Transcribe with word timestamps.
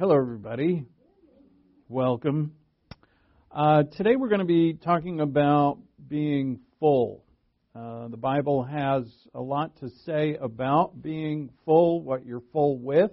Hello, 0.00 0.16
everybody. 0.16 0.86
Welcome. 1.90 2.54
Uh, 3.54 3.82
today 3.82 4.16
we're 4.16 4.30
going 4.30 4.38
to 4.38 4.46
be 4.46 4.72
talking 4.72 5.20
about 5.20 5.76
being 6.08 6.60
full. 6.78 7.22
Uh, 7.76 8.08
the 8.08 8.16
Bible 8.16 8.62
has 8.62 9.04
a 9.34 9.42
lot 9.42 9.76
to 9.80 9.90
say 10.06 10.36
about 10.40 11.02
being 11.02 11.50
full, 11.66 12.00
what 12.00 12.24
you're 12.24 12.40
full 12.50 12.78
with, 12.78 13.10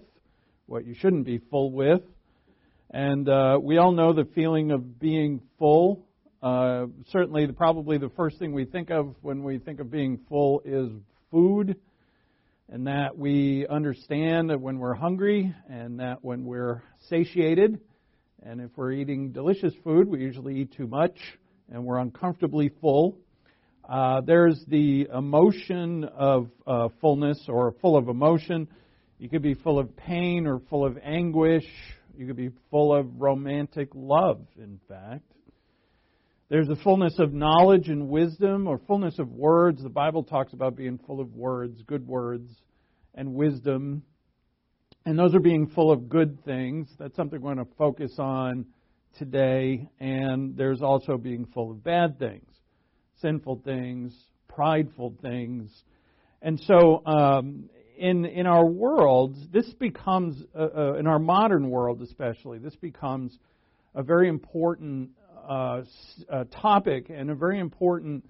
what 0.65 0.85
you 0.85 0.95
shouldn't 0.95 1.25
be 1.25 1.39
full 1.51 1.73
with. 1.73 2.03
And 2.89 3.27
uh, 3.27 3.59
we 3.61 3.79
all 3.79 3.91
know 3.91 4.13
the 4.13 4.23
feeling 4.33 4.71
of 4.71 4.97
being 4.97 5.41
full. 5.59 6.05
Uh, 6.41 6.85
certainly, 7.11 7.47
the, 7.47 7.51
probably 7.51 7.97
the 7.97 8.11
first 8.15 8.39
thing 8.39 8.53
we 8.53 8.63
think 8.63 8.91
of 8.91 9.13
when 9.21 9.43
we 9.43 9.57
think 9.59 9.81
of 9.81 9.91
being 9.91 10.21
full 10.29 10.61
is 10.63 10.89
food 11.31 11.75
and 12.69 12.87
that 12.87 13.17
we 13.17 13.65
understand 13.67 14.49
that 14.49 14.59
when 14.59 14.77
we're 14.77 14.93
hungry 14.93 15.53
and 15.69 15.99
that 15.99 16.23
when 16.23 16.45
we're 16.45 16.83
satiated, 17.09 17.79
and 18.43 18.61
if 18.61 18.71
we're 18.75 18.91
eating 18.91 19.31
delicious 19.31 19.73
food, 19.83 20.07
we 20.07 20.19
usually 20.19 20.61
eat 20.61 20.73
too 20.75 20.87
much 20.87 21.17
and 21.71 21.83
we're 21.85 21.97
uncomfortably 21.97 22.69
full. 22.81 23.17
Uh, 23.87 24.21
there's 24.21 24.61
the 24.67 25.07
emotion 25.13 26.03
of 26.03 26.49
uh, 26.65 26.89
fullness 26.99 27.39
or 27.47 27.73
full 27.81 27.95
of 27.95 28.09
emotion. 28.09 28.67
You 29.17 29.29
could 29.29 29.41
be 29.41 29.53
full 29.53 29.79
of 29.79 29.95
pain 29.95 30.45
or 30.45 30.59
full 30.69 30.85
of 30.85 30.97
anguish. 31.01 31.65
You 32.17 32.27
could 32.27 32.35
be 32.35 32.49
full 32.69 32.93
of 32.93 33.21
romantic 33.21 33.89
love, 33.93 34.41
in 34.57 34.79
fact. 34.89 35.31
There's 36.49 36.69
a 36.69 36.77
fullness 36.77 37.19
of 37.19 37.33
knowledge 37.33 37.89
and 37.89 38.07
wisdom, 38.07 38.67
or 38.67 38.77
fullness 38.87 39.19
of 39.19 39.33
words. 39.33 39.83
The 39.83 39.89
Bible 39.89 40.23
talks 40.23 40.53
about 40.53 40.77
being 40.77 40.97
full 41.05 41.19
of 41.19 41.33
words, 41.35 41.81
good 41.85 42.07
words, 42.07 42.49
and 43.15 43.33
wisdom. 43.33 44.03
And 45.05 45.19
those 45.19 45.35
are 45.35 45.41
being 45.41 45.67
full 45.67 45.91
of 45.91 46.07
good 46.07 46.45
things. 46.45 46.87
That's 46.97 47.17
something 47.17 47.41
we're 47.41 47.53
going 47.53 47.65
to 47.65 47.73
focus 47.77 48.13
on 48.17 48.65
today. 49.17 49.89
And 49.99 50.55
there's 50.55 50.81
also 50.81 51.17
being 51.17 51.45
full 51.53 51.69
of 51.69 51.83
bad 51.83 52.17
things, 52.17 52.49
sinful 53.21 53.63
things, 53.65 54.13
prideful 54.47 55.15
things. 55.21 55.69
And 56.41 56.57
so, 56.61 57.05
um, 57.05 57.69
in 57.97 58.23
in 58.23 58.47
our 58.47 58.65
world, 58.65 59.35
this 59.51 59.67
becomes 59.73 60.41
uh, 60.55 60.67
uh, 60.77 60.93
in 60.93 61.07
our 61.07 61.19
modern 61.19 61.69
world, 61.69 62.01
especially, 62.01 62.59
this 62.59 62.75
becomes 62.77 63.37
a 63.95 64.03
very 64.03 64.29
important 64.29 65.09
uh, 65.47 65.83
uh, 66.29 66.43
topic 66.61 67.09
and 67.09 67.29
a 67.29 67.35
very 67.35 67.59
important 67.59 68.27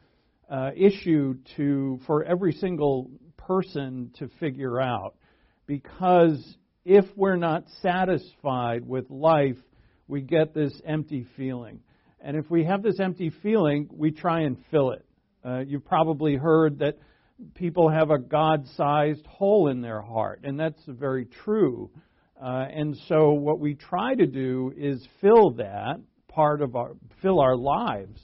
uh, 0.49 0.71
issue 0.75 1.35
to 1.55 1.99
for 2.05 2.23
every 2.23 2.53
single 2.53 3.09
person 3.37 4.11
to 4.19 4.29
figure 4.39 4.79
out. 4.79 5.15
Because 5.65 6.57
if 6.85 7.05
we're 7.15 7.35
not 7.35 7.65
satisfied 7.81 8.87
with 8.87 9.09
life, 9.09 9.57
we 10.07 10.21
get 10.21 10.53
this 10.53 10.79
empty 10.85 11.25
feeling. 11.35 11.81
And 12.21 12.37
if 12.37 12.49
we 12.49 12.63
have 12.65 12.81
this 12.81 12.99
empty 12.99 13.31
feeling, 13.43 13.89
we 13.91 14.11
try 14.11 14.41
and 14.41 14.57
fill 14.71 14.91
it. 14.91 15.05
Uh, 15.43 15.59
you've 15.59 15.85
probably 15.85 16.35
heard 16.35 16.79
that 16.79 16.97
people 17.55 17.89
have 17.89 18.09
a 18.09 18.17
God 18.17 18.67
sized 18.75 19.25
hole 19.25 19.69
in 19.69 19.81
their 19.81 20.01
heart, 20.01 20.41
and 20.43 20.59
that's 20.59 20.81
very 20.87 21.25
true. 21.25 21.89
Uh, 22.41 22.65
and 22.71 22.95
so, 23.07 23.31
what 23.31 23.59
we 23.59 23.73
try 23.73 24.13
to 24.13 24.25
do 24.25 24.71
is 24.77 25.05
fill 25.21 25.51
that 25.51 25.99
part 26.37 26.61
of 26.61 26.75
our, 26.75 26.91
fill 27.23 27.39
our 27.39 27.55
lives. 27.57 28.21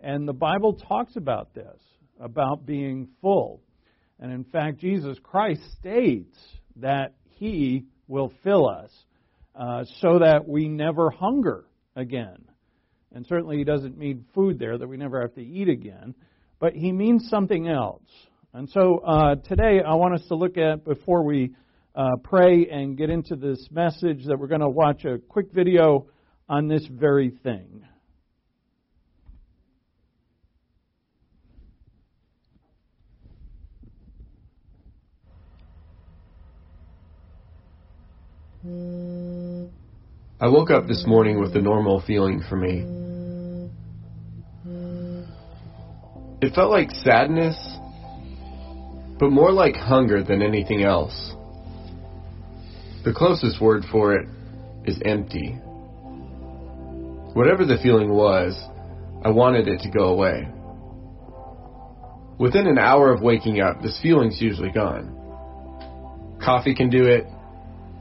And 0.00 0.26
the 0.26 0.32
Bible 0.32 0.72
talks 0.72 1.16
about 1.16 1.52
this, 1.52 1.78
about 2.18 2.64
being 2.64 3.06
full. 3.20 3.60
And 4.18 4.32
in 4.32 4.44
fact, 4.44 4.78
Jesus 4.78 5.18
Christ 5.22 5.60
states 5.78 6.38
that 6.76 7.12
He 7.28 7.84
will 8.08 8.32
fill 8.42 8.66
us 8.66 8.90
uh, 9.54 9.84
so 10.00 10.20
that 10.20 10.48
we 10.48 10.68
never 10.68 11.10
hunger 11.10 11.66
again. 11.96 12.38
And 13.14 13.26
certainly, 13.26 13.58
He 13.58 13.64
doesn't 13.64 13.98
mean 13.98 14.24
food 14.34 14.58
there, 14.58 14.78
that 14.78 14.88
we 14.88 14.96
never 14.96 15.20
have 15.20 15.34
to 15.34 15.44
eat 15.44 15.68
again, 15.68 16.14
but 16.60 16.72
He 16.72 16.92
means 16.92 17.28
something 17.28 17.68
else. 17.68 18.08
And 18.54 18.70
so 18.70 19.02
uh, 19.06 19.34
today, 19.34 19.82
I 19.86 19.96
want 19.96 20.14
us 20.14 20.26
to 20.28 20.34
look 20.34 20.56
at, 20.56 20.82
before 20.82 21.24
we 21.24 21.54
uh, 21.94 22.16
pray 22.24 22.68
and 22.70 22.96
get 22.96 23.10
into 23.10 23.36
this 23.36 23.68
message, 23.70 24.24
that 24.24 24.38
we're 24.38 24.46
going 24.46 24.62
to 24.62 24.70
watch 24.70 25.04
a 25.04 25.18
quick 25.18 25.52
video 25.52 26.06
on 26.50 26.66
this 26.66 26.84
very 26.84 27.30
thing. 27.30 27.84
I 40.40 40.48
woke 40.48 40.70
up 40.70 40.88
this 40.88 41.04
morning 41.06 41.38
with 41.38 41.54
a 41.54 41.62
normal 41.62 42.02
feeling 42.04 42.42
for 42.48 42.56
me. 42.56 42.84
It 46.42 46.52
felt 46.52 46.72
like 46.72 46.90
sadness, 46.90 47.56
but 49.20 49.30
more 49.30 49.52
like 49.52 49.76
hunger 49.76 50.24
than 50.24 50.42
anything 50.42 50.82
else. 50.82 51.32
The 53.04 53.12
closest 53.14 53.60
word 53.60 53.84
for 53.90 54.16
it 54.16 54.28
is 54.84 55.00
empty. 55.04 55.56
Whatever 57.34 57.64
the 57.64 57.78
feeling 57.82 58.12
was, 58.12 58.60
I 59.24 59.30
wanted 59.30 59.68
it 59.68 59.80
to 59.82 59.90
go 59.90 60.08
away. 60.08 60.48
Within 62.38 62.66
an 62.66 62.78
hour 62.78 63.12
of 63.12 63.20
waking 63.20 63.60
up, 63.60 63.82
this 63.82 64.00
feeling's 64.02 64.40
usually 64.40 64.72
gone. 64.72 65.16
Coffee 66.42 66.74
can 66.74 66.90
do 66.90 67.04
it, 67.04 67.26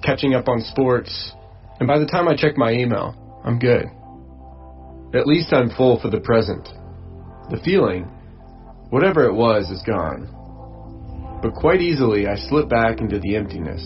catching 0.03 0.33
up 0.33 0.47
on 0.47 0.61
sports, 0.61 1.33
and 1.79 1.87
by 1.87 1.99
the 1.99 2.07
time 2.07 2.27
I 2.27 2.35
check 2.35 2.57
my 2.57 2.71
email, 2.71 3.13
I'm 3.43 3.59
good. 3.59 3.85
At 5.13 5.27
least 5.27 5.53
I'm 5.53 5.69
full 5.69 5.99
for 5.99 6.09
the 6.09 6.21
present. 6.21 6.67
The 7.49 7.59
feeling, 7.63 8.05
whatever 8.89 9.25
it 9.25 9.33
was, 9.33 9.69
is 9.69 9.83
gone. 9.85 11.39
But 11.41 11.53
quite 11.53 11.81
easily, 11.81 12.27
I 12.27 12.35
slip 12.35 12.69
back 12.69 12.99
into 12.99 13.19
the 13.19 13.35
emptiness. 13.35 13.81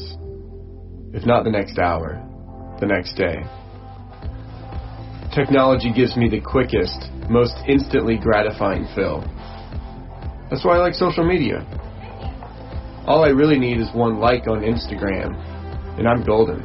If 1.13 1.25
not 1.25 1.43
the 1.43 1.51
next 1.51 1.77
hour, 1.79 2.21
the 2.79 2.87
next 2.87 3.15
day. 3.15 3.43
Technology 5.33 5.91
gives 5.91 6.15
me 6.15 6.29
the 6.29 6.39
quickest, 6.39 7.09
most 7.27 7.55
instantly 7.67 8.17
gratifying 8.17 8.85
fill. 8.93 9.21
That's 10.51 10.63
why 10.63 10.75
I 10.75 10.77
like 10.77 10.93
social 10.93 11.25
media. 11.25 11.65
All 13.07 13.25
I 13.25 13.29
really 13.29 13.57
need 13.57 13.79
is 13.79 13.89
one 13.95 14.19
like 14.19 14.47
on 14.47 14.61
Instagram, 14.61 15.33
and 15.97 16.07
I'm 16.07 16.23
golden. 16.23 16.61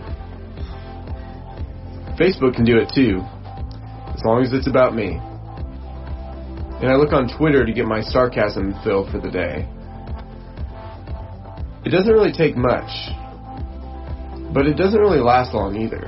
Facebook 2.20 2.56
can 2.56 2.66
do 2.66 2.76
it 2.76 2.92
too, 2.94 3.22
as 4.14 4.22
long 4.22 4.42
as 4.44 4.52
it's 4.52 4.68
about 4.68 4.94
me. 4.94 5.18
And 6.82 6.92
I 6.92 6.96
look 6.96 7.14
on 7.14 7.26
Twitter 7.38 7.64
to 7.64 7.72
get 7.72 7.86
my 7.86 8.02
sarcasm 8.02 8.74
fill 8.84 9.10
for 9.10 9.18
the 9.18 9.30
day. 9.30 9.66
It 11.86 11.88
doesn't 11.88 12.12
really 12.12 12.32
take 12.32 12.54
much, 12.54 12.90
but 14.52 14.66
it 14.66 14.76
doesn't 14.76 15.00
really 15.00 15.20
last 15.20 15.54
long 15.54 15.74
either. 15.74 16.04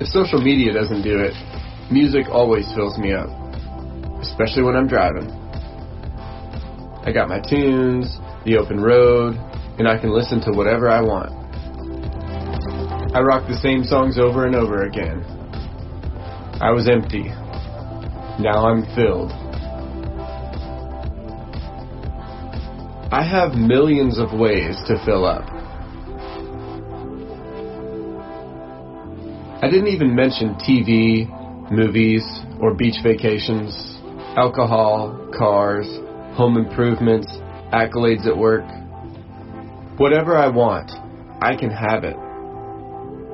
If 0.00 0.08
social 0.08 0.40
media 0.40 0.72
doesn't 0.72 1.02
do 1.02 1.20
it, 1.20 1.34
music 1.90 2.26
always 2.28 2.66
fills 2.74 2.98
me 2.98 3.12
up, 3.12 3.30
especially 4.20 4.64
when 4.64 4.74
I'm 4.74 4.88
driving. 4.88 5.30
I 7.06 7.12
got 7.12 7.28
my 7.28 7.38
tunes, 7.38 8.18
the 8.44 8.56
open 8.56 8.80
road, 8.80 9.36
and 9.78 9.86
I 9.86 9.98
can 9.98 10.10
listen 10.10 10.40
to 10.42 10.52
whatever 10.52 10.90
I 10.90 11.00
want. 11.00 11.30
I 13.14 13.20
rock 13.20 13.46
the 13.46 13.56
same 13.62 13.84
songs 13.84 14.18
over 14.18 14.46
and 14.46 14.56
over 14.56 14.82
again. 14.82 15.22
I 16.60 16.72
was 16.72 16.88
empty. 16.88 17.30
Now 18.42 18.66
I'm 18.66 18.82
filled. 18.96 19.30
I 23.12 23.22
have 23.22 23.54
millions 23.54 24.18
of 24.18 24.32
ways 24.32 24.74
to 24.88 25.00
fill 25.04 25.24
up. 25.24 25.53
I 29.64 29.70
didn't 29.70 29.88
even 29.88 30.14
mention 30.14 30.56
TV, 30.56 31.24
movies, 31.72 32.22
or 32.60 32.74
beach 32.74 32.96
vacations, 33.02 33.72
alcohol, 34.36 35.30
cars, 35.38 35.86
home 36.36 36.58
improvements, 36.58 37.28
accolades 37.72 38.26
at 38.26 38.36
work. 38.36 38.66
Whatever 39.98 40.36
I 40.36 40.48
want, 40.48 40.90
I 41.40 41.56
can 41.56 41.70
have 41.70 42.04
it. 42.04 42.14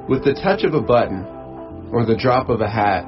With 0.08 0.22
the 0.22 0.38
touch 0.40 0.62
of 0.62 0.74
a 0.74 0.80
button 0.80 1.26
or 1.90 2.06
the 2.06 2.16
drop 2.16 2.48
of 2.48 2.60
a 2.60 2.70
hat, 2.70 3.02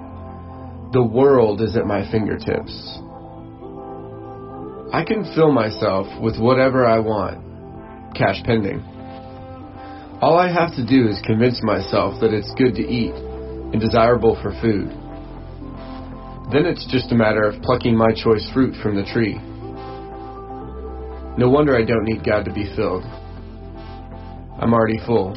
the 0.92 1.04
world 1.04 1.60
is 1.60 1.76
at 1.76 1.86
my 1.86 2.02
fingertips. 2.10 2.74
I 4.92 5.04
can 5.06 5.32
fill 5.36 5.52
myself 5.52 6.08
with 6.20 6.40
whatever 6.40 6.84
I 6.84 6.98
want, 6.98 8.16
cash 8.16 8.42
pending. 8.42 8.82
All 10.22 10.38
I 10.38 10.52
have 10.52 10.70
to 10.76 10.86
do 10.86 11.08
is 11.08 11.20
convince 11.26 11.60
myself 11.64 12.20
that 12.20 12.32
it's 12.32 12.54
good 12.54 12.76
to 12.76 12.82
eat 12.82 13.12
and 13.12 13.80
desirable 13.80 14.38
for 14.40 14.52
food. 14.62 14.86
Then 16.52 16.64
it's 16.64 16.86
just 16.92 17.10
a 17.10 17.16
matter 17.16 17.42
of 17.42 17.60
plucking 17.62 17.96
my 17.96 18.12
choice 18.14 18.48
fruit 18.54 18.80
from 18.80 18.94
the 18.94 19.02
tree. 19.02 19.34
No 21.36 21.50
wonder 21.50 21.76
I 21.76 21.84
don't 21.84 22.04
need 22.04 22.24
God 22.24 22.44
to 22.44 22.52
be 22.52 22.70
filled. 22.76 23.02
I'm 24.62 24.72
already 24.72 25.00
full. 25.04 25.34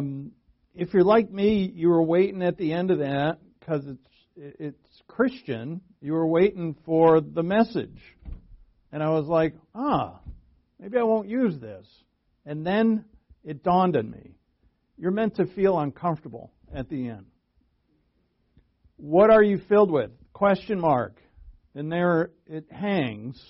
Um, 0.00 0.32
if 0.74 0.94
you're 0.94 1.04
like 1.04 1.30
me, 1.30 1.70
you 1.74 1.88
were 1.88 2.02
waiting 2.02 2.42
at 2.42 2.56
the 2.56 2.72
end 2.72 2.90
of 2.90 2.98
that 2.98 3.38
because 3.58 3.84
it's 3.86 4.06
it's 4.36 5.02
Christian. 5.06 5.82
You 6.00 6.14
were 6.14 6.26
waiting 6.26 6.74
for 6.86 7.20
the 7.20 7.42
message, 7.42 7.98
and 8.90 9.02
I 9.02 9.10
was 9.10 9.26
like, 9.26 9.54
ah, 9.74 10.20
maybe 10.78 10.96
I 10.96 11.02
won't 11.02 11.28
use 11.28 11.58
this. 11.60 11.86
And 12.46 12.66
then 12.66 13.04
it 13.44 13.62
dawned 13.62 13.96
on 13.96 14.10
me: 14.10 14.36
you're 14.96 15.10
meant 15.10 15.36
to 15.36 15.46
feel 15.46 15.78
uncomfortable 15.78 16.52
at 16.74 16.88
the 16.88 17.08
end. 17.08 17.26
What 18.96 19.30
are 19.30 19.42
you 19.42 19.60
filled 19.68 19.90
with? 19.90 20.10
Question 20.32 20.80
mark. 20.80 21.16
And 21.74 21.90
there 21.90 22.30
it 22.46 22.66
hangs. 22.70 23.40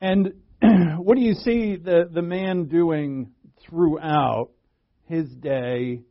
And 0.00 0.34
what 0.98 1.16
do 1.16 1.22
you 1.22 1.34
see 1.34 1.76
the, 1.76 2.08
the 2.10 2.22
man 2.22 2.64
doing 2.64 3.30
throughout 3.66 4.50
his 5.06 5.28
day 5.30 6.02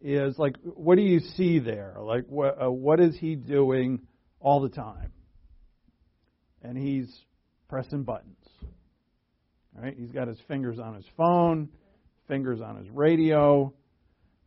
is 0.00 0.38
like 0.38 0.56
what 0.62 0.96
do 0.96 1.02
you 1.02 1.20
see 1.20 1.58
there? 1.58 1.96
Like 2.00 2.24
what 2.28 2.62
uh, 2.62 2.70
what 2.70 3.00
is 3.00 3.16
he 3.18 3.34
doing 3.34 4.00
all 4.40 4.60
the 4.60 4.68
time? 4.68 5.12
And 6.62 6.76
he's 6.76 7.10
pressing 7.68 8.04
buttons. 8.04 8.36
Right? 9.74 9.94
He's 9.96 10.10
got 10.10 10.28
his 10.28 10.38
fingers 10.48 10.78
on 10.78 10.94
his 10.94 11.06
phone 11.16 11.68
fingers 12.30 12.60
on 12.60 12.76
his 12.76 12.88
radio. 12.90 13.74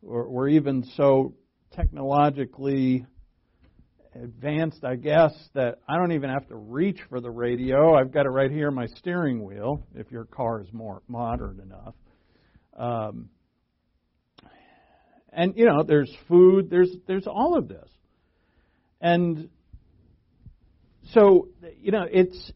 Or, 0.02 0.22
or 0.22 0.48
even 0.48 0.84
so 0.96 1.34
technologically 1.74 3.06
advanced, 4.14 4.84
I 4.84 4.96
guess, 4.96 5.32
that 5.54 5.78
I 5.88 5.96
don't 5.96 6.12
even 6.12 6.30
have 6.30 6.46
to 6.48 6.56
reach 6.56 6.98
for 7.08 7.20
the 7.20 7.30
radio. 7.30 7.94
I've 7.94 8.12
got 8.12 8.26
it 8.26 8.30
right 8.30 8.50
here 8.50 8.68
in 8.68 8.74
my 8.74 8.86
steering 8.98 9.42
wheel, 9.42 9.82
if 9.94 10.10
your 10.10 10.24
car 10.24 10.60
is 10.60 10.68
more 10.72 11.02
modern 11.08 11.60
enough. 11.60 11.94
Um, 12.76 13.30
and 15.34 15.56
you 15.56 15.66
know, 15.66 15.82
there's 15.82 16.12
food, 16.28 16.70
there's 16.70 16.90
there's 17.06 17.26
all 17.26 17.56
of 17.56 17.68
this, 17.68 17.88
and 19.00 19.48
so 21.12 21.48
you 21.80 21.92
know, 21.92 22.06
it's 22.10 22.52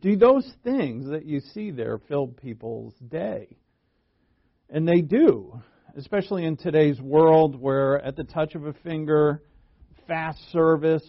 do 0.00 0.16
those 0.16 0.50
things 0.64 1.08
that 1.08 1.24
you 1.24 1.40
see 1.40 1.70
there 1.70 1.98
fill 2.08 2.28
people's 2.28 2.94
day, 2.94 3.56
and 4.70 4.86
they 4.86 5.00
do, 5.00 5.60
especially 5.96 6.44
in 6.44 6.56
today's 6.56 7.00
world 7.00 7.60
where 7.60 8.00
at 8.00 8.16
the 8.16 8.24
touch 8.24 8.54
of 8.54 8.66
a 8.66 8.72
finger 8.72 9.42
fast 10.06 10.38
service 10.52 11.06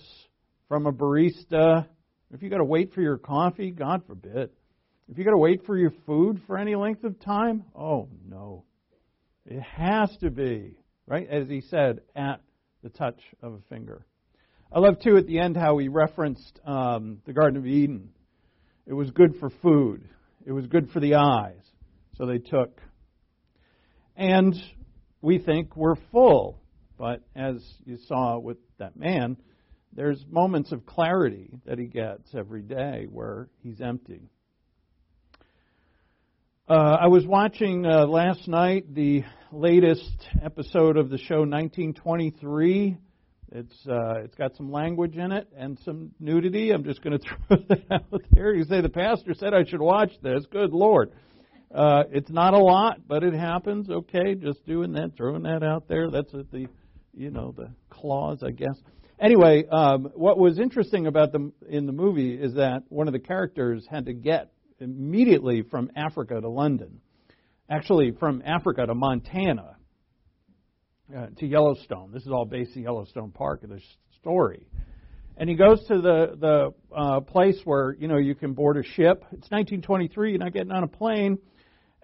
from 0.67 0.85
a 0.85 0.91
barista, 0.91 1.87
if 2.31 2.43
you 2.43 2.49
got 2.49 2.57
to 2.57 2.65
wait 2.65 2.93
for 2.93 3.01
your 3.01 3.17
coffee, 3.17 3.71
God 3.71 4.03
forbid. 4.05 4.49
If 5.07 5.17
you 5.17 5.23
got 5.23 5.31
to 5.31 5.37
wait 5.37 5.65
for 5.65 5.75
your 5.75 5.91
food 6.05 6.41
for 6.45 6.57
any 6.57 6.75
length 6.75 7.03
of 7.03 7.19
time, 7.19 7.63
oh 7.75 8.09
no. 8.27 8.63
It 9.45 9.61
has 9.61 10.15
to 10.21 10.29
be, 10.29 10.77
right? 11.09 11.27
As 11.27 11.49
he 11.49 11.61
said, 11.61 12.01
at 12.15 12.39
the 12.83 12.89
touch 12.89 13.19
of 13.41 13.53
a 13.53 13.59
finger. 13.67 14.05
I 14.71 14.79
love 14.79 14.99
too 15.01 15.17
at 15.17 15.25
the 15.25 15.39
end 15.39 15.57
how 15.57 15.79
he 15.79 15.87
referenced 15.87 16.59
um, 16.63 17.17
the 17.25 17.33
Garden 17.33 17.57
of 17.57 17.65
Eden. 17.65 18.11
It 18.85 18.93
was 18.93 19.09
good 19.09 19.35
for 19.39 19.49
food. 19.49 20.07
It 20.45 20.51
was 20.51 20.67
good 20.67 20.91
for 20.91 20.99
the 20.99 21.15
eyes. 21.15 21.59
So 22.15 22.27
they 22.27 22.37
took. 22.37 22.79
And 24.15 24.55
we 25.21 25.39
think 25.39 25.75
we're 25.75 25.95
full. 26.11 26.61
But 26.97 27.23
as 27.35 27.55
you 27.85 27.97
saw 28.07 28.37
with 28.37 28.57
that 28.77 28.95
man, 28.95 29.37
there's 29.93 30.23
moments 30.29 30.71
of 30.71 30.85
clarity 30.85 31.49
that 31.65 31.79
he 31.79 31.85
gets 31.85 32.35
every 32.35 32.61
day 32.61 33.07
where 33.09 33.49
he's 33.63 33.81
empty. 33.81 34.29
Uh, 36.69 36.97
I 37.01 37.07
was 37.07 37.25
watching 37.25 37.83
uh, 37.83 38.05
last 38.05 38.47
night 38.47 38.93
the 38.93 39.23
latest 39.51 40.27
episode 40.39 40.97
of 40.97 41.09
the 41.09 41.17
show 41.17 41.39
1923. 41.39 42.95
It's 43.51 43.87
uh, 43.87 44.19
it's 44.19 44.35
got 44.35 44.55
some 44.55 44.71
language 44.71 45.17
in 45.17 45.31
it 45.31 45.47
and 45.57 45.79
some 45.83 46.11
nudity. 46.19 46.69
I'm 46.69 46.83
just 46.83 47.01
going 47.01 47.17
to 47.19 47.25
throw 47.27 47.57
that 47.69 47.91
out 47.91 48.21
there. 48.29 48.53
You 48.53 48.65
say 48.65 48.81
the 48.81 48.89
pastor 48.89 49.33
said 49.33 49.55
I 49.55 49.63
should 49.63 49.81
watch 49.81 50.11
this. 50.21 50.45
Good 50.51 50.69
Lord. 50.71 51.11
Uh, 51.73 52.03
it's 52.11 52.29
not 52.29 52.53
a 52.53 52.59
lot, 52.59 52.99
but 53.07 53.23
it 53.23 53.33
happens. 53.33 53.89
Okay, 53.89 54.35
just 54.35 54.63
doing 54.67 54.91
that, 54.91 55.13
throwing 55.17 55.41
that 55.43 55.63
out 55.63 55.87
there. 55.87 56.11
That's 56.11 56.31
at 56.35 56.51
the 56.51 56.67
you 57.15 57.31
know, 57.31 57.51
the 57.51 57.71
clause, 57.89 58.43
I 58.43 58.51
guess. 58.51 58.79
Anyway, 59.19 59.65
um, 59.71 60.11
what 60.13 60.37
was 60.37 60.59
interesting 60.59 61.07
about 61.07 61.31
them 61.31 61.51
in 61.67 61.87
the 61.87 61.93
movie 61.93 62.35
is 62.35 62.53
that 62.53 62.83
one 62.89 63.07
of 63.07 63.13
the 63.13 63.19
characters 63.19 63.87
had 63.89 64.05
to 64.05 64.13
get 64.13 64.51
immediately 64.81 65.61
from 65.63 65.91
Africa 65.95 66.39
to 66.39 66.49
London, 66.49 67.01
actually 67.69 68.11
from 68.11 68.41
Africa 68.45 68.85
to 68.85 68.95
Montana, 68.95 69.75
uh, 71.15 71.27
to 71.37 71.47
Yellowstone. 71.47 72.11
This 72.11 72.23
is 72.23 72.31
all 72.31 72.45
based 72.45 72.75
in 72.75 72.83
Yellowstone 72.83 73.31
Park. 73.31 73.61
The 73.61 73.81
story, 74.19 74.67
and 75.37 75.49
he 75.49 75.55
goes 75.55 75.85
to 75.87 76.01
the 76.01 76.35
the 76.39 76.95
uh, 76.95 77.21
place 77.21 77.59
where 77.63 77.95
you 77.99 78.07
know 78.07 78.17
you 78.17 78.35
can 78.35 78.53
board 78.53 78.77
a 78.77 78.83
ship. 78.83 79.23
It's 79.31 79.49
1923. 79.49 80.31
You're 80.31 80.39
not 80.39 80.53
getting 80.53 80.71
on 80.71 80.83
a 80.83 80.87
plane. 80.87 81.39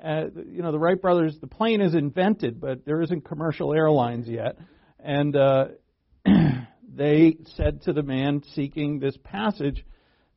Uh, 0.03 0.25
you 0.35 0.61
know 0.61 0.71
the 0.71 0.79
Wright 0.79 0.99
brothers. 0.99 1.37
The 1.39 1.47
plane 1.47 1.81
is 1.81 1.93
invented, 1.93 2.59
but 2.59 2.85
there 2.85 3.01
isn't 3.01 3.25
commercial 3.25 3.73
airlines 3.73 4.27
yet. 4.27 4.57
And 4.99 5.35
uh, 5.35 5.67
they 6.95 7.37
said 7.55 7.83
to 7.83 7.93
the 7.93 8.03
man 8.03 8.41
seeking 8.53 8.99
this 8.99 9.17
passage 9.23 9.85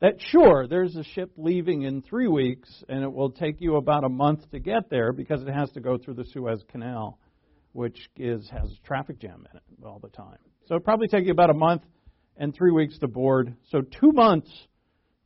that 0.01 0.15
sure, 0.31 0.67
there's 0.69 0.95
a 0.97 1.03
ship 1.03 1.33
leaving 1.37 1.83
in 1.83 2.03
three 2.03 2.29
weeks, 2.29 2.69
and 2.89 3.03
it 3.03 3.13
will 3.13 3.31
take 3.31 3.61
you 3.61 3.77
about 3.77 4.05
a 4.05 4.09
month 4.09 4.49
to 4.53 4.61
get 4.61 4.91
there 4.91 5.13
because 5.13 5.43
it 5.43 5.53
has 5.53 5.71
to 5.73 5.81
go 5.81 5.99
through 5.99 6.15
the 6.15 6.25
Suez 6.25 6.63
Canal, 6.71 7.19
which 7.73 7.99
is 8.17 8.49
has 8.51 8.71
a 8.71 8.87
traffic 8.87 9.19
jam 9.19 9.47
in 9.51 9.57
it 9.57 9.63
all 9.85 9.99
the 9.99 10.09
time. 10.09 10.39
So 10.67 10.77
it 10.77 10.85
probably 10.85 11.09
take 11.09 11.25
you 11.25 11.33
about 11.33 11.51
a 11.51 11.55
month 11.55 11.83
and 12.37 12.55
three 12.55 12.71
weeks 12.71 12.99
to 12.99 13.09
board. 13.09 13.55
So 13.71 13.81
two 13.81 14.13
months 14.13 14.51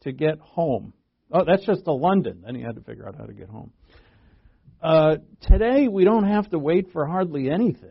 to 0.02 0.12
get 0.12 0.38
home. 0.38 0.94
Oh, 1.30 1.44
that's 1.44 1.64
just 1.66 1.84
to 1.84 1.92
London. 1.92 2.42
Then 2.44 2.54
he 2.54 2.62
had 2.62 2.76
to 2.76 2.80
figure 2.82 3.06
out 3.06 3.16
how 3.16 3.24
to 3.24 3.32
get 3.32 3.48
home. 3.48 3.72
Uh, 4.82 5.16
today 5.42 5.86
we 5.88 6.04
don't 6.04 6.26
have 6.26 6.48
to 6.50 6.58
wait 6.58 6.92
for 6.92 7.06
hardly 7.06 7.50
anything. 7.50 7.90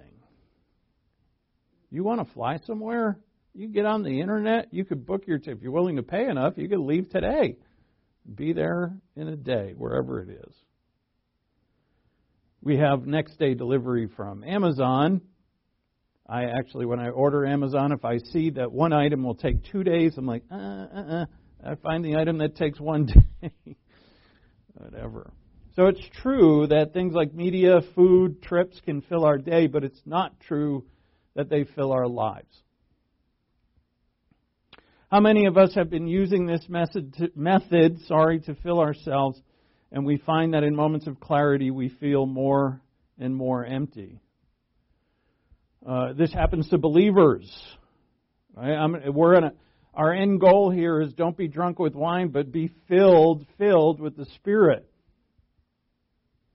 You 1.90 2.04
want 2.04 2.26
to 2.26 2.34
fly 2.34 2.58
somewhere? 2.66 3.20
You 3.54 3.68
get 3.68 3.86
on 3.86 4.04
the 4.04 4.22
internet. 4.22 4.74
You 4.74 4.86
could 4.86 5.06
book 5.06 5.24
your. 5.28 5.38
T- 5.38 5.52
if 5.52 5.62
you're 5.62 5.72
willing 5.72 5.98
to 5.98 6.04
pay 6.04 6.28
enough, 6.28 6.54
you 6.58 6.70
could 6.70 6.80
leave 6.80 7.10
today. 7.10 7.58
Be 8.36 8.54
there 8.54 8.94
in 9.16 9.28
a 9.28 9.36
day, 9.36 9.74
wherever 9.76 10.22
it 10.22 10.30
is. 10.30 10.56
We 12.62 12.78
have 12.78 13.06
next 13.06 13.38
day 13.40 13.56
delivery 13.56 14.08
from 14.16 14.44
Amazon. 14.44 15.22
I 16.28 16.46
actually, 16.46 16.86
when 16.86 17.00
I 17.00 17.10
order 17.10 17.46
Amazon, 17.46 17.92
if 17.92 18.06
I 18.06 18.20
see 18.20 18.52
that 18.52 18.72
one 18.72 18.94
item 18.94 19.24
will 19.24 19.36
take 19.36 19.66
two 19.72 19.84
days, 19.84 20.14
I'm 20.18 20.26
like, 20.26 20.44
uh, 20.52 20.56
uh, 20.56 21.04
uh. 21.10 21.26
I 21.64 21.76
find 21.76 22.04
the 22.04 22.16
item 22.16 22.38
that 22.40 22.56
takes 22.56 22.80
one 22.80 23.06
day. 23.42 23.76
Whatever. 24.74 25.32
So 25.76 25.88
it's 25.88 26.02
true 26.22 26.68
that 26.68 26.94
things 26.94 27.14
like 27.14 27.34
media, 27.34 27.82
food, 27.96 28.42
trips 28.42 28.80
can 28.84 29.02
fill 29.02 29.26
our 29.26 29.38
day, 29.38 29.68
but 29.68 29.84
it's 29.84 30.02
not 30.06 30.40
true 30.40 30.86
that 31.36 31.50
they 31.50 31.64
fill 31.64 31.92
our 31.92 32.08
lives. 32.08 32.64
How 35.12 35.20
many 35.20 35.46
of 35.46 35.58
us 35.58 35.76
have 35.76 35.90
been 35.90 36.08
using 36.08 36.46
this 36.46 36.64
method, 36.70 37.14
to, 37.16 37.30
method 37.36 38.00
sorry, 38.08 38.40
to 38.42 38.56
fill 38.64 38.80
ourselves, 38.80 39.38
and 39.92 40.06
we 40.06 40.16
find 40.16 40.54
that 40.54 40.64
in 40.64 40.74
moments 40.74 41.06
of 41.06 41.20
clarity 41.20 41.70
we 41.70 41.90
feel 41.90 42.26
more 42.26 42.80
and 43.20 43.36
more 43.36 43.66
empty? 43.66 44.22
Uh, 45.86 46.14
this 46.14 46.32
happens 46.32 46.70
to 46.70 46.78
believers. 46.78 47.52
Right? 48.56 48.88
We're 49.10 49.36
in 49.36 49.44
a, 49.44 49.54
our 49.94 50.14
end 50.14 50.40
goal 50.40 50.72
here 50.72 51.02
is 51.02 51.12
don't 51.12 51.36
be 51.36 51.50
drunk 51.50 51.78
with 51.78 51.94
wine, 51.94 52.30
but 52.30 52.50
be 52.50 52.72
filled, 52.88 53.46
filled 53.58 54.00
with 54.00 54.16
the 54.16 54.26
Spirit. 54.36 54.90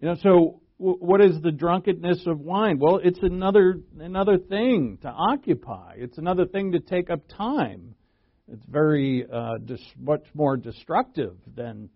You 0.00 0.08
know, 0.08 0.16
so 0.22 0.62
what 0.78 1.20
is 1.20 1.42
the 1.42 1.52
drunkenness 1.52 2.26
of 2.26 2.40
wine? 2.40 2.78
Well, 2.80 3.00
it's 3.04 3.18
another 3.20 3.80
another 4.00 4.38
thing 4.38 4.96
to 5.02 5.08
occupy. 5.08 5.96
It's 5.98 6.16
another 6.16 6.46
thing 6.46 6.72
to 6.72 6.80
take 6.80 7.10
up 7.10 7.20
time. 7.36 7.95
It's 8.52 8.64
very 8.66 9.26
uh, 9.30 9.58
dis- 9.64 9.80
much 9.98 10.24
more 10.34 10.56
destructive 10.56 11.36
than 11.54 11.88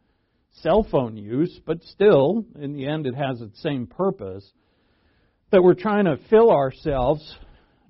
cell 0.62 0.86
phone 0.90 1.16
use, 1.16 1.60
but 1.64 1.82
still, 1.84 2.44
in 2.58 2.72
the 2.72 2.86
end, 2.86 3.06
it 3.06 3.14
has 3.14 3.40
its 3.40 3.62
same 3.62 3.86
purpose. 3.86 4.48
That 5.52 5.62
we're 5.62 5.74
trying 5.74 6.04
to 6.04 6.16
fill 6.28 6.50
ourselves. 6.50 7.36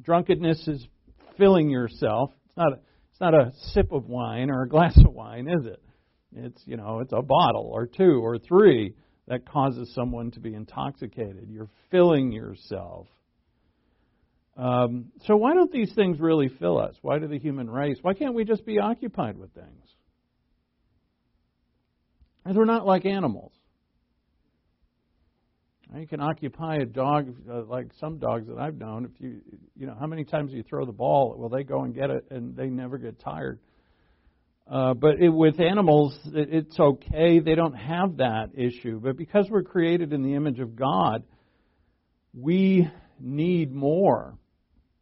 Drunkenness 0.02 0.66
is 0.68 0.86
filling 1.36 1.70
yourself. 1.70 2.32
It's 2.46 2.56
not 2.56 2.72
a, 2.72 2.76
it's 3.10 3.20
not 3.20 3.34
a 3.34 3.52
sip 3.72 3.92
of 3.92 4.08
wine 4.08 4.50
or 4.50 4.62
a 4.62 4.68
glass 4.68 4.96
of 4.96 5.12
wine, 5.12 5.48
is 5.48 5.66
it? 5.66 5.82
It's 6.34 6.62
you 6.64 6.76
know 6.76 7.00
it's 7.00 7.12
a 7.12 7.22
bottle 7.22 7.70
or 7.72 7.86
two 7.86 8.24
or 8.24 8.38
three 8.38 8.94
that 9.26 9.48
causes 9.48 9.92
someone 9.94 10.30
to 10.32 10.40
be 10.40 10.54
intoxicated. 10.54 11.48
You're 11.48 11.70
filling 11.90 12.32
yourself. 12.32 13.06
Um, 14.60 15.06
so, 15.26 15.36
why 15.36 15.54
don't 15.54 15.72
these 15.72 15.90
things 15.94 16.20
really 16.20 16.48
fill 16.48 16.78
us? 16.78 16.94
Why 17.00 17.18
do 17.18 17.26
the 17.26 17.38
human 17.38 17.70
race? 17.70 17.96
Why 18.02 18.12
can't 18.12 18.34
we 18.34 18.44
just 18.44 18.66
be 18.66 18.78
occupied 18.78 19.38
with 19.38 19.54
things? 19.54 19.86
Because 22.42 22.58
we're 22.58 22.66
not 22.66 22.84
like 22.84 23.06
animals. 23.06 23.52
You 25.96 26.06
can 26.06 26.20
occupy 26.20 26.76
a 26.76 26.84
dog 26.84 27.34
uh, 27.50 27.62
like 27.62 27.86
some 27.98 28.18
dogs 28.18 28.48
that 28.48 28.58
I've 28.58 28.76
known. 28.76 29.06
If 29.06 29.12
you, 29.18 29.40
you 29.76 29.86
know, 29.86 29.96
how 29.98 30.06
many 30.06 30.24
times 30.24 30.52
you 30.52 30.62
throw 30.62 30.84
the 30.84 30.92
ball, 30.92 31.34
well, 31.38 31.48
they 31.48 31.64
go 31.64 31.84
and 31.84 31.94
get 31.94 32.10
it, 32.10 32.26
and 32.30 32.54
they 32.54 32.66
never 32.66 32.98
get 32.98 33.18
tired. 33.18 33.60
Uh, 34.70 34.92
but 34.92 35.20
it, 35.20 35.30
with 35.30 35.58
animals, 35.58 36.16
it, 36.34 36.48
it's 36.52 36.78
okay. 36.78 37.40
They 37.40 37.54
don't 37.54 37.74
have 37.74 38.18
that 38.18 38.50
issue. 38.54 39.00
But 39.00 39.16
because 39.16 39.46
we're 39.48 39.62
created 39.62 40.12
in 40.12 40.22
the 40.22 40.34
image 40.34 40.60
of 40.60 40.76
God, 40.76 41.24
we 42.34 42.86
need 43.18 43.72
more 43.72 44.36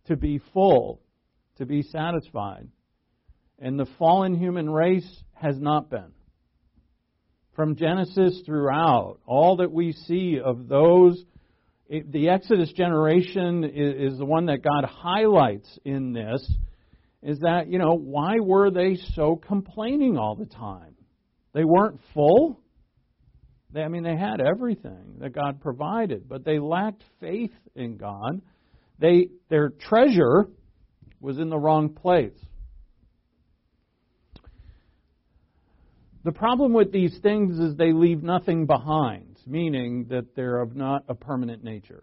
to 0.09 0.17
be 0.17 0.41
full, 0.53 1.00
to 1.57 1.67
be 1.67 1.83
satisfied. 1.83 2.69
And 3.59 3.79
the 3.79 3.87
fallen 3.99 4.35
human 4.35 4.69
race 4.69 5.09
has 5.35 5.59
not 5.59 5.91
been. 5.91 6.12
From 7.55 7.77
Genesis 7.77 8.43
throughout, 8.47 9.19
all 9.27 9.57
that 9.57 9.73
we 9.73 9.93
see 9.93 10.38
of 10.45 10.69
those, 10.69 11.21
it, 11.88 12.12
the 12.12 12.29
Exodus 12.29 12.73
generation 12.73 13.65
is, 13.65 14.12
is 14.12 14.19
the 14.19 14.25
one 14.25 14.47
that 14.47 14.62
God 14.62 14.85
highlights 14.85 15.69
in 15.85 16.12
this, 16.12 16.49
is 17.23 17.41
that, 17.41 17.69
you 17.69 17.79
know, 17.79 17.95
why 17.95 18.38
were 18.41 18.71
they 18.71 18.97
so 19.15 19.35
complaining 19.35 20.17
all 20.17 20.37
the 20.37 20.47
time? 20.47 20.95
They 21.53 21.65
weren't 21.65 21.99
full. 22.15 22.61
They, 23.73 23.83
I 23.83 23.88
mean, 23.88 24.05
they 24.05 24.17
had 24.17 24.41
everything 24.41 25.17
that 25.19 25.35
God 25.35 25.61
provided, 25.61 26.29
but 26.29 26.45
they 26.45 26.61
lacked 26.61 27.03
faith 27.19 27.53
in 27.75 27.97
God. 27.97 28.41
They, 28.99 29.28
their 29.49 29.71
treasure 29.71 30.49
was 31.21 31.38
in 31.38 31.50
the 31.50 31.59
wrong 31.59 31.90
place. 31.90 32.33
The 36.25 36.33
problem 36.33 36.73
with 36.73 36.93
these 36.93 37.17
things 37.23 37.59
is 37.59 37.76
they 37.76 37.93
leave 37.93 38.23
nothing 38.23 38.67
behind, 38.67 39.38
meaning 39.47 40.07
that 40.11 40.35
they're 40.35 40.61
of 40.61 40.75
not 40.76 41.05
a 41.09 41.14
permanent 41.14 41.62
nature. 41.64 42.02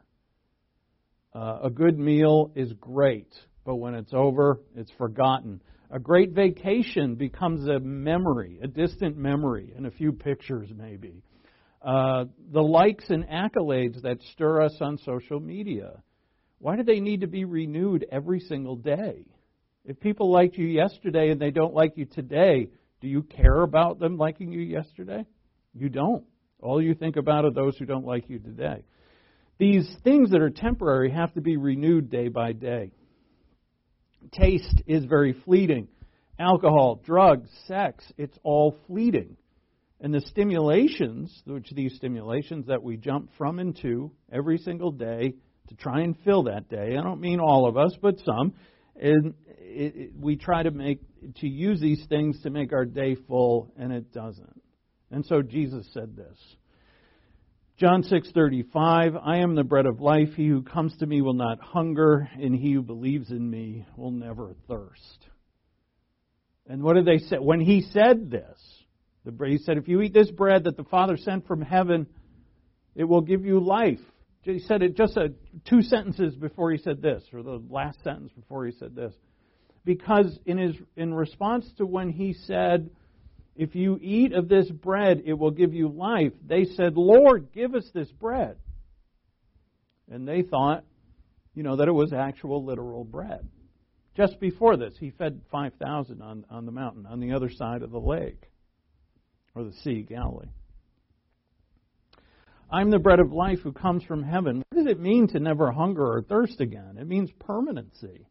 Uh, 1.34 1.60
a 1.64 1.70
good 1.70 2.00
meal 2.00 2.52
is 2.56 2.72
great, 2.80 3.32
but 3.66 3.76
when 3.76 3.94
it's 3.94 4.14
over, 4.14 4.62
it's 4.76 4.92
forgotten. 4.98 5.62
A 5.92 6.00
great 6.00 6.32
vacation 6.32 7.16
becomes 7.16 7.68
a 7.68 7.80
memory, 7.80 8.60
a 8.64 8.68
distant 8.68 9.18
memory, 9.18 9.74
and 9.76 9.86
a 9.86 9.92
few 9.92 10.14
pictures 10.14 10.70
maybe. 10.76 11.22
Uh, 11.82 12.26
the 12.52 12.62
likes 12.62 13.10
and 13.10 13.28
accolades 13.28 14.02
that 14.02 14.18
stir 14.32 14.64
us 14.64 14.76
on 14.82 14.98
social 15.00 15.40
media, 15.40 16.02
why 16.60 16.76
do 16.76 16.84
they 16.84 17.00
need 17.00 17.22
to 17.22 17.28
be 17.28 17.46
renewed 17.46 18.06
every 18.12 18.40
single 18.40 18.76
day? 18.76 19.26
If 19.84 20.00
people 20.00 20.32
liked 20.32 20.58
you 20.58 20.66
yesterday 20.66 21.30
and 21.30 21.40
they 21.40 21.52
don't 21.52 21.74
like 21.74 21.94
you 21.96 22.06
today, 22.06 22.70
do 23.02 23.08
you 23.08 23.24
care 23.24 23.62
about 23.62 24.00
them 24.00 24.18
liking 24.18 24.52
you 24.52 24.62
yesterday? 24.62 25.26
You 25.74 25.90
don't. 25.90 26.24
All 26.62 26.82
you 26.82 26.96
think 26.96 27.18
about 27.18 27.46
are 27.46 27.52
those 27.52 27.78
who 27.78 27.86
don't 27.86 28.06
like 28.06 28.30
you 28.30 28.40
today. 28.40 28.84
These 29.60 29.88
things 30.04 30.32
that 30.32 30.42
are 30.42 30.50
temporary 30.50 31.12
have 31.12 31.34
to 31.34 31.42
be 31.42 31.58
renewed 31.58 32.10
day 32.10 32.30
by 32.30 32.54
day. 32.54 32.92
Taste 34.32 34.82
is 34.88 35.06
very 35.06 35.34
fleeting. 35.46 35.88
Alcohol, 36.40 37.00
drugs, 37.06 37.50
sex, 37.68 38.04
it's 38.18 38.38
all 38.44 38.76
fleeting. 38.88 39.38
And 40.02 40.14
the 40.14 40.22
stimulations, 40.22 41.32
which 41.46 41.70
these 41.72 41.96
stimulations 41.96 42.68
that 42.68 42.84
we 42.84 42.98
jump 42.98 43.30
from 43.38 43.60
and 43.60 43.78
to 43.82 44.12
every 44.32 44.58
single 44.58 44.92
day 44.92 45.36
to 45.70 45.76
try 45.76 46.02
and 46.02 46.16
fill 46.24 46.44
that 46.44 46.70
day, 46.70 46.96
I 46.98 47.04
don't 47.04 47.22
mean 47.22 47.40
all 47.40 47.68
of 47.68 47.78
us, 47.78 47.96
but 48.02 48.20
some, 48.26 48.54
and 48.96 49.34
it, 49.48 49.96
it, 49.96 50.12
we 50.18 50.36
try 50.36 50.64
to 50.64 50.72
make 50.72 51.00
to 51.38 51.48
use 51.48 51.80
these 51.82 52.06
things 52.08 52.42
to 52.44 52.50
make 52.50 52.72
our 52.72 52.86
day 52.86 53.16
full, 53.28 53.74
and 53.78 53.92
it 53.92 54.14
doesn't. 54.14 54.62
And 55.12 55.26
so 55.26 55.42
Jesus 55.42 55.88
said 55.94 56.16
this. 56.16 56.38
John 57.78 58.04
6:35 58.04 59.20
I 59.22 59.38
am 59.40 59.56
the 59.56 59.64
bread 59.64 59.86
of 59.86 60.00
life 60.00 60.30
he 60.36 60.48
who 60.48 60.62
comes 60.62 60.96
to 60.98 61.06
me 61.06 61.22
will 61.22 61.34
not 61.34 61.60
hunger 61.60 62.30
and 62.40 62.56
he 62.56 62.72
who 62.72 62.82
believes 62.82 63.32
in 63.32 63.50
me 63.50 63.86
will 63.98 64.12
never 64.12 64.56
thirst. 64.70 65.28
And 66.68 66.82
what 66.82 66.94
did 66.94 67.06
they 67.06 67.18
say 67.18 67.38
when 67.38 67.60
he 67.60 67.82
said 67.82 68.32
this? 68.32 68.58
The, 69.26 69.46
he 69.46 69.58
said 69.58 69.78
if 69.78 69.90
you 69.90 70.02
eat 70.02 70.14
this 70.14 70.32
bread 70.32 70.64
that 70.64 70.78
the 70.78 70.86
Father 70.86 71.18
sent 71.18 71.48
from 71.48 71.62
heaven 71.62 72.08
it 72.96 73.04
will 73.04 73.22
give 73.22 73.46
you 73.46 73.60
life. 73.60 74.00
He 74.46 74.60
said 74.60 74.84
it 74.84 74.96
just 74.96 75.18
a, 75.18 75.34
two 75.66 75.82
sentences 75.82 76.36
before 76.36 76.72
he 76.72 76.78
said 76.78 77.02
this 77.02 77.24
or 77.34 77.42
the 77.42 77.62
last 77.70 78.04
sentence 78.04 78.32
before 78.32 78.66
he 78.66 78.72
said 78.74 78.96
this 78.96 79.14
because 79.84 80.38
in 80.46 80.58
his 80.58 80.76
in 80.96 81.14
response 81.14 81.72
to 81.78 81.86
when 81.86 82.10
he 82.10 82.34
said, 82.34 82.90
"If 83.56 83.76
you 83.76 83.98
eat 84.02 84.34
of 84.34 84.48
this 84.48 84.70
bread, 84.70 85.24
it 85.26 85.34
will 85.34 85.52
give 85.52 85.74
you 85.74 85.88
life," 85.88 86.34
they 86.46 86.66
said, 86.66 86.96
"Lord, 86.96 87.52
give 87.54 87.74
us 87.74 87.90
this 87.94 88.12
bread." 88.12 88.58
And 90.12 90.28
they 90.28 90.44
thought, 90.44 90.84
you 91.56 91.64
know, 91.64 91.78
that 91.78 91.88
it 91.88 91.94
was 91.94 92.14
actual 92.14 92.64
literal 92.64 93.04
bread. 93.04 93.48
Just 94.16 94.40
before 94.40 94.78
this, 94.78 94.96
he 95.00 95.10
fed 95.10 95.42
5,000 95.52 96.22
on, 96.22 96.46
on 96.50 96.66
the 96.66 96.72
mountain, 96.72 97.06
on 97.06 97.20
the 97.20 97.34
other 97.34 97.50
side 97.50 97.82
of 97.82 97.92
the 97.92 98.00
lake, 98.00 98.50
or 99.56 99.64
the 99.64 99.74
sea, 99.74 100.04
Galilee. 100.04 100.48
I'm 102.72 102.90
the 102.90 103.00
bread 103.00 103.20
of 103.20 103.32
life 103.32 103.60
who 103.64 103.72
comes 103.72 104.04
from 104.04 104.24
heaven. 104.24 104.64
What 104.70 104.84
does 104.84 104.92
it 104.92 105.00
mean 105.00 105.28
to 105.30 105.40
never 105.40 105.72
hunger 105.72 106.04
or 106.04 106.22
thirst 106.22 106.60
again? 106.60 106.98
It 107.00 107.08
means 107.08 107.30
permanency. 107.40 108.28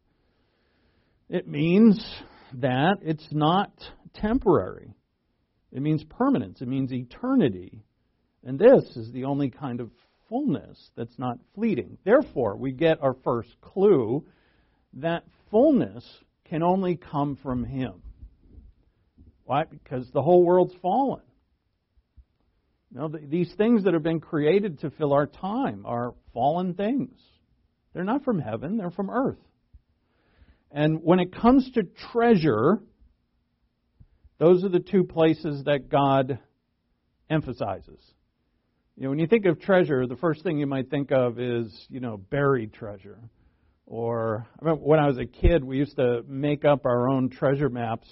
It 1.29 1.47
means 1.47 2.03
that 2.53 2.97
it's 3.01 3.27
not 3.31 3.71
temporary. 4.13 4.93
It 5.71 5.81
means 5.81 6.03
permanence. 6.03 6.61
It 6.61 6.67
means 6.67 6.93
eternity. 6.93 7.83
And 8.43 8.59
this 8.59 8.83
is 8.95 9.11
the 9.11 9.23
only 9.23 9.49
kind 9.49 9.79
of 9.79 9.89
fullness 10.29 10.91
that's 10.95 11.17
not 11.17 11.39
fleeting. 11.55 11.97
Therefore, 12.03 12.55
we 12.55 12.71
get 12.71 13.01
our 13.01 13.15
first 13.23 13.49
clue 13.61 14.25
that 14.93 15.23
fullness 15.49 16.05
can 16.45 16.61
only 16.61 16.95
come 16.95 17.37
from 17.41 17.63
Him. 17.63 18.01
Why? 19.45 19.63
Because 19.63 20.09
the 20.11 20.21
whole 20.21 20.43
world's 20.43 20.75
fallen. 20.81 21.21
Know, 22.95 23.09
these 23.09 23.53
things 23.57 23.83
that 23.83 23.93
have 23.93 24.03
been 24.03 24.21
created 24.21 24.79
to 24.79 24.89
fill 24.89 25.11
our 25.11 25.27
time 25.27 25.85
are 25.85 26.13
fallen 26.33 26.75
things. 26.75 27.19
They're 27.93 28.05
not 28.05 28.23
from 28.23 28.39
heaven, 28.39 28.77
they're 28.77 28.89
from 28.89 29.09
earth. 29.09 29.37
And 30.71 31.03
when 31.03 31.19
it 31.19 31.35
comes 31.35 31.69
to 31.71 31.83
treasure, 32.13 32.79
those 34.37 34.63
are 34.63 34.69
the 34.69 34.79
two 34.79 35.03
places 35.03 35.65
that 35.65 35.89
God 35.89 36.39
emphasizes. 37.29 37.99
You 38.95 39.03
know, 39.03 39.09
when 39.09 39.19
you 39.19 39.27
think 39.27 39.45
of 39.45 39.59
treasure, 39.59 40.07
the 40.07 40.15
first 40.15 40.43
thing 40.43 40.57
you 40.57 40.67
might 40.67 40.89
think 40.89 41.11
of 41.11 41.37
is, 41.37 41.87
you 41.89 41.99
know, 41.99 42.15
buried 42.15 42.71
treasure. 42.71 43.19
Or 43.85 44.47
I 44.55 44.63
remember 44.65 44.85
when 44.85 44.99
I 45.01 45.07
was 45.07 45.17
a 45.17 45.25
kid, 45.25 45.65
we 45.65 45.77
used 45.77 45.97
to 45.97 46.23
make 46.29 46.63
up 46.63 46.85
our 46.85 47.09
own 47.09 47.29
treasure 47.29 47.69
maps 47.69 48.07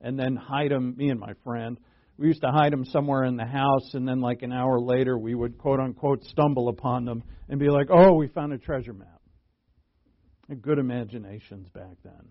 and 0.00 0.18
then 0.18 0.36
hide 0.36 0.70
them, 0.70 0.94
me 0.96 1.10
and 1.10 1.20
my 1.20 1.34
friend. 1.44 1.78
We 2.18 2.28
used 2.28 2.42
to 2.42 2.50
hide 2.50 2.72
them 2.72 2.84
somewhere 2.84 3.24
in 3.24 3.36
the 3.36 3.46
house, 3.46 3.94
and 3.94 4.06
then 4.06 4.20
like 4.20 4.42
an 4.42 4.52
hour 4.52 4.78
later, 4.80 5.18
we 5.18 5.34
would 5.34 5.58
quote 5.58 5.80
unquote 5.80 6.24
stumble 6.24 6.68
upon 6.68 7.04
them 7.04 7.22
and 7.48 7.58
be 7.58 7.68
like, 7.68 7.88
oh, 7.90 8.14
we 8.14 8.28
found 8.28 8.52
a 8.52 8.58
treasure 8.58 8.92
map 8.92 9.22
good 10.60 10.78
imaginations 10.78 11.68
back 11.68 11.96
then. 12.04 12.28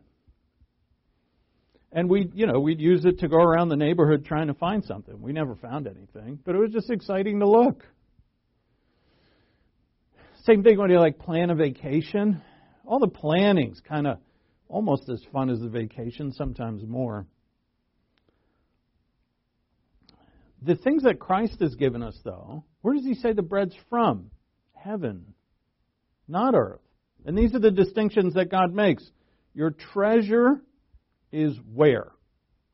And 1.94 2.10
we, 2.10 2.30
you 2.34 2.48
know, 2.48 2.60
we'd 2.60 2.80
use 2.80 3.04
it 3.04 3.20
to 3.20 3.28
go 3.28 3.38
around 3.38 3.70
the 3.70 3.76
neighborhood 3.76 4.26
trying 4.26 4.48
to 4.48 4.54
find 4.54 4.84
something. 4.84 5.22
We 5.22 5.34
never 5.34 5.56
found 5.56 5.88
anything, 5.88 6.40
but 6.46 6.56
it 6.56 6.58
was 6.58 6.72
just 6.72 6.90
exciting 6.90 7.40
to 7.40 7.50
look. 7.50 7.84
Same 10.46 10.64
thing 10.64 10.78
when 10.78 10.90
you 10.90 11.00
like 11.00 11.20
plan 11.20 11.50
a 11.50 11.56
vacation. 11.56 12.42
All 12.86 13.00
the 13.00 13.08
planning's 13.08 13.82
kind 13.82 14.08
of 14.08 14.20
almost 14.70 15.10
as 15.10 15.22
fun 15.34 15.50
as 15.50 15.60
the 15.60 15.68
vacation, 15.68 16.32
sometimes 16.32 16.84
more. 16.88 17.28
The 20.62 20.76
things 20.76 21.04
that 21.04 21.20
Christ 21.20 21.60
has 21.60 21.76
given 21.76 22.04
us, 22.04 22.18
though, 22.24 22.64
where 22.82 22.94
does 22.94 23.06
he 23.06 23.16
say 23.16 23.34
the 23.34 23.42
bread's 23.42 23.76
from? 23.90 24.30
Heaven, 24.74 25.34
not 26.28 26.54
earth. 26.56 26.82
And 27.26 27.38
these 27.38 27.54
are 27.54 27.60
the 27.60 27.72
distinctions 27.72 28.34
that 28.36 28.50
God 28.50 28.74
makes. 28.74 29.04
Your 29.54 29.72
treasure 29.72 30.62
is 31.32 31.56
where? 31.74 32.12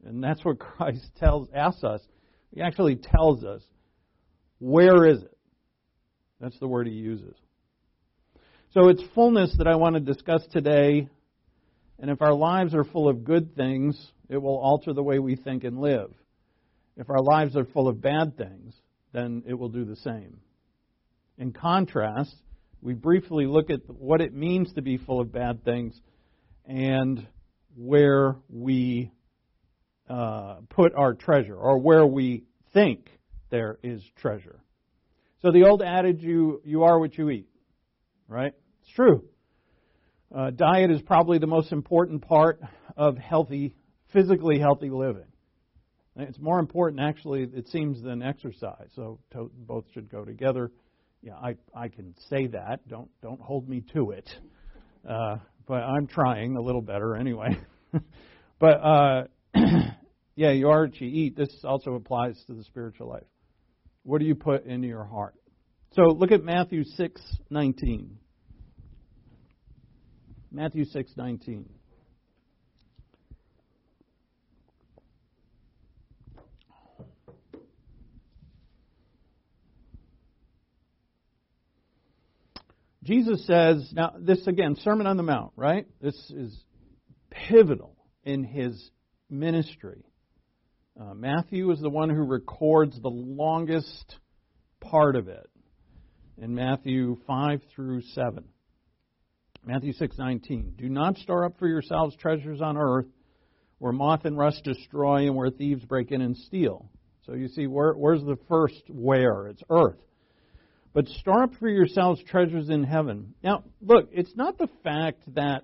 And 0.05 0.23
that's 0.23 0.43
what 0.43 0.59
Christ 0.59 1.05
tells 1.17 1.49
asks 1.53 1.83
us. 1.83 2.01
He 2.53 2.61
actually 2.61 2.95
tells 2.95 3.43
us, 3.43 3.61
where 4.59 5.05
is 5.05 5.21
it? 5.21 5.37
That's 6.39 6.57
the 6.59 6.67
word 6.67 6.87
he 6.87 6.93
uses. 6.93 7.35
So 8.73 8.89
it's 8.89 9.01
fullness 9.15 9.55
that 9.57 9.67
I 9.67 9.75
want 9.75 9.95
to 9.95 10.01
discuss 10.01 10.45
today. 10.51 11.07
And 11.99 12.11
if 12.11 12.21
our 12.21 12.33
lives 12.33 12.75
are 12.75 12.83
full 12.83 13.09
of 13.09 13.23
good 13.23 13.55
things, 13.55 13.99
it 14.29 14.37
will 14.37 14.57
alter 14.57 14.93
the 14.93 15.03
way 15.03 15.19
we 15.19 15.35
think 15.35 15.63
and 15.63 15.79
live. 15.79 16.13
If 16.97 17.09
our 17.09 17.21
lives 17.21 17.55
are 17.55 17.65
full 17.65 17.87
of 17.87 18.01
bad 18.01 18.37
things, 18.37 18.73
then 19.13 19.43
it 19.45 19.53
will 19.53 19.69
do 19.69 19.85
the 19.85 19.95
same. 19.97 20.39
In 21.37 21.53
contrast, 21.53 22.35
we 22.81 22.93
briefly 22.93 23.45
look 23.45 23.69
at 23.69 23.81
what 23.87 24.19
it 24.19 24.33
means 24.33 24.73
to 24.73 24.81
be 24.81 24.97
full 24.97 25.21
of 25.21 25.31
bad 25.31 25.63
things 25.63 25.99
and 26.65 27.25
where 27.75 28.35
we 28.49 29.11
uh, 30.09 30.57
put 30.69 30.93
our 30.95 31.13
treasure 31.13 31.55
or 31.55 31.77
where 31.77 32.05
we 32.05 32.43
think 32.73 33.07
there 33.51 33.77
is 33.83 34.01
treasure. 34.19 34.59
So 35.43 35.51
the 35.51 35.65
old 35.65 35.83
adage, 35.83 36.21
you, 36.21 36.61
you 36.65 36.83
are 36.83 36.99
what 36.99 37.15
you 37.15 37.29
eat, 37.29 37.47
right? 38.27 38.53
It's 38.81 38.91
true. 38.95 39.23
Uh, 40.33 40.49
diet 40.49 40.89
is 40.89 41.01
probably 41.03 41.37
the 41.37 41.47
most 41.47 41.71
important 41.71 42.27
part 42.27 42.59
of 42.97 43.17
healthy, 43.17 43.75
physically 44.11 44.59
healthy 44.59 44.89
living. 44.89 45.27
It's 46.19 46.39
more 46.39 46.59
important, 46.59 47.01
actually, 47.01 47.43
it 47.43 47.67
seems, 47.67 48.01
than 48.01 48.23
exercise. 48.23 48.89
So 48.95 49.19
to, 49.33 49.51
both 49.55 49.85
should 49.93 50.09
go 50.09 50.25
together. 50.25 50.71
Yeah, 51.21 51.35
I, 51.35 51.55
I 51.75 51.89
can 51.89 52.15
say 52.29 52.47
that. 52.47 52.87
Don't, 52.87 53.09
don't 53.21 53.39
hold 53.39 53.69
me 53.69 53.83
to 53.93 54.11
it. 54.11 54.27
Uh, 55.07 55.37
but 55.67 55.83
I'm 55.83 56.07
trying 56.07 56.55
a 56.55 56.61
little 56.61 56.81
better 56.81 57.15
anyway. 57.15 57.59
but 58.59 58.65
uh, 58.65 59.23
yeah, 60.35 60.51
you 60.51 60.69
are 60.69 60.85
what 60.87 60.99
you 60.99 61.07
eat. 61.07 61.35
This 61.37 61.49
also 61.63 61.93
applies 61.93 62.41
to 62.47 62.53
the 62.53 62.63
spiritual 62.63 63.09
life. 63.09 63.27
What 64.03 64.19
do 64.19 64.25
you 64.25 64.35
put 64.35 64.65
into 64.65 64.87
your 64.87 65.03
heart? 65.03 65.35
So 65.93 66.03
look 66.03 66.31
at 66.31 66.43
Matthew 66.43 66.83
6:19. 66.97 68.09
Matthew 70.51 70.85
6:19. 70.85 71.65
Jesus 83.07 83.45
says, 83.47 83.89
now 83.93 84.15
this 84.19 84.45
again, 84.47 84.75
Sermon 84.83 85.07
on 85.07 85.15
the 85.15 85.23
Mount, 85.23 85.53
right? 85.55 85.87
This 86.01 86.15
is 86.29 86.53
pivotal 87.29 87.95
in 88.25 88.43
his 88.43 88.91
ministry. 89.29 90.03
Uh, 90.99 91.13
Matthew 91.13 91.71
is 91.71 91.79
the 91.79 91.89
one 91.89 92.09
who 92.09 92.23
records 92.23 92.99
the 92.99 93.07
longest 93.07 94.17
part 94.81 95.15
of 95.15 95.29
it 95.29 95.49
in 96.37 96.53
Matthew 96.53 97.15
5 97.25 97.61
through 97.73 98.01
7. 98.13 98.43
Matthew 99.65 99.93
6:19 99.93 100.75
Do 100.75 100.89
not 100.89 101.15
store 101.17 101.45
up 101.45 101.57
for 101.59 101.67
yourselves 101.69 102.13
treasures 102.17 102.61
on 102.61 102.75
earth 102.75 103.07
where 103.77 103.93
moth 103.93 104.25
and 104.25 104.37
rust 104.37 104.65
destroy 104.65 105.27
and 105.27 105.35
where 105.35 105.49
thieves 105.49 105.85
break 105.85 106.11
in 106.11 106.21
and 106.21 106.35
steal. 106.35 106.89
So 107.25 107.35
you 107.35 107.47
see 107.47 107.67
where, 107.67 107.93
where's 107.93 108.23
the 108.23 108.37
first 108.49 108.83
where? 108.89 109.47
It's 109.47 109.63
earth 109.69 109.99
but 110.97 111.07
store 111.09 111.43
up 111.43 111.53
for 111.59 111.69
yourselves 111.69 112.19
treasures 112.23 112.71
in 112.71 112.83
heaven. 112.83 113.35
Now, 113.43 113.65
look, 113.81 114.09
it's 114.11 114.35
not 114.35 114.57
the 114.57 114.67
fact 114.83 115.21
that 115.35 115.61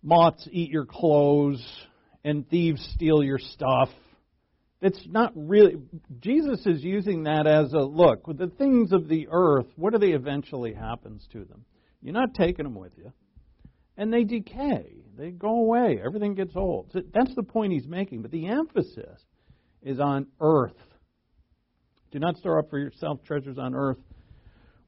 moths 0.00 0.48
eat 0.52 0.70
your 0.70 0.86
clothes 0.86 1.60
and 2.22 2.48
thieves 2.48 2.88
steal 2.94 3.24
your 3.24 3.40
stuff. 3.40 3.88
It's 4.80 5.04
not 5.08 5.32
really. 5.34 5.78
Jesus 6.20 6.64
is 6.66 6.84
using 6.84 7.24
that 7.24 7.48
as 7.48 7.72
a 7.72 7.80
look. 7.80 8.28
With 8.28 8.38
the 8.38 8.46
things 8.46 8.92
of 8.92 9.08
the 9.08 9.26
earth, 9.28 9.66
what 9.74 9.92
do 9.92 9.98
they 9.98 10.12
eventually 10.12 10.72
happens 10.72 11.26
to 11.32 11.44
them? 11.44 11.64
You're 12.00 12.14
not 12.14 12.32
taking 12.34 12.62
them 12.62 12.76
with 12.76 12.92
you. 12.96 13.12
And 13.96 14.12
they 14.12 14.22
decay. 14.22 14.98
They 15.18 15.32
go 15.32 15.48
away. 15.48 16.00
Everything 16.00 16.36
gets 16.36 16.54
old. 16.54 16.92
That's 17.12 17.34
the 17.34 17.42
point 17.42 17.72
he's 17.72 17.88
making. 17.88 18.22
But 18.22 18.30
the 18.30 18.46
emphasis 18.46 19.20
is 19.82 19.98
on 19.98 20.28
earth. 20.40 20.78
Do 22.12 22.20
not 22.20 22.36
store 22.36 22.60
up 22.60 22.70
for 22.70 22.78
yourself 22.78 23.24
treasures 23.24 23.58
on 23.58 23.74
earth 23.74 23.98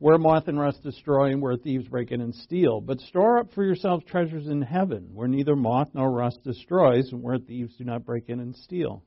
where 0.05 0.19
moth 0.19 0.49
and 0.49 0.61
rust 0.61 0.83
destroy 0.83 1.31
and 1.31 1.41
where 1.41 1.57
thieves 1.57 1.89
break 1.89 2.13
in 2.13 2.21
and 2.21 2.35
steal. 2.35 2.79
But 2.79 3.01
store 3.01 3.39
up 3.39 3.55
for 3.55 3.65
yourselves 3.65 4.05
treasures 4.05 4.49
in 4.49 4.61
heaven, 4.61 5.09
where 5.15 5.29
neither 5.29 5.57
moth 5.57 5.89
nor 5.95 6.11
rust 6.11 6.45
destroys 6.45 7.11
and 7.11 7.23
where 7.23 7.39
thieves 7.39 7.75
do 7.79 7.85
not 7.85 8.05
break 8.05 8.29
in 8.29 8.39
and 8.39 8.55
steal. 8.55 9.03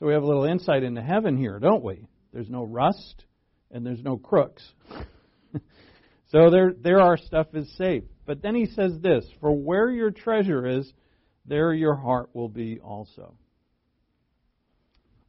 So 0.00 0.06
we 0.06 0.12
have 0.12 0.24
a 0.24 0.26
little 0.26 0.46
insight 0.46 0.82
into 0.82 1.00
heaven 1.00 1.36
here, 1.36 1.60
don't 1.60 1.84
we? 1.84 2.08
There's 2.32 2.50
no 2.50 2.64
rust 2.64 3.24
and 3.70 3.86
there's 3.86 4.02
no 4.02 4.16
crooks. 4.16 4.68
so 6.32 6.50
there, 6.50 6.74
there 6.76 7.00
our 7.00 7.16
stuff 7.16 7.46
is 7.54 7.72
safe. 7.76 8.02
But 8.26 8.42
then 8.42 8.56
he 8.56 8.66
says 8.66 8.98
this 9.00 9.24
For 9.40 9.52
where 9.52 9.92
your 9.92 10.10
treasure 10.10 10.66
is, 10.66 10.92
there 11.46 11.72
your 11.72 11.94
heart 11.94 12.30
will 12.32 12.48
be 12.48 12.80
also. 12.80 13.34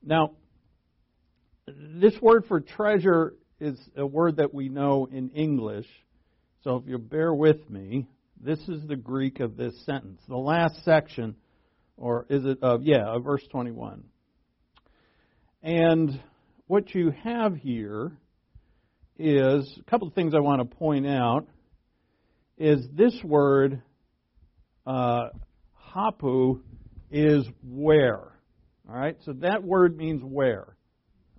Now, 0.03 0.31
this 1.67 2.19
word 2.19 2.45
for 2.47 2.61
treasure 2.61 3.35
is 3.61 3.79
a 3.95 4.05
word 4.05 4.37
that 4.37 4.53
we 4.53 4.69
know 4.69 5.07
in 5.11 5.29
English. 5.29 5.85
So 6.63 6.77
if 6.77 6.87
you 6.87 6.97
bear 6.97 7.31
with 7.31 7.69
me, 7.69 8.07
this 8.43 8.59
is 8.67 8.85
the 8.87 8.95
Greek 8.95 9.39
of 9.39 9.55
this 9.55 9.73
sentence. 9.85 10.19
The 10.27 10.35
last 10.35 10.83
section, 10.83 11.35
or 11.95 12.25
is 12.27 12.43
it 12.43 12.57
of, 12.63 12.81
yeah, 12.83 13.05
of 13.05 13.23
verse 13.23 13.43
21. 13.51 14.03
And 15.61 16.19
what 16.65 16.95
you 16.95 17.13
have 17.23 17.55
here 17.55 18.11
is 19.19 19.77
a 19.79 19.83
couple 19.89 20.07
of 20.07 20.15
things 20.15 20.33
I 20.33 20.39
want 20.39 20.67
to 20.67 20.75
point 20.77 21.05
out 21.05 21.45
is 22.57 22.83
this 22.93 23.13
word 23.23 23.83
uh, 24.87 25.29
hapu 25.75 26.61
is 27.11 27.45
where. 27.63 28.31
All 28.89 28.95
right, 28.95 29.17
so 29.23 29.33
that 29.33 29.63
word 29.63 29.95
means 29.95 30.23
where. 30.23 30.75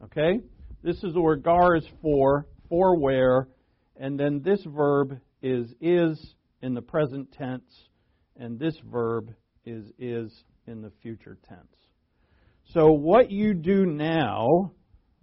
Okay? 0.05 0.41
This 0.83 1.03
is 1.05 1.15
word 1.15 1.45
gar 1.45 1.77
is 1.77 1.87
for, 2.01 2.47
for 2.69 2.99
where, 2.99 3.47
and 3.97 4.19
then 4.19 4.43
this 4.43 4.61
verb 4.65 5.21
is 5.41 5.73
is 5.81 6.35
in 6.61 6.75
the 6.75 6.83
present 6.83 7.31
tense, 7.33 7.87
and 8.37 8.59
this 8.59 8.77
verb 8.91 9.33
is 9.65 9.85
is 9.97 10.33
in 10.67 10.83
the 10.83 10.91
future 11.01 11.39
tense. 11.49 11.77
So 12.75 12.91
what 12.91 13.31
you 13.31 13.55
do 13.55 13.87
now, 13.87 14.73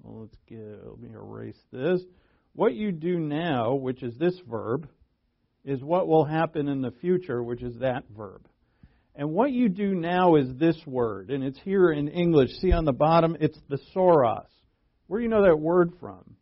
well, 0.01 0.21
let's 0.21 0.37
get, 0.47 0.59
let 0.59 0.99
me 0.99 1.09
erase 1.13 1.59
this. 1.73 2.01
What 2.53 2.73
you 2.73 2.93
do 2.93 3.19
now, 3.19 3.73
which 3.73 4.01
is 4.01 4.17
this 4.17 4.39
verb, 4.49 4.87
is 5.65 5.83
what 5.83 6.07
will 6.07 6.25
happen 6.25 6.69
in 6.69 6.81
the 6.81 6.91
future, 7.01 7.43
which 7.43 7.63
is 7.63 7.79
that 7.79 8.03
verb. 8.15 8.47
And 9.15 9.31
what 9.31 9.51
you 9.51 9.67
do 9.67 9.93
now 9.93 10.35
is 10.35 10.47
this 10.55 10.77
word, 10.85 11.31
and 11.31 11.43
it's 11.43 11.59
here 11.65 11.91
in 11.91 12.07
English. 12.07 12.51
See 12.61 12.71
on 12.71 12.85
the 12.85 12.93
bottom, 12.93 13.35
it's 13.41 13.59
the 13.67 13.79
soros. 13.93 14.45
Where 15.09 15.19
do 15.19 15.23
you 15.23 15.29
know 15.31 15.41
that 15.41 15.59
word 15.59 15.93
from? 15.99 16.35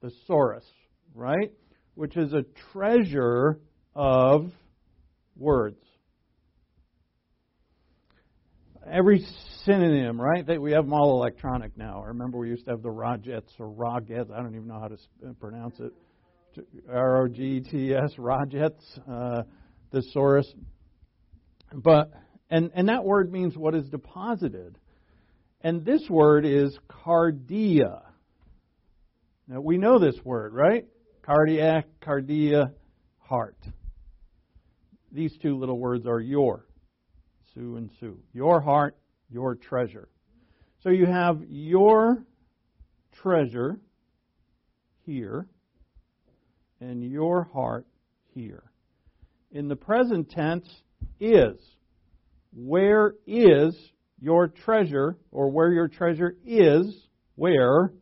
Thesaurus, 0.00 0.64
right? 1.12 1.52
Which 1.96 2.16
is 2.16 2.32
a 2.32 2.44
treasure 2.72 3.58
of 3.96 4.52
words. 5.36 5.82
Every 8.88 9.26
synonym, 9.64 10.20
right? 10.20 10.46
we 10.60 10.70
have 10.70 10.84
them 10.84 10.94
all 10.94 11.20
electronic 11.20 11.76
now. 11.76 12.04
I 12.04 12.08
remember 12.10 12.38
we 12.38 12.48
used 12.48 12.64
to 12.66 12.70
have 12.70 12.82
the 12.82 12.90
Rogets 12.90 13.50
or 13.58 13.66
Rogets. 13.66 14.30
I 14.30 14.36
don't 14.36 14.54
even 14.54 14.68
know 14.68 14.78
how 14.78 14.86
to 14.86 15.34
pronounce 15.40 15.80
it. 15.80 15.92
R 16.88 17.24
O 17.24 17.28
G 17.28 17.60
T 17.60 17.92
S, 17.92 18.12
Rogets, 18.18 19.00
uh, 19.10 19.42
thesaurus. 19.92 20.46
But 21.74 22.12
and 22.50 22.70
and 22.72 22.88
that 22.88 23.04
word 23.04 23.32
means 23.32 23.56
what 23.56 23.74
is 23.74 23.88
deposited. 23.88 24.78
And 25.60 25.84
this 25.84 26.02
word 26.08 26.44
is 26.44 26.78
cardia. 26.88 28.02
Now 29.48 29.60
we 29.60 29.78
know 29.78 29.98
this 29.98 30.16
word, 30.24 30.52
right? 30.52 30.86
Cardiac, 31.22 31.86
cardia, 32.00 32.72
heart. 33.18 33.58
These 35.10 35.36
two 35.42 35.56
little 35.56 35.78
words 35.78 36.06
are 36.06 36.20
your, 36.20 36.66
sou 37.54 37.76
and 37.76 37.90
sou. 37.98 38.18
Your 38.32 38.60
heart, 38.60 38.96
your 39.30 39.54
treasure. 39.54 40.08
So 40.82 40.90
you 40.90 41.06
have 41.06 41.42
your 41.48 42.24
treasure 43.22 43.80
here 45.06 45.46
and 46.80 47.02
your 47.02 47.44
heart 47.52 47.86
here. 48.34 48.62
In 49.50 49.68
the 49.68 49.76
present 49.76 50.30
tense, 50.30 50.68
is. 51.20 51.58
Where 52.54 53.14
is 53.26 53.74
your 54.20 54.48
treasure, 54.48 55.16
or 55.30 55.50
where 55.50 55.70
your 55.72 55.88
treasure 55.88 56.36
is, 56.44 56.94
where 57.36 57.92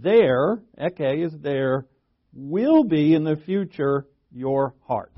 there, 0.00 0.62
ekei 0.80 1.26
is 1.26 1.32
there, 1.40 1.86
will 2.32 2.84
be 2.84 3.14
in 3.14 3.24
the 3.24 3.36
future 3.36 4.06
your 4.30 4.74
heart. 4.86 5.12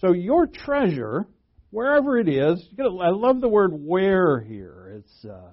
So 0.00 0.12
your 0.12 0.46
treasure, 0.46 1.26
wherever 1.70 2.18
it 2.18 2.28
is, 2.28 2.66
I 2.78 3.10
love 3.10 3.40
the 3.40 3.48
word 3.48 3.72
where 3.72 4.40
here. 4.40 4.98
It's 4.98 5.24
uh, 5.24 5.52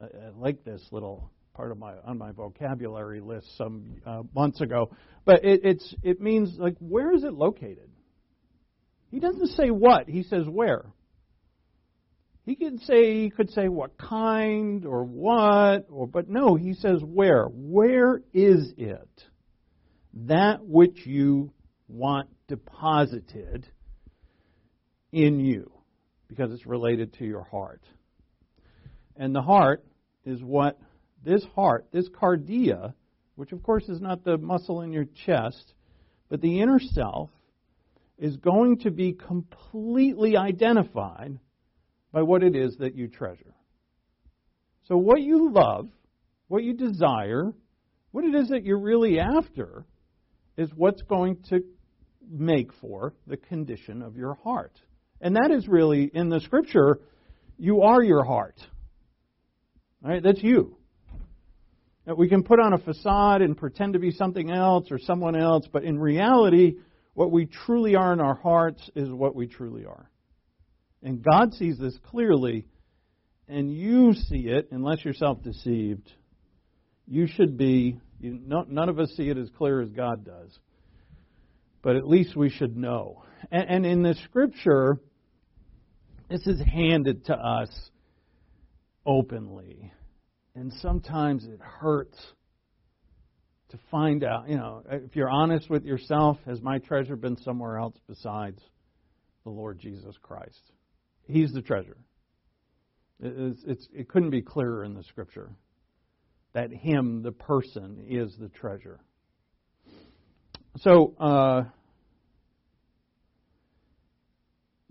I 0.00 0.06
like 0.36 0.64
this 0.64 0.82
little 0.90 1.30
part 1.54 1.70
of 1.70 1.78
my 1.78 1.94
on 2.04 2.18
my 2.18 2.32
vocabulary 2.32 3.20
list 3.20 3.46
some 3.58 3.96
uh, 4.06 4.22
months 4.34 4.60
ago, 4.60 4.90
but 5.24 5.44
it, 5.44 5.60
it's 5.64 5.94
it 6.02 6.20
means 6.20 6.56
like 6.58 6.76
where 6.78 7.14
is 7.14 7.24
it 7.24 7.34
located? 7.34 7.90
He 9.10 9.20
doesn't 9.20 9.48
say 9.48 9.68
what, 9.68 10.08
he 10.08 10.22
says 10.22 10.46
where. 10.48 10.86
He 12.44 12.56
could 12.56 12.80
say 12.82 13.22
he 13.22 13.30
could 13.30 13.50
say 13.50 13.68
what 13.68 13.96
kind 13.96 14.84
or 14.84 15.04
what 15.04 15.86
or 15.90 16.06
but 16.08 16.28
no, 16.28 16.56
he 16.56 16.74
says 16.74 17.00
where. 17.02 17.44
Where 17.46 18.22
is 18.32 18.72
it? 18.76 19.24
That 20.14 20.64
which 20.64 21.06
you 21.06 21.52
want 21.88 22.28
deposited 22.48 23.68
in 25.12 25.38
you 25.40 25.70
because 26.28 26.50
it's 26.52 26.66
related 26.66 27.14
to 27.14 27.24
your 27.24 27.44
heart. 27.44 27.82
And 29.16 29.34
the 29.34 29.42
heart 29.42 29.84
is 30.24 30.42
what 30.42 30.78
this 31.24 31.44
heart, 31.54 31.86
this 31.92 32.08
cardia, 32.08 32.94
which 33.36 33.52
of 33.52 33.62
course 33.62 33.88
is 33.88 34.00
not 34.00 34.24
the 34.24 34.38
muscle 34.38 34.80
in 34.80 34.92
your 34.92 35.06
chest, 35.26 35.74
but 36.28 36.40
the 36.40 36.60
inner 36.60 36.80
self, 36.80 37.30
is 38.18 38.36
going 38.36 38.78
to 38.80 38.90
be 38.90 39.12
completely 39.12 40.36
identified 40.36 41.38
by 42.12 42.22
what 42.22 42.42
it 42.42 42.54
is 42.54 42.76
that 42.76 42.94
you 42.94 43.08
treasure. 43.08 43.54
So, 44.84 44.96
what 44.96 45.22
you 45.22 45.50
love, 45.50 45.88
what 46.48 46.62
you 46.62 46.74
desire, 46.74 47.52
what 48.10 48.24
it 48.24 48.34
is 48.34 48.48
that 48.48 48.64
you're 48.64 48.80
really 48.80 49.18
after, 49.18 49.84
is 50.56 50.68
what's 50.74 51.02
going 51.02 51.38
to 51.48 51.62
make 52.30 52.72
for 52.74 53.14
the 53.26 53.36
condition 53.36 54.02
of 54.02 54.16
your 54.16 54.34
heart. 54.34 54.78
And 55.20 55.36
that 55.36 55.50
is 55.50 55.68
really, 55.68 56.10
in 56.12 56.28
the 56.28 56.40
scripture, 56.40 57.00
you 57.56 57.82
are 57.82 58.02
your 58.02 58.24
heart. 58.24 58.56
All 60.04 60.10
right, 60.10 60.22
that's 60.22 60.42
you. 60.42 60.76
Now, 62.06 62.14
we 62.14 62.28
can 62.28 62.42
put 62.42 62.58
on 62.58 62.72
a 62.72 62.78
facade 62.78 63.42
and 63.42 63.56
pretend 63.56 63.92
to 63.92 64.00
be 64.00 64.10
something 64.10 64.50
else 64.50 64.88
or 64.90 64.98
someone 64.98 65.36
else, 65.36 65.66
but 65.72 65.84
in 65.84 65.98
reality, 65.98 66.74
what 67.14 67.30
we 67.30 67.46
truly 67.46 67.94
are 67.94 68.12
in 68.12 68.20
our 68.20 68.34
hearts 68.34 68.90
is 68.96 69.08
what 69.08 69.36
we 69.36 69.46
truly 69.46 69.84
are. 69.84 70.10
And 71.02 71.22
God 71.22 71.54
sees 71.54 71.78
this 71.78 71.96
clearly, 72.10 72.66
and 73.48 73.72
you 73.72 74.14
see 74.14 74.46
it, 74.48 74.68
unless 74.70 75.04
you're 75.04 75.14
self 75.14 75.42
deceived. 75.42 76.10
You 77.06 77.26
should 77.26 77.58
be, 77.58 77.98
you, 78.20 78.38
no, 78.46 78.64
none 78.68 78.88
of 78.88 78.98
us 79.00 79.10
see 79.16 79.28
it 79.28 79.36
as 79.36 79.50
clear 79.58 79.80
as 79.80 79.90
God 79.90 80.24
does, 80.24 80.56
but 81.82 81.96
at 81.96 82.06
least 82.06 82.36
we 82.36 82.48
should 82.48 82.76
know. 82.76 83.24
And, 83.50 83.68
and 83.68 83.86
in 83.86 84.02
the 84.02 84.14
scripture, 84.24 84.98
this 86.30 86.46
is 86.46 86.60
handed 86.60 87.26
to 87.26 87.34
us 87.34 87.68
openly. 89.04 89.92
And 90.54 90.72
sometimes 90.80 91.44
it 91.44 91.60
hurts 91.60 92.18
to 93.70 93.78
find 93.90 94.22
out, 94.22 94.48
you 94.48 94.56
know, 94.56 94.82
if 94.88 95.16
you're 95.16 95.30
honest 95.30 95.68
with 95.68 95.84
yourself, 95.84 96.38
has 96.46 96.60
my 96.60 96.78
treasure 96.78 97.16
been 97.16 97.38
somewhere 97.38 97.78
else 97.78 97.96
besides 98.06 98.60
the 99.44 99.50
Lord 99.50 99.78
Jesus 99.78 100.14
Christ? 100.22 100.60
He's 101.26 101.52
the 101.52 101.62
treasure. 101.62 101.96
It's, 103.20 103.62
it's, 103.66 103.88
it 103.94 104.08
couldn't 104.08 104.30
be 104.30 104.42
clearer 104.42 104.84
in 104.84 104.94
the 104.94 105.04
scripture 105.04 105.52
that 106.54 106.72
Him, 106.72 107.22
the 107.22 107.32
person, 107.32 108.04
is 108.08 108.36
the 108.38 108.48
treasure. 108.48 109.00
So, 110.78 111.14
uh, 111.18 111.64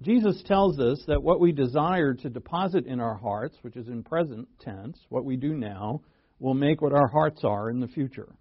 Jesus 0.01 0.41
tells 0.47 0.79
us 0.79 1.03
that 1.07 1.21
what 1.21 1.39
we 1.39 1.51
desire 1.51 2.15
to 2.15 2.29
deposit 2.29 2.87
in 2.87 2.99
our 2.99 3.15
hearts, 3.15 3.55
which 3.61 3.75
is 3.75 3.87
in 3.87 4.03
present 4.03 4.47
tense, 4.59 4.97
what 5.09 5.25
we 5.25 5.35
do 5.35 5.53
now, 5.53 6.01
will 6.39 6.55
make 6.55 6.81
what 6.81 6.93
our 6.93 7.07
hearts 7.07 7.41
are 7.43 7.69
in 7.69 7.79
the 7.79 7.87
future. 7.87 8.33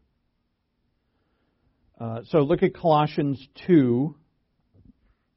Uh, 2.00 2.20
so 2.30 2.38
look 2.38 2.62
at 2.62 2.74
Colossians 2.74 3.46
2, 3.66 4.16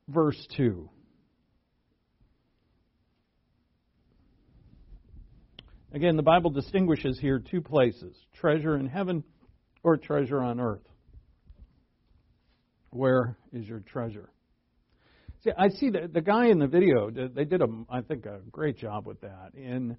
verse 0.08 0.48
2. 0.56 0.90
Again, 5.94 6.18
the 6.18 6.24
Bible 6.24 6.50
distinguishes 6.50 7.20
here 7.20 7.40
two 7.40 7.62
places 7.62 8.16
treasure 8.34 8.76
in 8.76 8.88
heaven 8.88 9.24
or 9.84 9.96
treasure 9.96 10.42
on 10.42 10.60
earth. 10.60 10.82
Where 12.90 13.38
is 13.52 13.68
your 13.68 13.82
treasure? 13.82 14.32
See, 15.44 15.52
I 15.56 15.70
see 15.70 15.92
the, 15.92 16.10
the 16.12 16.22
guy 16.22 16.48
in 16.48 16.58
the 16.58 16.68
video, 16.68 17.12
they 17.12 17.46
did, 17.46 17.62
a, 17.62 17.68
I 17.90 18.02
think, 18.02 18.26
a 18.26 18.40
great 18.52 18.78
job 18.78 19.06
with 19.06 19.22
that 19.22 19.52
in, 19.54 19.98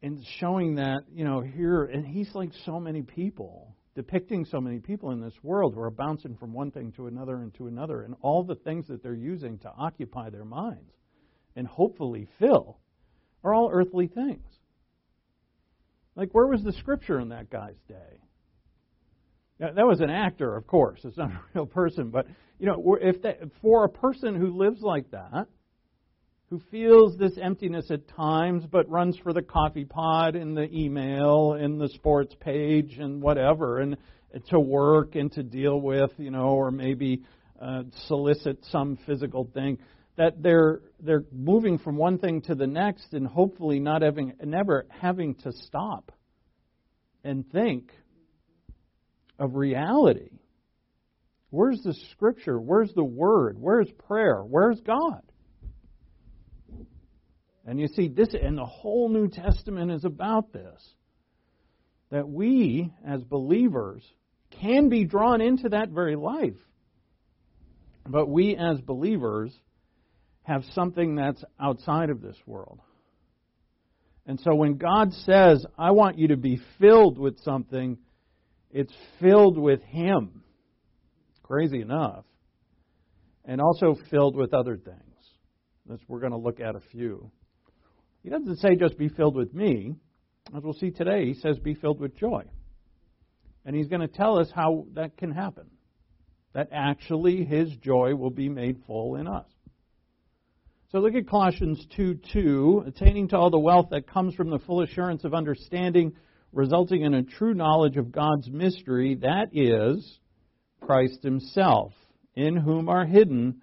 in 0.00 0.22
showing 0.38 0.76
that, 0.76 1.00
you 1.12 1.24
know, 1.24 1.40
here, 1.40 1.84
and 1.84 2.06
he's 2.06 2.30
like 2.34 2.50
so 2.64 2.80
many 2.80 3.02
people, 3.02 3.74
depicting 3.94 4.46
so 4.46 4.60
many 4.60 4.78
people 4.78 5.10
in 5.10 5.20
this 5.20 5.34
world 5.42 5.74
who 5.74 5.80
are 5.80 5.90
bouncing 5.90 6.36
from 6.36 6.54
one 6.54 6.70
thing 6.70 6.92
to 6.92 7.06
another 7.06 7.36
and 7.36 7.52
to 7.54 7.66
another, 7.66 8.02
and 8.02 8.14
all 8.22 8.44
the 8.44 8.54
things 8.54 8.86
that 8.86 9.02
they're 9.02 9.14
using 9.14 9.58
to 9.58 9.70
occupy 9.76 10.30
their 10.30 10.44
minds 10.44 10.92
and 11.54 11.66
hopefully 11.66 12.28
fill 12.38 12.78
are 13.46 13.54
all 13.54 13.70
earthly 13.72 14.08
things. 14.08 14.42
Like, 16.16 16.32
where 16.32 16.46
was 16.46 16.62
the 16.62 16.72
scripture 16.72 17.20
in 17.20 17.28
that 17.28 17.50
guy's 17.50 17.78
day? 17.88 18.20
Now, 19.60 19.72
that 19.72 19.86
was 19.86 20.00
an 20.00 20.10
actor, 20.10 20.56
of 20.56 20.66
course. 20.66 21.00
It's 21.04 21.16
not 21.16 21.30
a 21.32 21.40
real 21.54 21.66
person, 21.66 22.10
but 22.10 22.26
you 22.58 22.66
know, 22.66 22.98
if 23.00 23.22
that, 23.22 23.38
for 23.62 23.84
a 23.84 23.88
person 23.88 24.34
who 24.34 24.56
lives 24.56 24.80
like 24.80 25.10
that, 25.10 25.46
who 26.48 26.60
feels 26.70 27.18
this 27.18 27.36
emptiness 27.40 27.90
at 27.90 28.08
times, 28.08 28.64
but 28.70 28.88
runs 28.88 29.16
for 29.18 29.32
the 29.32 29.42
coffee 29.42 29.84
pot 29.84 30.36
and 30.36 30.56
the 30.56 30.68
email 30.72 31.54
and 31.54 31.80
the 31.80 31.88
sports 31.88 32.34
page 32.40 32.98
and 32.98 33.20
whatever, 33.20 33.80
and 33.80 33.96
to 34.48 34.60
work 34.60 35.16
and 35.16 35.32
to 35.32 35.42
deal 35.42 35.80
with, 35.80 36.10
you 36.18 36.30
know, 36.30 36.50
or 36.50 36.70
maybe 36.70 37.22
uh, 37.60 37.82
solicit 38.06 38.58
some 38.70 38.96
physical 39.06 39.48
thing, 39.54 39.78
that 40.16 40.42
they're 40.42 40.80
they're 41.00 41.24
moving 41.32 41.78
from 41.78 41.96
one 41.96 42.18
thing 42.18 42.42
to 42.42 42.54
the 42.54 42.66
next 42.66 43.12
and 43.12 43.26
hopefully 43.26 43.80
not 43.80 44.02
having 44.02 44.32
never 44.42 44.86
having 44.88 45.34
to 45.36 45.52
stop 45.52 46.12
and 47.22 47.50
think 47.50 47.92
of 49.38 49.54
reality. 49.54 50.30
Where's 51.50 51.82
the 51.82 51.94
scripture? 52.12 52.58
Where's 52.58 52.92
the 52.94 53.04
word? 53.04 53.56
Where's 53.58 53.90
prayer? 54.06 54.42
Where's 54.42 54.80
God? 54.80 55.22
And 57.66 57.80
you 57.80 57.88
see, 57.88 58.08
this 58.08 58.28
and 58.32 58.56
the 58.56 58.64
whole 58.64 59.08
New 59.08 59.28
Testament 59.28 59.90
is 59.90 60.04
about 60.04 60.52
this. 60.52 60.94
That 62.10 62.28
we, 62.28 62.92
as 63.04 63.22
believers, 63.24 64.04
can 64.60 64.88
be 64.88 65.04
drawn 65.04 65.40
into 65.40 65.70
that 65.70 65.88
very 65.88 66.14
life. 66.14 66.54
But 68.06 68.28
we, 68.28 68.56
as 68.56 68.80
believers, 68.80 69.52
have 70.46 70.62
something 70.74 71.16
that's 71.16 71.42
outside 71.60 72.08
of 72.08 72.22
this 72.22 72.36
world. 72.46 72.80
And 74.26 74.38
so 74.40 74.54
when 74.54 74.76
God 74.76 75.12
says, 75.12 75.64
I 75.76 75.90
want 75.90 76.18
you 76.18 76.28
to 76.28 76.36
be 76.36 76.60
filled 76.80 77.18
with 77.18 77.40
something, 77.40 77.98
it's 78.70 78.92
filled 79.20 79.58
with 79.58 79.82
Him, 79.82 80.42
crazy 81.42 81.80
enough, 81.80 82.24
and 83.44 83.60
also 83.60 83.96
filled 84.08 84.36
with 84.36 84.54
other 84.54 84.76
things. 84.76 85.00
That's, 85.88 86.02
we're 86.06 86.20
going 86.20 86.32
to 86.32 86.38
look 86.38 86.60
at 86.60 86.76
a 86.76 86.80
few. 86.92 87.30
He 88.22 88.30
doesn't 88.30 88.58
say 88.58 88.76
just 88.76 88.96
be 88.98 89.08
filled 89.08 89.34
with 89.34 89.52
me. 89.52 89.96
As 90.56 90.62
we'll 90.62 90.74
see 90.74 90.90
today, 90.90 91.26
he 91.26 91.34
says 91.34 91.58
be 91.58 91.74
filled 91.74 92.00
with 92.00 92.16
joy. 92.16 92.44
And 93.64 93.74
he's 93.74 93.88
going 93.88 94.00
to 94.00 94.08
tell 94.08 94.38
us 94.38 94.48
how 94.54 94.86
that 94.94 95.16
can 95.16 95.32
happen. 95.32 95.66
That 96.54 96.68
actually 96.72 97.44
his 97.44 97.68
joy 97.76 98.14
will 98.14 98.30
be 98.30 98.48
made 98.48 98.82
full 98.86 99.16
in 99.16 99.26
us. 99.26 99.46
So 100.92 101.00
look 101.00 101.14
at 101.14 101.28
Colossians 101.28 101.84
2 101.96 102.20
2, 102.32 102.84
attaining 102.86 103.28
to 103.28 103.36
all 103.36 103.50
the 103.50 103.58
wealth 103.58 103.88
that 103.90 104.06
comes 104.06 104.34
from 104.34 104.50
the 104.50 104.60
full 104.60 104.82
assurance 104.82 105.24
of 105.24 105.34
understanding 105.34 106.12
resulting 106.52 107.02
in 107.02 107.12
a 107.12 107.24
true 107.24 107.54
knowledge 107.54 107.96
of 107.96 108.12
God's 108.12 108.48
mystery, 108.48 109.16
that 109.16 109.48
is, 109.52 110.18
Christ 110.80 111.24
Himself, 111.24 111.92
in 112.36 112.56
whom 112.56 112.88
are 112.88 113.04
hidden 113.04 113.62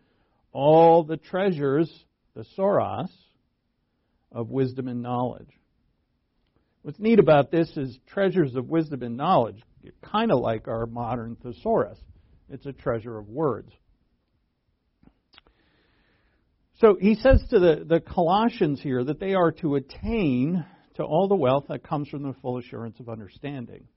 all 0.52 1.04
the 1.04 1.16
treasures, 1.16 1.90
the 2.36 2.46
soros, 2.58 3.10
of 4.32 4.50
wisdom 4.50 4.90
and 4.90 5.02
knowledge. 5.02 5.50
What's 6.82 7.00
neat 7.00 7.20
about 7.20 7.52
this 7.52 7.70
is 7.78 7.98
treasures 8.06 8.56
of 8.56 8.68
wisdom 8.68 9.02
and 9.02 9.16
knowledge, 9.16 9.62
kind 10.02 10.32
of 10.32 10.40
like 10.40 10.68
our 10.68 10.86
modern 10.86 11.38
thesaurus. 11.38 11.98
It's 12.50 12.66
a 12.66 12.74
treasure 12.74 13.18
of 13.18 13.30
words. 13.30 13.72
So 16.84 16.98
he 17.00 17.16
says 17.16 17.42
to 17.50 17.60
the, 17.60 17.86
the 17.88 18.02
Colossians 18.02 18.82
here 18.82 19.06
that 19.06 19.18
they 19.18 19.36
are 19.36 19.54
to 19.54 19.76
attain 19.76 20.66
to 20.96 21.04
all 21.04 21.30
the 21.30 21.36
wealth 21.36 21.68
that 21.70 21.82
comes 21.82 22.10
from 22.10 22.24
the 22.24 22.36
full 22.42 22.58
assurance 22.58 23.00
of 23.00 23.08
understanding, 23.08 23.88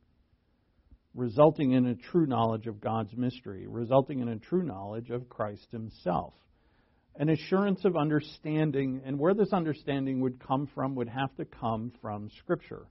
resulting 1.13 1.73
in 1.73 1.87
a 1.87 1.97
true 1.97 2.27
knowledge 2.27 2.69
of 2.69 2.81
God's 2.81 3.13
mystery, 3.17 3.67
resulting 3.67 4.21
in 4.21 4.29
a 4.29 4.39
true 4.39 4.63
knowledge 4.63 5.11
of 5.11 5.29
Christ 5.29 5.67
Himself. 5.73 6.35
An 7.17 7.29
assurance 7.29 7.85
of 7.85 7.97
understanding, 7.97 9.03
and 9.05 9.19
where 9.19 9.35
this 9.35 9.53
understanding 9.53 10.21
would 10.21 10.39
come 10.39 10.69
from 10.73 10.95
would 10.95 11.09
have 11.09 11.35
to 11.39 11.45
come 11.45 11.91
from 12.01 12.31
Scripture. 12.39 12.87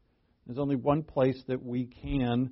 There's 0.45 0.59
only 0.59 0.75
one 0.75 1.03
place 1.03 1.41
that 1.47 1.63
we 1.63 1.85
can 1.85 2.51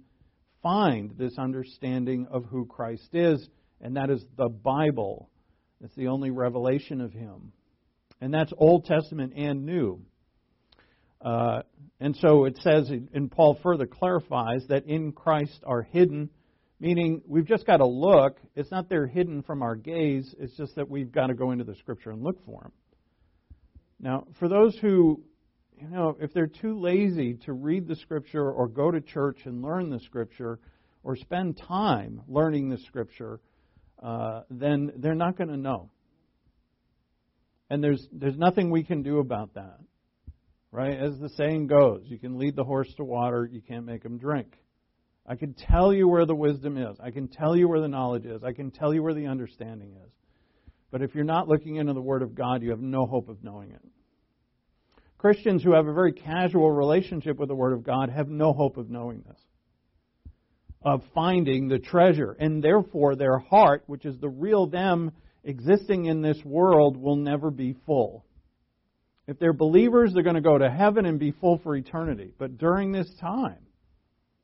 find 0.61 1.17
this 1.17 1.37
understanding 1.37 2.25
of 2.31 2.45
who 2.45 2.65
Christ 2.67 3.09
is, 3.11 3.45
and 3.81 3.97
that 3.97 4.09
is 4.09 4.23
the 4.37 4.47
Bible. 4.47 5.29
It's 5.81 5.95
the 5.95 6.07
only 6.07 6.31
revelation 6.31 7.01
of 7.01 7.13
Him. 7.13 7.51
And 8.21 8.33
that's 8.33 8.53
Old 8.57 8.85
Testament 8.85 9.33
and 9.35 9.65
New. 9.65 10.01
Uh, 11.21 11.61
and 11.99 12.15
so 12.17 12.45
it 12.45 12.57
says, 12.61 12.89
and 12.89 13.31
Paul 13.31 13.57
further 13.63 13.85
clarifies 13.85 14.65
that 14.67 14.85
in 14.85 15.13
Christ 15.13 15.59
are 15.65 15.81
hidden, 15.81 16.29
meaning 16.79 17.21
we've 17.25 17.47
just 17.47 17.65
got 17.65 17.77
to 17.77 17.87
look. 17.87 18.37
It's 18.55 18.71
not 18.71 18.89
they're 18.89 19.07
hidden 19.07 19.43
from 19.43 19.61
our 19.61 19.75
gaze, 19.75 20.33
it's 20.37 20.55
just 20.57 20.75
that 20.75 20.89
we've 20.89 21.11
got 21.11 21.27
to 21.27 21.33
go 21.33 21.51
into 21.51 21.63
the 21.63 21.75
Scripture 21.75 22.11
and 22.11 22.23
look 22.23 22.43
for 22.45 22.61
them. 22.61 22.71
Now, 23.99 24.27
for 24.37 24.49
those 24.49 24.77
who 24.77 25.23
you 25.79 25.89
know, 25.89 26.15
if 26.19 26.33
they're 26.33 26.47
too 26.47 26.79
lazy 26.79 27.35
to 27.45 27.53
read 27.53 27.87
the 27.87 27.95
Scripture 27.95 28.49
or 28.49 28.67
go 28.67 28.91
to 28.91 29.01
church 29.01 29.39
and 29.45 29.61
learn 29.61 29.89
the 29.89 29.99
Scripture 29.99 30.59
or 31.03 31.15
spend 31.15 31.57
time 31.57 32.21
learning 32.27 32.69
the 32.69 32.77
Scripture, 32.77 33.39
uh, 34.03 34.41
then 34.49 34.91
they're 34.97 35.15
not 35.15 35.37
going 35.37 35.49
to 35.49 35.57
know. 35.57 35.89
And 37.69 37.83
there's, 37.83 38.05
there's 38.11 38.37
nothing 38.37 38.69
we 38.69 38.83
can 38.83 39.01
do 39.01 39.19
about 39.19 39.53
that. 39.55 39.79
Right? 40.71 40.97
As 40.97 41.17
the 41.19 41.29
saying 41.29 41.67
goes, 41.67 42.01
you 42.05 42.17
can 42.17 42.37
lead 42.37 42.55
the 42.55 42.63
horse 42.63 42.91
to 42.97 43.03
water, 43.03 43.47
you 43.51 43.61
can't 43.61 43.85
make 43.85 44.03
him 44.03 44.17
drink. 44.17 44.57
I 45.25 45.35
can 45.35 45.53
tell 45.53 45.93
you 45.93 46.07
where 46.07 46.25
the 46.25 46.35
wisdom 46.35 46.77
is. 46.77 46.97
I 47.01 47.11
can 47.11 47.29
tell 47.29 47.55
you 47.55 47.67
where 47.67 47.79
the 47.79 47.87
knowledge 47.87 48.25
is. 48.25 48.43
I 48.43 48.51
can 48.51 48.71
tell 48.71 48.93
you 48.93 49.01
where 49.01 49.13
the 49.13 49.27
understanding 49.27 49.95
is. 50.03 50.11
But 50.91 51.01
if 51.01 51.15
you're 51.15 51.23
not 51.23 51.47
looking 51.47 51.77
into 51.77 51.93
the 51.93 52.01
Word 52.01 52.21
of 52.21 52.35
God, 52.35 52.61
you 52.61 52.71
have 52.71 52.81
no 52.81 53.05
hope 53.05 53.29
of 53.29 53.43
knowing 53.43 53.71
it. 53.71 53.81
Christians 55.17 55.63
who 55.63 55.73
have 55.73 55.87
a 55.87 55.93
very 55.93 56.11
casual 56.11 56.69
relationship 56.69 57.39
with 57.39 57.47
the 57.47 57.55
Word 57.55 57.71
of 57.71 57.83
God 57.83 58.09
have 58.09 58.27
no 58.27 58.51
hope 58.51 58.75
of 58.75 58.89
knowing 58.89 59.23
this, 59.25 59.39
of 60.83 61.03
finding 61.13 61.67
the 61.67 61.79
treasure. 61.79 62.35
And 62.39 62.63
therefore, 62.63 63.15
their 63.15 63.39
heart, 63.39 63.83
which 63.87 64.05
is 64.05 64.17
the 64.19 64.29
real 64.29 64.67
them 64.67 65.11
existing 65.43 66.05
in 66.05 66.21
this 66.21 66.43
world, 66.43 66.97
will 66.97 67.15
never 67.15 67.51
be 67.51 67.75
full. 67.85 68.25
If 69.27 69.39
they're 69.39 69.53
believers, 69.53 70.11
they're 70.13 70.23
going 70.23 70.35
to 70.35 70.41
go 70.41 70.57
to 70.57 70.69
heaven 70.69 71.05
and 71.05 71.19
be 71.19 71.31
full 71.31 71.59
for 71.59 71.75
eternity. 71.75 72.33
But 72.37 72.57
during 72.57 72.91
this 72.91 73.09
time, 73.21 73.59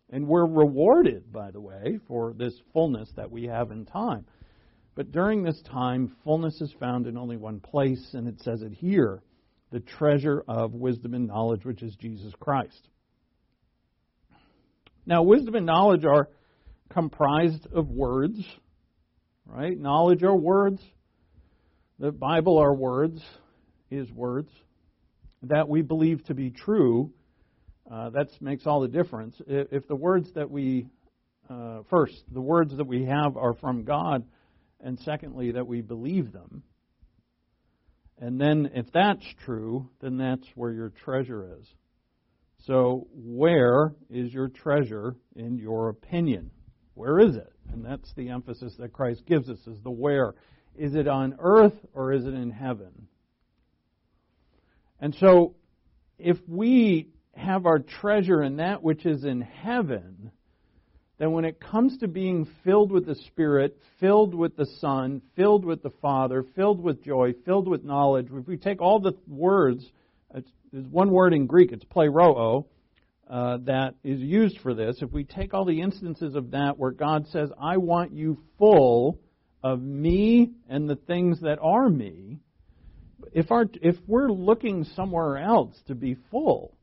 and 0.10 0.28
we're 0.28 0.46
rewarded, 0.46 1.32
by 1.32 1.52
the 1.52 1.62
way, 1.62 2.00
for 2.08 2.34
this 2.34 2.54
fullness 2.74 3.12
that 3.16 3.30
we 3.30 3.46
have 3.46 3.72
in 3.72 3.86
time. 3.86 4.26
But 4.96 5.12
during 5.12 5.44
this 5.44 5.62
time, 5.62 6.16
fullness 6.24 6.60
is 6.62 6.74
found 6.80 7.08
in 7.08 7.18
only 7.18 7.38
one 7.38 7.60
place, 7.60 8.14
and 8.14 8.28
it 8.28 8.42
says 8.42 8.62
it 8.62 8.74
here 8.74 9.22
the 9.72 9.80
treasure 9.80 10.44
of 10.48 10.74
wisdom 10.74 11.14
and 11.14 11.28
knowledge, 11.28 11.64
which 11.64 11.84
is 11.84 11.96
Jesus 11.96 12.34
Christ. 12.40 12.90
Now, 15.10 15.24
wisdom 15.24 15.56
and 15.56 15.66
knowledge 15.66 16.06
are 16.06 16.30
comprised 16.92 17.66
of 17.74 17.90
words, 17.90 18.40
right? 19.48 19.76
Knowledge 19.76 20.22
are 20.22 20.36
words. 20.36 20.80
The 21.98 22.12
Bible 22.12 22.60
are 22.60 22.76
words, 22.76 23.20
is 23.90 24.08
words 24.12 24.52
that 25.42 25.68
we 25.68 25.82
believe 25.82 26.24
to 26.26 26.36
be 26.36 26.52
true 26.52 27.12
uh, 27.92 28.12
that 28.12 28.28
makes 28.40 28.68
all 28.68 28.82
the 28.82 28.88
difference. 28.88 29.36
If 29.48 29.88
the 29.88 29.96
words 29.96 30.32
that 30.36 30.52
we, 30.52 30.86
uh, 31.50 31.80
first, 31.90 32.14
the 32.32 32.40
words 32.40 32.78
that 32.78 32.86
we 32.86 33.06
have 33.06 33.36
are 33.36 33.56
from 33.56 33.86
God, 33.86 34.28
and 34.80 35.00
secondly, 35.00 35.54
that 35.54 35.66
we 35.66 35.82
believe 35.82 36.32
them, 36.32 36.62
and 38.20 38.40
then 38.40 38.70
if 38.76 38.86
that's 38.94 39.26
true, 39.44 39.90
then 40.02 40.18
that's 40.18 40.46
where 40.54 40.72
your 40.72 40.90
treasure 41.04 41.58
is. 41.60 41.66
So, 42.66 43.08
where 43.14 43.94
is 44.10 44.34
your 44.34 44.50
treasure 44.50 45.16
in 45.36 45.58
your 45.58 45.90
opinion? 45.90 46.52
Where 46.94 47.20
is 47.20 47.36
it? 47.36 47.54
And 47.72 47.86
that's 47.86 48.14
the 48.14 48.30
emphasis 48.30 48.76
that 48.80 48.94
Christ 48.94 49.26
gives 49.26 49.50
us 49.50 49.60
is 49.66 49.80
the 49.82 49.92
where. 49.92 50.36
Is 50.76 50.96
it 50.96 51.08
on 51.08 51.36
earth 51.40 51.74
or 51.94 52.12
is 52.14 52.26
it 52.26 52.34
in 52.34 52.52
heaven? 52.52 53.08
And 55.00 55.16
so, 55.16 55.56
if 56.18 56.38
we 56.48 57.10
have 57.34 57.66
our 57.66 57.80
treasure 57.80 58.44
in 58.44 58.58
that 58.58 58.84
which 58.84 59.06
is 59.06 59.24
in 59.24 59.42
heaven, 59.42 60.32
then 61.18 61.32
when 61.32 61.46
it 61.46 61.60
comes 61.60 61.98
to 62.00 62.08
being 62.08 62.48
filled 62.64 62.92
with 62.92 63.06
the 63.06 63.16
Spirit, 63.16 63.78
filled 64.00 64.36
with 64.36 64.58
the 64.58 64.66
Son, 64.66 65.22
filled 65.36 65.64
with 65.64 65.82
the 65.82 65.92
Father, 66.02 66.44
filled 66.56 66.82
with 66.82 67.04
joy, 67.04 67.34
filled 67.46 67.68
with 67.68 67.84
knowledge, 67.84 68.28
if 68.32 68.48
we 68.48 68.58
take 68.58 68.82
all 68.82 69.00
the 69.00 69.14
words, 69.28 69.90
there's 70.34 70.86
one 70.88 71.12
word 71.12 71.34
in 71.34 71.48
Greek, 71.48 71.72
it's 71.72 71.86
pleroo, 71.86 72.66
uh, 73.30 73.58
that 73.66 73.96
is 74.04 74.20
used 74.20 74.60
for 74.60 74.74
this. 74.74 74.98
If 75.02 75.12
we 75.12 75.24
take 75.24 75.54
all 75.54 75.66
the 75.66 75.82
instances 75.82 76.36
of 76.36 76.52
that 76.52 76.78
where 76.78 76.92
God 76.92 77.28
says, 77.28 77.50
I 77.62 77.78
want 77.78 78.12
you 78.12 78.40
full 78.58 79.20
of 79.64 79.82
me 79.82 80.52
and 80.68 80.90
the 80.90 80.96
things 80.96 81.42
that 81.42 81.60
are 81.62 81.90
me, 81.90 82.40
if, 83.34 83.52
our, 83.52 83.66
if 83.82 83.96
we're 84.08 84.32
looking 84.32 84.84
somewhere 84.96 85.38
else 85.38 85.76
to 85.88 85.96
be 85.96 86.16
full, 86.32 86.74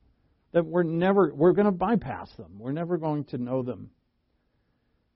that 0.53 0.65
we're 0.65 0.85
never 0.85 1.33
we're 1.35 1.53
going 1.53 1.67
to 1.67 1.73
bypass 1.73 2.31
them. 2.37 2.53
We're 2.59 2.73
never 2.73 2.97
going 2.97 3.25
to 3.27 3.39
know 3.39 3.63
them. 3.63 3.91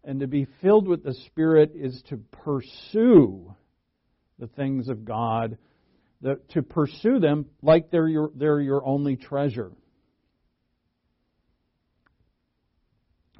And 0.02 0.20
to 0.20 0.26
be 0.26 0.46
filled 0.60 0.88
with 0.88 1.04
the 1.04 1.14
Spirit 1.26 1.72
is 1.74 2.02
to 2.08 2.16
pursue 2.16 3.54
the 4.38 4.48
things 4.48 4.88
of 4.88 5.04
God, 5.04 5.58
to 6.22 6.62
pursue 6.62 7.18
them 7.18 7.46
like 7.62 7.90
they're 7.90 8.08
your, 8.08 8.30
they're 8.34 8.60
your 8.60 8.86
only 8.86 9.16
treasure. 9.16 9.72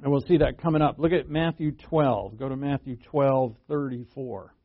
And 0.01 0.11
we'll 0.11 0.21
see 0.21 0.37
that 0.37 0.59
coming 0.59 0.81
up. 0.81 0.95
Look 0.97 1.11
at 1.11 1.29
Matthew 1.29 1.73
12. 1.89 2.37
Go 2.37 2.49
to 2.49 2.55
Matthew 2.55 2.97
12, 3.11 3.55
34. 3.67 4.55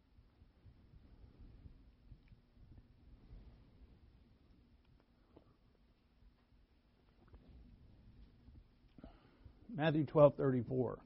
Matthew 9.76 10.06
12:34. 10.06 10.96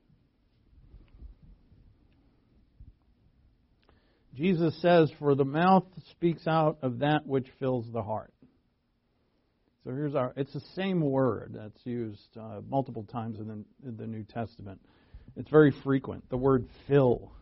Jesus 4.35 4.81
says, 4.81 5.11
"For 5.19 5.35
the 5.35 5.45
mouth 5.45 5.85
speaks 6.11 6.47
out 6.47 6.79
of 6.83 7.01
that 7.01 7.27
which 7.27 7.47
fills 7.59 7.91
the 7.93 8.03
heart." 8.03 8.33
So 9.85 9.91
here's 9.91 10.15
our. 10.15 10.33
It's 10.37 10.53
the 10.53 10.63
same 10.77 11.01
word 11.01 11.55
that's 11.57 11.87
used 11.87 12.37
uh, 12.39 12.61
multiple 12.69 13.05
times 13.05 13.39
in 13.39 13.49
the, 13.49 13.89
in 13.89 13.97
the 13.97 14.07
New 14.07 14.25
Testament. 14.25 14.81
It's 15.37 15.51
very 15.51 15.73
frequent. 15.83 16.29
The 16.31 16.37
word 16.37 16.69
"fill." 16.87 17.33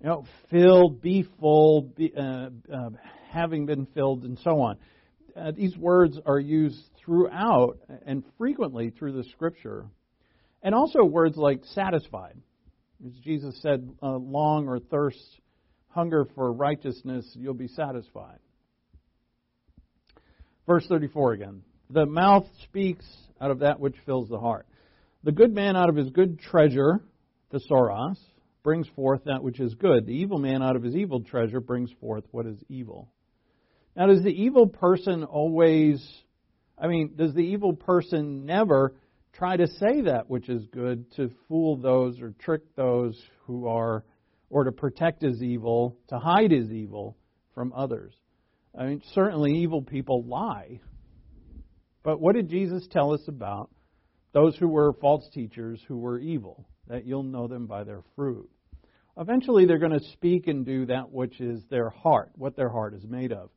You 0.00 0.08
know, 0.08 0.26
filled, 0.50 1.00
be 1.00 1.24
full, 1.38 1.82
be, 1.82 2.12
uh, 2.16 2.50
uh, 2.72 2.90
having 3.30 3.66
been 3.66 3.86
filled, 3.86 4.24
and 4.24 4.36
so 4.40 4.60
on. 4.60 4.76
Uh, 5.36 5.52
these 5.52 5.76
words 5.76 6.18
are 6.26 6.40
used 6.40 6.78
throughout 7.04 7.78
and 8.04 8.24
frequently 8.36 8.90
through 8.90 9.12
the 9.12 9.24
scripture. 9.30 9.86
And 10.62 10.74
also 10.74 11.04
words 11.04 11.36
like 11.36 11.64
satisfied. 11.74 12.36
As 13.04 13.12
Jesus 13.24 13.60
said, 13.62 13.88
uh, 14.02 14.16
long 14.16 14.68
or 14.68 14.78
thirst, 14.78 15.18
hunger 15.88 16.26
for 16.34 16.52
righteousness, 16.52 17.28
you'll 17.34 17.54
be 17.54 17.68
satisfied. 17.68 18.38
Verse 20.66 20.86
34 20.88 21.32
again. 21.32 21.62
The 21.90 22.06
mouth 22.06 22.46
speaks 22.64 23.04
out 23.40 23.50
of 23.50 23.60
that 23.60 23.80
which 23.80 23.96
fills 24.06 24.28
the 24.28 24.38
heart. 24.38 24.66
The 25.24 25.32
good 25.32 25.52
man 25.52 25.76
out 25.76 25.88
of 25.88 25.96
his 25.96 26.10
good 26.10 26.38
treasure, 26.40 27.00
thesaurus, 27.50 28.18
brings 28.62 28.86
forth 28.94 29.24
that 29.24 29.42
which 29.42 29.60
is 29.60 29.74
good. 29.74 30.06
The 30.06 30.14
evil 30.14 30.38
man 30.38 30.62
out 30.62 30.76
of 30.76 30.82
his 30.82 30.94
evil 30.94 31.20
treasure 31.20 31.60
brings 31.60 31.90
forth 32.00 32.24
what 32.30 32.46
is 32.46 32.58
evil. 32.68 33.08
Now, 33.96 34.06
does 34.06 34.22
the 34.22 34.30
evil 34.30 34.66
person 34.66 35.24
always 35.24 36.02
I 36.78 36.88
mean, 36.88 37.12
does 37.16 37.32
the 37.32 37.42
evil 37.42 37.74
person 37.74 38.44
never 38.44 38.94
try 39.32 39.56
to 39.56 39.66
say 39.66 40.02
that 40.02 40.28
which 40.28 40.48
is 40.48 40.64
good 40.66 41.10
to 41.16 41.30
fool 41.48 41.76
those 41.76 42.20
or 42.20 42.34
trick 42.38 42.62
those 42.76 43.20
who 43.46 43.66
are, 43.66 44.04
or 44.50 44.64
to 44.64 44.72
protect 44.72 45.22
his 45.22 45.42
evil, 45.42 45.96
to 46.08 46.18
hide 46.18 46.50
his 46.50 46.70
evil 46.70 47.16
from 47.54 47.72
others? 47.74 48.14
I 48.78 48.86
mean, 48.86 49.02
certainly 49.14 49.52
evil 49.52 49.82
people 49.82 50.24
lie. 50.24 50.80
But 52.02 52.20
what 52.20 52.34
did 52.34 52.48
Jesus 52.48 52.86
tell 52.90 53.12
us 53.12 53.22
about 53.28 53.70
those 54.32 54.56
who 54.56 54.68
were 54.68 54.92
false 54.94 55.28
teachers 55.32 55.80
who 55.86 55.98
were 55.98 56.18
evil? 56.18 56.66
That 56.88 57.06
you'll 57.06 57.22
know 57.22 57.46
them 57.46 57.66
by 57.66 57.84
their 57.84 58.02
fruit. 58.16 58.50
Eventually, 59.16 59.66
they're 59.66 59.78
going 59.78 59.98
to 59.98 60.12
speak 60.12 60.46
and 60.46 60.64
do 60.64 60.86
that 60.86 61.10
which 61.12 61.40
is 61.40 61.62
their 61.70 61.90
heart, 61.90 62.30
what 62.34 62.56
their 62.56 62.70
heart 62.70 62.94
is 62.94 63.04
made 63.04 63.32
of. 63.32 63.50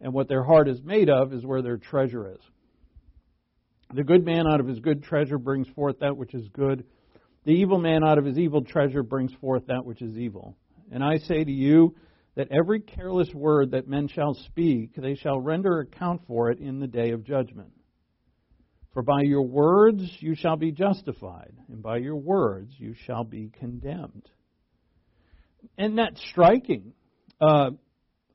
And 0.00 0.12
what 0.12 0.28
their 0.28 0.42
heart 0.42 0.68
is 0.68 0.80
made 0.82 1.10
of 1.10 1.32
is 1.32 1.44
where 1.44 1.62
their 1.62 1.76
treasure 1.76 2.32
is. 2.32 2.40
The 3.94 4.04
good 4.04 4.24
man 4.24 4.46
out 4.46 4.60
of 4.60 4.66
his 4.66 4.80
good 4.80 5.02
treasure 5.02 5.38
brings 5.38 5.68
forth 5.68 5.98
that 6.00 6.16
which 6.16 6.34
is 6.34 6.48
good. 6.48 6.84
The 7.44 7.52
evil 7.52 7.78
man 7.78 8.02
out 8.04 8.18
of 8.18 8.24
his 8.24 8.38
evil 8.38 8.62
treasure 8.62 9.02
brings 9.02 9.32
forth 9.34 9.66
that 9.66 9.84
which 9.84 10.00
is 10.00 10.16
evil. 10.16 10.56
And 10.90 11.04
I 11.04 11.18
say 11.18 11.44
to 11.44 11.52
you 11.52 11.94
that 12.34 12.48
every 12.50 12.80
careless 12.80 13.32
word 13.34 13.72
that 13.72 13.88
men 13.88 14.08
shall 14.08 14.34
speak, 14.34 14.94
they 14.96 15.14
shall 15.14 15.40
render 15.40 15.80
account 15.80 16.22
for 16.26 16.50
it 16.50 16.58
in 16.58 16.80
the 16.80 16.86
day 16.86 17.10
of 17.10 17.24
judgment. 17.24 17.72
For 18.94 19.02
by 19.02 19.22
your 19.22 19.42
words 19.42 20.02
you 20.20 20.34
shall 20.34 20.56
be 20.56 20.72
justified, 20.72 21.54
and 21.68 21.82
by 21.82 21.98
your 21.98 22.16
words 22.16 22.72
you 22.78 22.94
shall 23.06 23.24
be 23.24 23.50
condemned. 23.58 24.28
And 25.76 25.98
that's 25.98 26.20
striking. 26.30 26.92
Uh, 27.40 27.70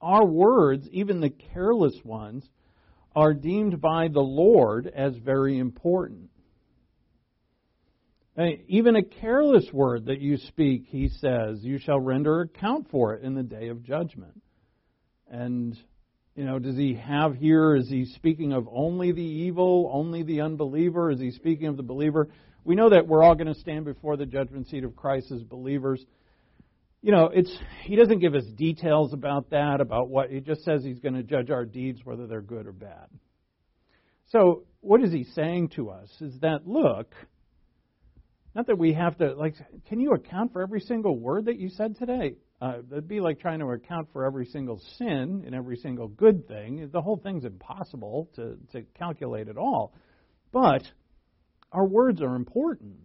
our 0.02 0.26
words, 0.26 0.88
even 0.92 1.20
the 1.20 1.30
careless 1.30 2.00
ones, 2.04 2.48
are 3.18 3.34
deemed 3.34 3.82
by 3.82 4.08
the 4.10 4.22
Lord 4.22 4.86
as 4.86 5.18
very 5.18 5.58
important. 5.58 6.30
Even 8.68 8.96
a 8.96 9.02
careless 9.02 9.68
word 9.74 10.06
that 10.06 10.22
you 10.22 10.38
speak, 10.38 10.86
he 10.86 11.10
says, 11.10 11.64
you 11.64 11.80
shall 11.80 12.00
render 12.00 12.42
account 12.42 12.92
for 12.92 13.16
it 13.16 13.24
in 13.24 13.34
the 13.34 13.42
day 13.42 13.70
of 13.70 13.82
judgment. 13.82 14.40
And 15.28 15.76
you 16.36 16.46
know, 16.46 16.60
does 16.60 16.78
he 16.78 16.94
have 16.94 17.34
here? 17.34 17.76
Is 17.76 17.90
he 17.90 18.06
speaking 18.06 18.54
of 18.54 18.70
only 18.72 19.12
the 19.12 19.24
evil, 19.24 19.90
only 19.92 20.22
the 20.22 20.42
unbeliever? 20.42 21.10
Is 21.10 21.20
he 21.20 21.32
speaking 21.32 21.66
of 21.66 21.76
the 21.76 21.82
believer? 21.82 22.30
We 22.66 22.76
know 22.76 22.92
that 22.92 23.08
we're 23.08 23.24
all 23.24 23.34
going 23.34 23.52
to 23.52 23.60
stand 23.60 23.86
before 23.86 24.16
the 24.16 24.28
judgment 24.28 24.68
seat 24.68 24.84
of 24.84 24.96
Christ 24.96 25.32
as 25.32 25.42
believers. 25.42 26.06
You 27.02 27.12
know, 27.12 27.30
it's 27.32 27.56
he 27.84 27.96
doesn't 27.96 28.20
give 28.20 28.36
us 28.36 28.44
details 28.56 29.14
about 29.14 29.52
that, 29.52 29.82
about 29.82 30.10
what 30.10 30.30
he 30.30 30.40
just 30.40 30.64
says 30.64 30.84
he's 30.84 31.00
going 31.00 31.14
to 31.14 31.24
judge 31.24 31.50
our 31.50 31.66
deeds 31.66 32.02
whether 32.04 32.28
they're 32.28 32.42
good 32.42 32.68
or 32.68 32.74
bad. 32.74 33.08
So, 34.28 34.64
what 34.82 35.02
is 35.04 35.12
he 35.12 35.24
saying 35.24 35.70
to 35.76 35.90
us 35.90 36.10
is 36.20 36.38
that 36.42 36.68
look, 36.68 37.14
not 38.56 38.68
that 38.68 38.78
we 38.78 38.94
have 38.94 39.18
to 39.20 39.34
like 39.36 39.56
can 39.88 40.00
you 40.00 40.14
account 40.14 40.54
for 40.54 40.62
every 40.62 40.82
single 40.82 41.18
word 41.18 41.46
that 41.46 41.58
you 41.60 41.70
said 41.70 41.98
today? 41.98 42.36
Uh, 42.60 42.80
it'd 42.92 43.08
be 43.08 43.20
like 43.20 43.40
trying 43.40 43.60
to 43.60 43.68
account 43.68 44.08
for 44.12 44.26
every 44.26 44.46
single 44.48 44.82
sin 44.98 45.44
and 45.46 45.54
every 45.54 45.78
single 45.78 46.08
good 46.08 46.48
thing. 46.48 46.90
The 46.92 47.02
whole 47.02 47.18
thing's 47.18 47.46
impossible 47.46 48.30
to, 48.36 48.58
to 48.72 48.82
calculate 48.98 49.48
at 49.48 49.58
all. 49.58 49.94
But 50.52 50.82
our 51.72 51.86
words 51.86 52.20
are 52.22 52.36
important. 52.36 52.96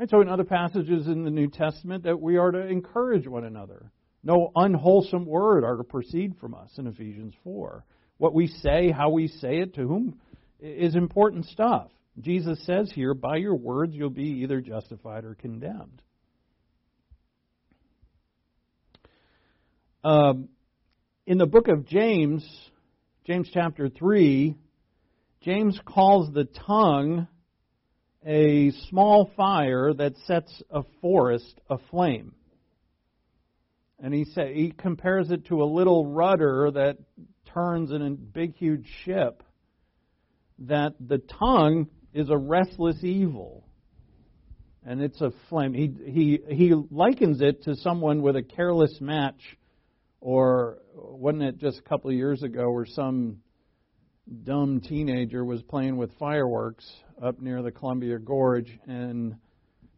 Right? 0.00 0.08
So, 0.08 0.22
in 0.22 0.30
other 0.30 0.44
passages 0.44 1.08
in 1.08 1.24
the 1.24 1.30
New 1.30 1.48
Testament, 1.48 2.04
that 2.04 2.18
we 2.18 2.38
are 2.38 2.50
to 2.50 2.66
encourage 2.66 3.28
one 3.28 3.44
another. 3.44 3.92
No 4.24 4.50
unwholesome 4.56 5.26
word 5.26 5.62
are 5.62 5.76
to 5.76 5.84
proceed 5.84 6.36
from 6.40 6.54
us 6.54 6.70
in 6.78 6.86
Ephesians 6.86 7.34
4. 7.44 7.84
What 8.16 8.32
we 8.32 8.46
say, 8.46 8.90
how 8.90 9.10
we 9.10 9.28
say 9.28 9.58
it, 9.58 9.74
to 9.74 9.86
whom, 9.86 10.18
is 10.58 10.94
important 10.94 11.44
stuff. 11.46 11.90
Jesus 12.18 12.64
says 12.64 12.90
here, 12.94 13.12
by 13.12 13.36
your 13.36 13.54
words 13.54 13.94
you'll 13.94 14.08
be 14.08 14.40
either 14.42 14.62
justified 14.62 15.26
or 15.26 15.34
condemned. 15.34 16.00
Um, 20.02 20.48
in 21.26 21.36
the 21.36 21.46
book 21.46 21.68
of 21.68 21.86
James, 21.86 22.42
James 23.26 23.50
chapter 23.52 23.90
3, 23.90 24.56
James 25.42 25.78
calls 25.84 26.32
the 26.32 26.48
tongue 26.66 27.28
a 28.24 28.70
small 28.88 29.30
fire 29.36 29.92
that 29.94 30.16
sets 30.26 30.62
a 30.70 30.82
forest 31.00 31.60
aflame. 31.68 32.34
And 33.98 34.14
he 34.14 34.24
say, 34.24 34.54
he 34.54 34.72
compares 34.72 35.30
it 35.30 35.46
to 35.46 35.62
a 35.62 35.64
little 35.64 36.06
rudder 36.06 36.70
that 36.72 36.98
turns 37.52 37.90
in 37.92 38.02
a 38.02 38.10
big 38.10 38.56
huge 38.56 38.86
ship. 39.04 39.42
That 40.60 40.94
the 41.00 41.18
tongue 41.18 41.88
is 42.12 42.28
a 42.30 42.36
restless 42.36 43.02
evil. 43.02 43.66
And 44.84 45.02
it's 45.02 45.20
a 45.20 45.32
flame. 45.48 45.74
He 45.74 45.92
he 46.10 46.40
he 46.48 46.74
likens 46.90 47.42
it 47.42 47.64
to 47.64 47.76
someone 47.76 48.22
with 48.22 48.36
a 48.36 48.42
careless 48.42 48.98
match 49.00 49.58
or 50.20 50.78
wasn't 50.94 51.42
it 51.42 51.58
just 51.58 51.78
a 51.78 51.82
couple 51.82 52.10
of 52.10 52.16
years 52.16 52.42
ago 52.42 52.70
where 52.70 52.86
some 52.86 53.40
dumb 54.44 54.80
teenager 54.80 55.44
was 55.44 55.62
playing 55.62 55.96
with 55.96 56.10
fireworks 56.18 56.86
up 57.22 57.40
near 57.40 57.62
the 57.62 57.70
Columbia 57.70 58.18
Gorge 58.18 58.78
and 58.86 59.36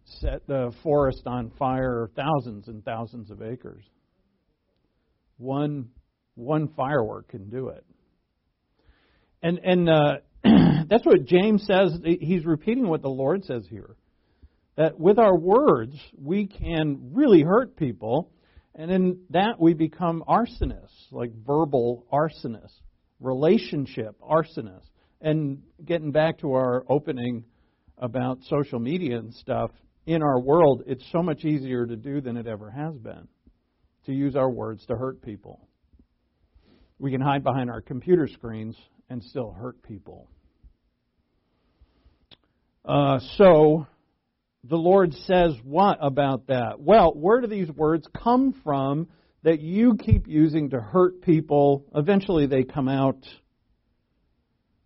set 0.04 0.46
the 0.46 0.72
forest 0.82 1.22
on 1.26 1.50
fire, 1.58 2.10
thousands 2.16 2.68
and 2.68 2.84
thousands 2.84 3.30
of 3.30 3.42
acres. 3.42 3.84
One 5.38 5.90
one 6.34 6.68
firework 6.68 7.28
can 7.28 7.48
do 7.50 7.68
it. 7.68 7.84
And 9.42 9.58
and 9.58 9.88
uh, 9.88 10.16
that's 10.88 11.04
what 11.04 11.24
James 11.24 11.64
says. 11.66 11.98
He's 12.04 12.44
repeating 12.44 12.88
what 12.88 13.02
the 13.02 13.08
Lord 13.08 13.44
says 13.44 13.66
here. 13.68 13.96
That 14.76 14.98
with 14.98 15.18
our 15.18 15.36
words 15.36 15.94
we 16.16 16.46
can 16.46 17.12
really 17.12 17.42
hurt 17.42 17.76
people 17.76 18.30
and 18.74 18.90
in 18.90 19.20
that, 19.30 19.60
we 19.60 19.74
become 19.74 20.24
arsonists, 20.26 21.10
like 21.10 21.30
verbal 21.46 22.06
arsonists, 22.12 22.80
relationship 23.20 24.16
arsonists. 24.20 24.88
And 25.22 25.62
getting 25.84 26.10
back 26.10 26.38
to 26.40 26.52
our 26.52 26.84
opening 26.88 27.44
about 27.96 28.40
social 28.48 28.80
media 28.80 29.18
and 29.18 29.32
stuff, 29.32 29.70
in 30.04 30.20
our 30.20 30.40
world, 30.40 30.82
it's 30.86 31.04
so 31.12 31.22
much 31.22 31.44
easier 31.44 31.86
to 31.86 31.96
do 31.96 32.20
than 32.20 32.36
it 32.36 32.46
ever 32.46 32.70
has 32.70 32.96
been 32.96 33.28
to 34.06 34.12
use 34.12 34.34
our 34.34 34.50
words 34.50 34.84
to 34.86 34.96
hurt 34.96 35.22
people. 35.22 35.68
We 36.98 37.12
can 37.12 37.20
hide 37.20 37.44
behind 37.44 37.70
our 37.70 37.80
computer 37.80 38.26
screens 38.26 38.76
and 39.08 39.22
still 39.22 39.52
hurt 39.52 39.80
people. 39.82 40.28
Uh, 42.84 43.20
so, 43.36 43.86
the 44.64 44.76
Lord 44.76 45.12
says 45.26 45.54
what 45.62 45.98
about 46.00 46.48
that? 46.48 46.80
Well, 46.80 47.12
where 47.14 47.40
do 47.40 47.46
these 47.46 47.70
words 47.70 48.06
come 48.12 48.60
from 48.64 49.08
that 49.44 49.60
you 49.60 49.96
keep 49.96 50.26
using 50.26 50.70
to 50.70 50.80
hurt 50.80 51.22
people? 51.22 51.84
Eventually 51.94 52.46
they 52.46 52.64
come 52.64 52.88
out. 52.88 53.18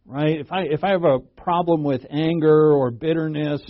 Right? 0.07 0.39
If 0.39 0.53
I 0.53 0.63
if 0.63 0.85
I 0.85 0.91
have 0.91 1.03
a 1.03 1.19
problem 1.19 1.83
with 1.83 2.07
anger 2.11 2.73
or 2.73 2.93
bitterness, 2.93 3.61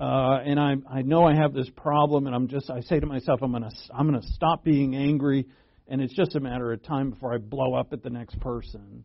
uh, 0.00 0.38
and 0.44 0.58
I 0.58 0.74
I 0.90 1.02
know 1.02 1.24
I 1.24 1.36
have 1.36 1.54
this 1.54 1.70
problem, 1.76 2.26
and 2.26 2.34
I'm 2.34 2.48
just 2.48 2.68
I 2.68 2.80
say 2.80 2.98
to 2.98 3.06
myself 3.06 3.40
I'm 3.42 3.52
gonna 3.52 3.70
I'm 3.96 4.06
gonna 4.06 4.26
stop 4.34 4.64
being 4.64 4.96
angry, 4.96 5.46
and 5.86 6.00
it's 6.00 6.14
just 6.14 6.34
a 6.34 6.40
matter 6.40 6.72
of 6.72 6.82
time 6.82 7.10
before 7.10 7.32
I 7.32 7.38
blow 7.38 7.74
up 7.74 7.92
at 7.92 8.02
the 8.02 8.10
next 8.10 8.40
person. 8.40 9.04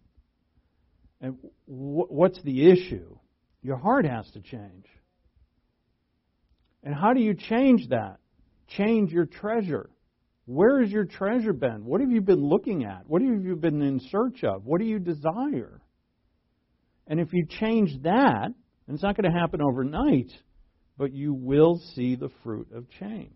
And 1.22 1.38
w- 1.68 2.08
what's 2.10 2.42
the 2.42 2.72
issue? 2.72 3.18
Your 3.62 3.78
heart 3.78 4.06
has 4.06 4.30
to 4.32 4.42
change. 4.42 4.88
And 6.82 6.96
how 6.96 7.14
do 7.14 7.22
you 7.22 7.36
change 7.36 7.90
that? 7.90 8.18
Change 8.68 9.12
your 9.12 9.26
treasure. 9.26 9.92
Where 10.46 10.82
has 10.82 10.92
your 10.92 11.06
treasure 11.06 11.54
been? 11.54 11.86
What 11.86 12.02
have 12.02 12.12
you 12.12 12.20
been 12.20 12.44
looking 12.44 12.84
at? 12.84 13.04
What 13.08 13.22
have 13.22 13.46
you 13.46 13.56
been 13.56 13.82
in 13.84 14.00
search 14.12 14.44
of? 14.44 14.66
What 14.66 14.82
do 14.82 14.86
you 14.86 14.98
desire? 14.98 15.83
And 17.14 17.22
if 17.22 17.32
you 17.32 17.46
change 17.46 18.02
that, 18.02 18.46
and 18.46 18.96
it's 18.96 19.04
not 19.04 19.16
going 19.16 19.32
to 19.32 19.40
happen 19.40 19.62
overnight, 19.62 20.32
but 20.98 21.14
you 21.14 21.32
will 21.32 21.80
see 21.94 22.16
the 22.16 22.32
fruit 22.42 22.70
of 22.74 22.90
change. 22.90 23.36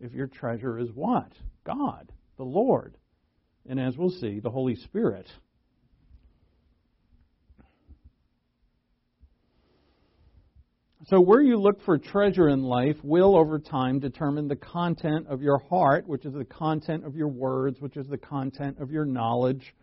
If 0.00 0.12
your 0.12 0.26
treasure 0.26 0.78
is 0.78 0.90
what? 0.92 1.32
God, 1.64 2.12
the 2.36 2.44
Lord. 2.44 2.98
And 3.66 3.80
as 3.80 3.96
we'll 3.96 4.10
see, 4.10 4.38
the 4.38 4.50
Holy 4.50 4.74
Spirit. 4.74 5.26
So, 11.06 11.22
where 11.22 11.40
you 11.40 11.56
look 11.56 11.82
for 11.86 11.96
treasure 11.96 12.50
in 12.50 12.62
life 12.62 12.96
will, 13.02 13.34
over 13.34 13.58
time, 13.58 13.98
determine 13.98 14.46
the 14.46 14.56
content 14.56 15.26
of 15.28 15.40
your 15.40 15.62
heart, 15.70 16.06
which 16.06 16.26
is 16.26 16.34
the 16.34 16.44
content 16.44 17.06
of 17.06 17.16
your 17.16 17.28
words, 17.28 17.80
which 17.80 17.96
is 17.96 18.06
the 18.08 18.18
content 18.18 18.78
of 18.78 18.90
your 18.90 19.06
knowledge 19.06 19.74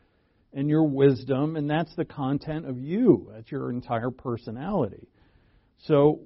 and 0.54 0.70
your 0.70 0.84
wisdom, 0.84 1.56
and 1.56 1.70
that's 1.70 1.96
the 1.96 2.06
content 2.06 2.66
of 2.68 2.78
you. 2.78 3.32
That's 3.34 3.52
your 3.52 3.72
entire 3.72 4.12
personality. 4.12 5.08
So, 5.86 6.22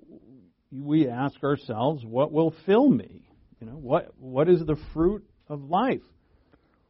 we 0.72 1.08
ask 1.08 1.42
ourselves, 1.44 2.04
what 2.04 2.32
will 2.32 2.54
fill 2.66 2.90
me? 2.90 3.26
You 3.60 3.68
know, 3.68 3.78
what 3.78 4.12
what 4.20 4.50
is 4.50 4.60
the 4.66 4.78
fruit 4.94 5.24
of 5.48 5.64
life? 5.64 6.02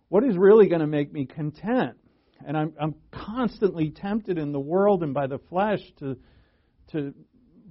What 0.10 0.24
is 0.24 0.38
really 0.38 0.68
going 0.68 0.82
to 0.82 0.88
make 0.88 1.12
me 1.12 1.26
content? 1.26 1.98
And 2.46 2.58
I'm 2.58 2.74
I'm 2.80 2.96
constantly 3.12 3.92
tempted 3.92 4.38
in 4.38 4.52
the 4.52 4.60
world 4.60 5.04
and 5.04 5.14
by 5.14 5.28
the 5.28 5.40
flesh 5.50 5.82
to 6.00 6.18
to 6.92 7.14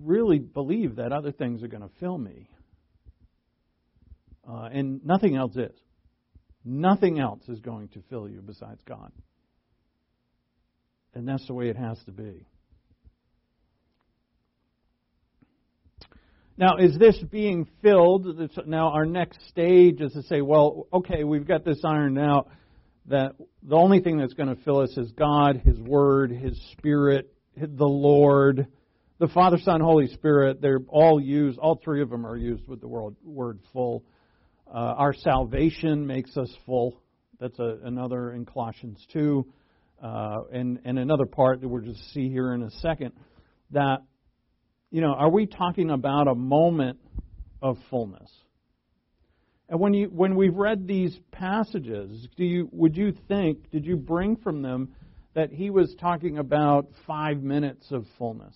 really 0.01 0.39
believe 0.39 0.97
that 0.97 1.12
other 1.12 1.33
things 1.33 1.62
are 1.62 1.69
going 1.69 1.83
to 1.83 1.91
fill 2.01 2.19
me. 2.19 2.49
Uh, 4.49 4.69
and 4.73 5.05
nothing 5.05 5.37
else 5.37 5.57
is. 5.57 5.77
Nothing 6.65 7.19
else 7.19 7.49
is 7.49 7.61
going 7.61 7.89
to 7.89 8.03
fill 8.11 8.29
you 8.29 8.43
besides 8.43 8.81
God. 8.87 9.12
And 11.15 11.27
that's 11.27 11.47
the 11.47 11.55
way 11.55 11.69
it 11.69 11.77
has 11.77 11.99
to 12.05 12.12
be. 12.12 12.47
Now, 16.57 16.77
is 16.77 16.97
this 16.99 17.17
being 17.31 17.67
filled? 17.83 18.27
Now, 18.67 18.91
our 18.91 19.05
next 19.05 19.41
stage 19.49 20.01
is 20.01 20.12
to 20.12 20.23
say, 20.23 20.41
well, 20.41 20.87
okay, 20.93 21.25
we've 21.25 21.47
got 21.47 21.65
this 21.65 21.81
ironed 21.85 22.19
out 22.19 22.49
that 23.07 23.33
the 23.62 23.75
only 23.75 24.01
thing 24.01 24.19
that's 24.19 24.35
going 24.35 24.55
to 24.55 24.62
fill 24.62 24.81
us 24.81 24.97
is 24.97 25.11
God, 25.12 25.62
His 25.65 25.79
Word, 25.79 26.31
His 26.31 26.59
Spirit, 26.73 27.33
the 27.57 27.85
Lord, 27.85 28.69
the 29.19 29.29
Father, 29.29 29.59
Son, 29.59 29.81
Holy 29.81 30.09
Spirit, 30.09 30.61
they're 30.61 30.81
all 30.89 31.21
used, 31.21 31.59
all 31.59 31.81
three 31.83 32.03
of 32.03 32.11
them 32.11 32.27
are 32.27 32.37
used 32.37 32.67
with 32.67 32.81
the 32.81 32.89
word, 32.89 33.59
full. 33.73 34.05
Uh, 34.67 34.95
our 34.97 35.15
salvation 35.15 36.07
makes 36.07 36.37
us 36.37 36.53
full. 36.67 37.01
That's 37.39 37.59
a, 37.59 37.79
another 37.85 38.33
in 38.33 38.45
Colossians 38.45 39.05
2. 39.12 39.47
Uh, 40.05 40.43
and, 40.53 40.81
and 40.85 40.99
another 40.99 41.25
part 41.25 41.63
that 41.63 41.69
we'll 41.69 41.83
just 41.83 42.13
see 42.13 42.29
here 42.29 42.53
in 42.53 42.63
a 42.63 42.71
second. 42.83 43.13
That, 43.71 44.03
you 44.91 45.01
know, 45.01 45.15
are 45.15 45.31
we 45.31 45.47
talking 45.47 45.91
about 45.91 46.29
a 46.29 46.35
moment 46.35 46.99
of 47.63 47.79
fullness? 47.89 48.31
And 49.67 49.81
when 49.81 49.95
you 49.95 50.09
when 50.09 50.37
we've 50.37 50.55
read 50.55 50.87
these 50.87 51.19
passages, 51.33 52.29
do 52.37 52.45
you 52.45 52.69
would 52.71 52.99
you 52.99 53.15
think 53.29 53.71
did 53.71 53.87
you 53.87 53.97
bring 53.97 54.37
from 54.37 54.61
them 54.61 54.95
that 55.33 55.51
he 55.51 55.71
was 55.71 55.97
talking 55.99 56.37
about 56.37 56.89
five 57.07 57.43
minutes 57.43 57.91
of 57.91 58.05
fullness? 58.19 58.55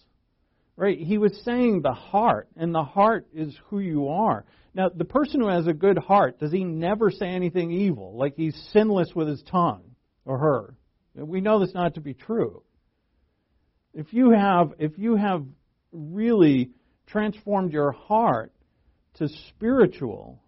Right? 0.76 0.98
He 0.98 1.16
was 1.16 1.32
saying 1.44 1.80
the 1.80 1.94
heart, 1.94 2.48
and 2.56 2.74
the 2.74 2.84
heart 2.84 3.26
is 3.32 3.56
who 3.68 3.78
you 3.78 4.08
are. 4.08 4.44
Now, 4.74 4.90
the 4.94 5.06
person 5.06 5.40
who 5.40 5.48
has 5.48 5.66
a 5.66 5.72
good 5.72 5.96
heart, 5.96 6.38
does 6.38 6.52
he 6.52 6.62
never 6.62 7.10
say 7.10 7.26
anything 7.26 7.72
evil? 7.72 8.18
Like 8.18 8.34
he's 8.36 8.54
sinless 8.74 9.08
with 9.14 9.28
his 9.28 9.42
tongue, 9.50 9.96
or 10.26 10.38
her? 10.38 10.77
We 11.26 11.40
know 11.40 11.58
this 11.58 11.74
not 11.74 11.94
to 11.94 12.00
be 12.00 12.14
true. 12.14 12.62
If 13.92 14.12
you 14.12 14.30
have, 14.30 14.74
if 14.78 14.98
you 14.98 15.16
have 15.16 15.44
really 15.92 16.70
transformed 17.06 17.72
your 17.72 17.92
heart 17.92 18.52
to 19.14 19.28
spiritual, 19.48 20.40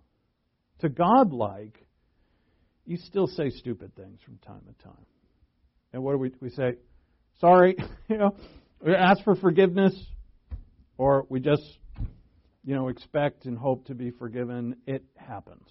to 0.80 0.88
godlike, 0.88 1.84
you 2.86 2.96
still 2.96 3.26
say 3.26 3.50
stupid 3.50 3.94
things 3.96 4.20
from 4.24 4.38
time 4.38 4.62
to 4.66 4.84
time. 4.84 5.06
And 5.92 6.02
what 6.02 6.12
do 6.12 6.18
we, 6.18 6.32
we 6.40 6.50
say? 6.50 6.74
Sorry, 7.40 7.76
you 8.08 8.18
know, 8.18 8.36
we 8.84 8.94
ask 8.94 9.24
for 9.24 9.34
forgiveness, 9.34 9.94
or 10.96 11.26
we 11.28 11.40
just, 11.40 11.62
you 12.64 12.74
know, 12.74 12.88
expect 12.88 13.46
and 13.46 13.58
hope 13.58 13.86
to 13.86 13.94
be 13.94 14.10
forgiven. 14.10 14.76
It 14.86 15.04
happens. 15.16 15.66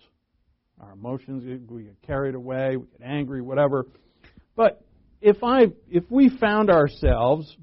Our 0.81 0.93
emotions, 0.93 1.43
we 1.69 1.83
get 1.83 2.01
carried 2.01 2.35
away, 2.35 2.77
we 2.77 2.87
get 2.87 3.01
angry, 3.05 3.41
whatever. 3.41 3.85
But 4.55 4.81
if 5.21 5.43
I, 5.43 5.67
if 5.89 6.03
we 6.09 6.29
found 6.29 6.69
ourselves, 6.69 7.55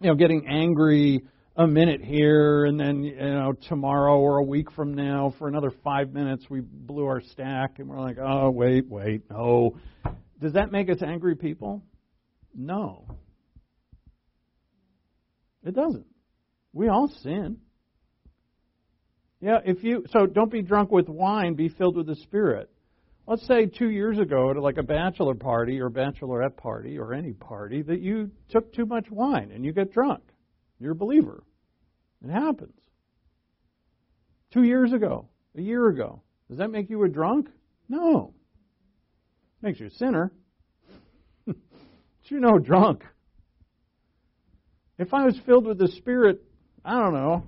you 0.00 0.08
know, 0.08 0.14
getting 0.14 0.46
angry 0.46 1.24
a 1.56 1.66
minute 1.66 2.02
here 2.02 2.64
and 2.64 2.78
then 2.78 3.04
you 3.04 3.16
know 3.16 3.52
tomorrow 3.68 4.18
or 4.18 4.38
a 4.38 4.42
week 4.42 4.72
from 4.72 4.94
now 4.94 5.32
for 5.38 5.46
another 5.46 5.70
five 5.84 6.12
minutes 6.12 6.44
we 6.50 6.60
blew 6.60 7.06
our 7.06 7.20
stack 7.20 7.78
and 7.78 7.88
we're 7.88 8.00
like 8.00 8.18
oh 8.20 8.50
wait 8.50 8.88
wait 8.88 9.22
no. 9.30 9.76
Does 10.40 10.54
that 10.54 10.72
make 10.72 10.90
us 10.90 10.98
angry 11.00 11.36
people? 11.36 11.82
No. 12.54 13.06
It 15.64 15.74
doesn't. 15.74 16.06
We 16.72 16.88
all 16.88 17.08
sin. 17.22 17.58
Yeah 19.40 19.58
if 19.64 19.84
you 19.84 20.04
so 20.10 20.26
don't 20.26 20.50
be 20.50 20.62
drunk 20.62 20.90
with 20.90 21.08
wine 21.08 21.54
be 21.54 21.68
filled 21.68 21.96
with 21.96 22.06
the 22.06 22.16
spirit 22.16 22.68
let's 23.26 23.46
say 23.46 23.66
two 23.66 23.90
years 23.90 24.18
ago 24.18 24.50
at 24.50 24.56
like 24.56 24.78
a 24.78 24.82
bachelor 24.82 25.34
party 25.34 25.80
or 25.80 25.90
bachelorette 25.90 26.56
party 26.56 26.98
or 26.98 27.14
any 27.14 27.32
party 27.32 27.82
that 27.82 28.00
you 28.00 28.30
took 28.48 28.72
too 28.72 28.86
much 28.86 29.10
wine 29.10 29.50
and 29.52 29.64
you 29.64 29.72
get 29.72 29.92
drunk 29.92 30.22
you're 30.84 30.92
a 30.92 30.96
believer. 30.96 31.42
It 32.22 32.30
happens. 32.30 32.78
Two 34.52 34.62
years 34.64 34.92
ago, 34.92 35.28
a 35.56 35.60
year 35.60 35.88
ago. 35.88 36.22
Does 36.48 36.58
that 36.58 36.70
make 36.70 36.90
you 36.90 37.02
a 37.04 37.08
drunk? 37.08 37.48
No. 37.88 38.34
It 39.62 39.66
makes 39.66 39.80
you 39.80 39.86
a 39.86 39.90
sinner. 39.90 40.30
but 41.46 41.56
you're 42.24 42.40
no 42.40 42.58
drunk. 42.58 43.02
If 44.98 45.12
I 45.14 45.24
was 45.24 45.38
filled 45.44 45.66
with 45.66 45.78
the 45.78 45.88
Spirit, 45.88 46.42
I 46.84 47.00
don't 47.00 47.14
know, 47.14 47.44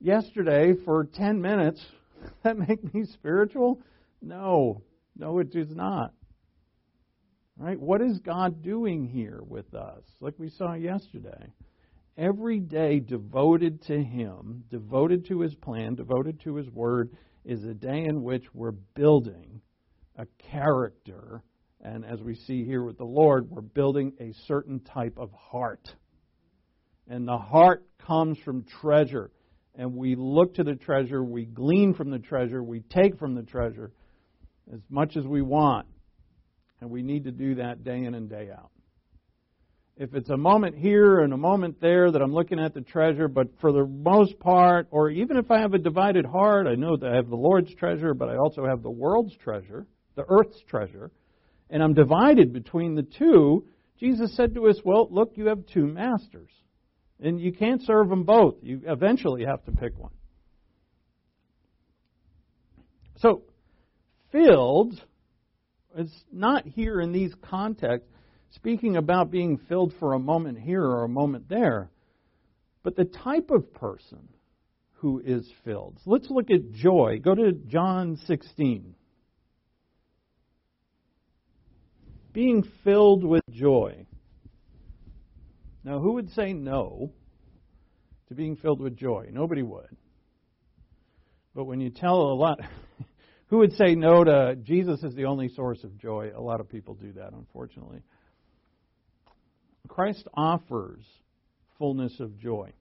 yesterday 0.00 0.74
for 0.84 1.04
10 1.04 1.40
minutes, 1.40 1.84
that 2.42 2.56
make 2.56 2.94
me 2.94 3.04
spiritual? 3.04 3.80
No. 4.24 4.82
No, 5.16 5.38
it 5.38 5.54
is 5.54 5.74
not. 5.74 6.12
Right? 7.56 7.78
What 7.78 8.00
is 8.00 8.18
God 8.18 8.62
doing 8.62 9.06
here 9.06 9.40
with 9.46 9.74
us? 9.74 10.02
Like 10.20 10.34
we 10.38 10.48
saw 10.48 10.74
yesterday. 10.74 11.52
Every 12.16 12.58
day 12.58 13.00
devoted 13.00 13.82
to 13.82 14.02
Him, 14.02 14.64
devoted 14.70 15.26
to 15.26 15.40
His 15.40 15.54
plan, 15.54 15.94
devoted 15.94 16.40
to 16.40 16.56
His 16.56 16.68
Word, 16.70 17.10
is 17.44 17.64
a 17.64 17.74
day 17.74 18.04
in 18.04 18.22
which 18.22 18.44
we're 18.54 18.72
building 18.72 19.60
a 20.16 20.26
character. 20.50 21.42
And 21.80 22.04
as 22.04 22.20
we 22.22 22.34
see 22.34 22.64
here 22.64 22.82
with 22.82 22.98
the 22.98 23.04
Lord, 23.04 23.50
we're 23.50 23.60
building 23.60 24.14
a 24.18 24.32
certain 24.46 24.80
type 24.80 25.18
of 25.18 25.30
heart. 25.32 25.94
And 27.08 27.28
the 27.28 27.38
heart 27.38 27.84
comes 27.98 28.38
from 28.38 28.64
treasure. 28.80 29.30
And 29.74 29.94
we 29.94 30.14
look 30.16 30.54
to 30.54 30.64
the 30.64 30.76
treasure, 30.76 31.22
we 31.22 31.44
glean 31.44 31.94
from 31.94 32.10
the 32.10 32.18
treasure, 32.18 32.62
we 32.62 32.80
take 32.80 33.18
from 33.18 33.34
the 33.34 33.42
treasure 33.42 33.92
as 34.72 34.80
much 34.88 35.16
as 35.16 35.26
we 35.26 35.42
want. 35.42 35.86
And 36.80 36.90
we 36.90 37.02
need 37.02 37.24
to 37.24 37.32
do 37.32 37.56
that 37.56 37.84
day 37.84 38.04
in 38.04 38.14
and 38.14 38.28
day 38.28 38.50
out 38.50 38.70
if 39.96 40.14
it's 40.14 40.30
a 40.30 40.36
moment 40.36 40.76
here 40.76 41.20
and 41.20 41.32
a 41.32 41.36
moment 41.36 41.80
there 41.80 42.10
that 42.10 42.20
I'm 42.20 42.32
looking 42.32 42.58
at 42.58 42.74
the 42.74 42.80
treasure, 42.80 43.28
but 43.28 43.46
for 43.60 43.72
the 43.72 43.86
most 43.86 44.38
part, 44.40 44.88
or 44.90 45.08
even 45.10 45.36
if 45.36 45.50
I 45.50 45.60
have 45.60 45.72
a 45.72 45.78
divided 45.78 46.26
heart, 46.26 46.66
I 46.66 46.74
know 46.74 46.96
that 46.96 47.12
I 47.12 47.14
have 47.14 47.28
the 47.28 47.36
Lord's 47.36 47.72
treasure, 47.74 48.12
but 48.12 48.28
I 48.28 48.36
also 48.36 48.66
have 48.66 48.82
the 48.82 48.90
world's 48.90 49.36
treasure, 49.36 49.86
the 50.16 50.24
earth's 50.28 50.60
treasure, 50.68 51.12
and 51.70 51.82
I'm 51.82 51.94
divided 51.94 52.52
between 52.52 52.96
the 52.96 53.02
two, 53.02 53.66
Jesus 54.00 54.34
said 54.34 54.54
to 54.54 54.66
us, 54.66 54.76
Well, 54.84 55.08
look, 55.10 55.32
you 55.36 55.46
have 55.46 55.64
two 55.66 55.86
masters, 55.86 56.50
and 57.20 57.40
you 57.40 57.52
can't 57.52 57.82
serve 57.82 58.08
them 58.08 58.24
both. 58.24 58.56
You 58.62 58.80
eventually 58.86 59.44
have 59.44 59.64
to 59.66 59.72
pick 59.72 59.96
one. 59.96 60.10
So, 63.18 63.42
filled 64.34 65.00
is 65.96 66.12
not 66.32 66.66
here 66.66 67.00
in 67.00 67.12
these 67.12 67.32
contexts 67.48 68.10
speaking 68.50 68.96
about 68.96 69.30
being 69.30 69.58
filled 69.68 69.94
for 70.00 70.12
a 70.12 70.18
moment 70.18 70.58
here 70.58 70.82
or 70.82 71.04
a 71.04 71.08
moment 71.08 71.48
there, 71.48 71.90
but 72.82 72.96
the 72.96 73.04
type 73.04 73.50
of 73.50 73.72
person 73.74 74.28
who 74.94 75.20
is 75.24 75.48
filled. 75.64 75.98
let's 76.06 76.30
look 76.30 76.50
at 76.50 76.72
joy. 76.72 77.20
Go 77.22 77.34
to 77.34 77.52
John 77.52 78.16
16. 78.26 78.94
Being 82.32 82.64
filled 82.82 83.22
with 83.22 83.42
joy. 83.50 84.06
Now, 85.84 86.00
who 86.00 86.14
would 86.14 86.30
say 86.32 86.52
no 86.52 87.12
to 88.28 88.34
being 88.34 88.56
filled 88.56 88.80
with 88.80 88.96
joy? 88.96 89.28
Nobody 89.30 89.62
would. 89.62 89.96
But 91.54 91.64
when 91.64 91.80
you 91.80 91.90
tell 91.90 92.16
a 92.16 92.34
lot, 92.34 92.60
who 93.48 93.58
would 93.58 93.72
say 93.72 93.94
no 93.94 94.24
to 94.24 94.56
Jesus 94.62 95.02
is 95.02 95.14
the 95.14 95.26
only 95.26 95.48
source 95.48 95.84
of 95.84 95.98
joy? 95.98 96.32
A 96.34 96.40
lot 96.40 96.60
of 96.60 96.68
people 96.68 96.94
do 96.94 97.12
that, 97.12 97.32
unfortunately. 97.32 98.02
Christ 99.88 100.26
offers 100.34 101.04
fullness 101.78 102.18
of 102.20 102.38
joy. 102.38 102.72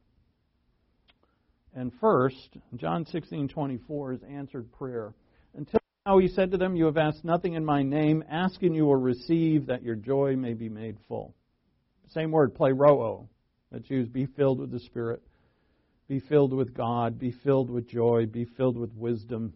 And 1.75 1.91
first, 1.99 2.57
John 2.75 3.05
16:24 3.05 4.13
is 4.13 4.23
answered 4.23 4.71
prayer. 4.73 5.13
Until 5.55 5.79
now 6.05 6.17
he 6.19 6.27
said 6.27 6.51
to 6.51 6.57
them, 6.57 6.75
"You 6.75 6.85
have 6.85 6.97
asked 6.97 7.23
nothing 7.23 7.53
in 7.53 7.65
my 7.65 7.81
name. 7.81 8.23
Ask 8.29 8.61
and 8.61 8.75
you 8.75 8.85
will 8.85 8.95
receive, 8.95 9.65
that 9.67 9.83
your 9.83 9.95
joy 9.95 10.35
may 10.35 10.53
be 10.53 10.69
made 10.69 10.99
full." 11.07 11.33
Same 12.09 12.31
word, 12.31 12.53
pleroo, 12.53 13.27
that 13.71 13.83
Jews 13.83 14.07
be 14.07 14.27
filled 14.27 14.59
with 14.59 14.69
the 14.69 14.79
Spirit, 14.79 15.23
be 16.07 16.19
filled 16.19 16.53
with 16.53 16.73
God, 16.75 17.17
be 17.17 17.31
filled 17.31 17.71
with 17.71 17.87
joy, 17.87 18.27
be 18.27 18.45
filled 18.45 18.77
with 18.77 18.93
wisdom. 18.95 19.53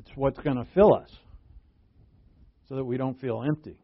It's 0.00 0.10
what's 0.16 0.38
going 0.38 0.56
to 0.56 0.64
fill 0.74 0.94
us 0.94 1.10
so 2.68 2.76
that 2.76 2.84
we 2.84 2.96
don't 2.96 3.20
feel 3.20 3.42
empty. 3.46 3.78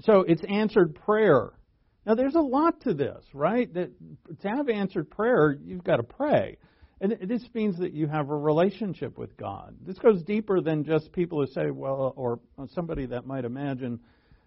So 0.00 0.24
it's 0.26 0.42
answered 0.48 0.96
prayer. 1.06 1.50
Now 2.04 2.14
there's 2.14 2.34
a 2.34 2.40
lot 2.40 2.80
to 2.82 2.94
this, 2.94 3.24
right? 3.32 3.72
That 3.72 3.90
to 4.40 4.48
have 4.48 4.68
answered 4.68 5.10
prayer, 5.10 5.56
you've 5.64 5.84
got 5.84 5.96
to 5.96 6.02
pray. 6.02 6.58
And 7.00 7.16
this 7.22 7.42
means 7.54 7.78
that 7.78 7.92
you 7.92 8.08
have 8.08 8.30
a 8.30 8.36
relationship 8.36 9.16
with 9.16 9.36
God. 9.36 9.76
This 9.86 9.98
goes 9.98 10.22
deeper 10.22 10.60
than 10.60 10.84
just 10.84 11.12
people 11.12 11.40
who 11.40 11.46
say, 11.52 11.70
well, 11.70 12.12
or 12.16 12.40
somebody 12.74 13.06
that 13.06 13.26
might 13.26 13.44
imagine 13.44 14.00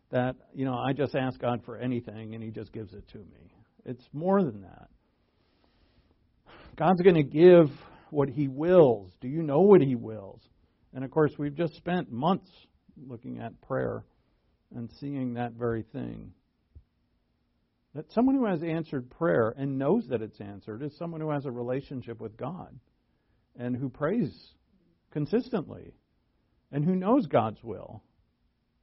that, 0.09 0.35
you 0.53 0.65
know, 0.65 0.75
I 0.75 0.91
just 0.93 1.15
ask 1.15 1.39
God 1.39 1.63
for 1.63 1.77
anything 1.77 2.35
and 2.35 2.43
He 2.43 2.49
just 2.49 2.73
gives 2.73 2.93
it 2.93 3.07
to 3.09 3.19
me. 3.19 3.53
It's 3.85 4.07
more 4.11 4.43
than 4.43 4.61
that. 4.63 4.89
God's 6.75 7.01
going 7.01 7.15
to 7.15 7.23
give 7.23 7.69
what 8.11 8.29
He 8.29 8.47
wills. 8.47 9.11
Do 9.21 9.27
you 9.27 9.43
know 9.43 9.61
what 9.61 9.81
He 9.81 9.95
wills? 9.95 10.41
And 10.93 11.03
of 11.03 11.11
course, 11.11 11.31
we've 11.37 11.55
just 11.55 11.75
spent 11.75 12.11
months 12.11 12.49
looking 13.07 13.39
at 13.39 13.61
prayer 13.61 14.03
and 14.75 14.89
seeing 14.99 15.35
that 15.35 15.53
very 15.53 15.83
thing. 15.83 16.31
That 17.93 18.11
someone 18.11 18.35
who 18.35 18.45
has 18.45 18.61
answered 18.63 19.09
prayer 19.09 19.53
and 19.57 19.79
knows 19.79 20.07
that 20.09 20.21
it's 20.21 20.39
answered 20.39 20.83
is 20.83 20.95
someone 20.97 21.21
who 21.21 21.31
has 21.31 21.45
a 21.45 21.51
relationship 21.51 22.19
with 22.19 22.37
God 22.37 22.77
and 23.57 23.75
who 23.75 23.89
prays 23.89 24.31
consistently 25.11 25.93
and 26.71 26.83
who 26.83 26.95
knows 26.95 27.25
God's 27.27 27.63
will 27.63 28.03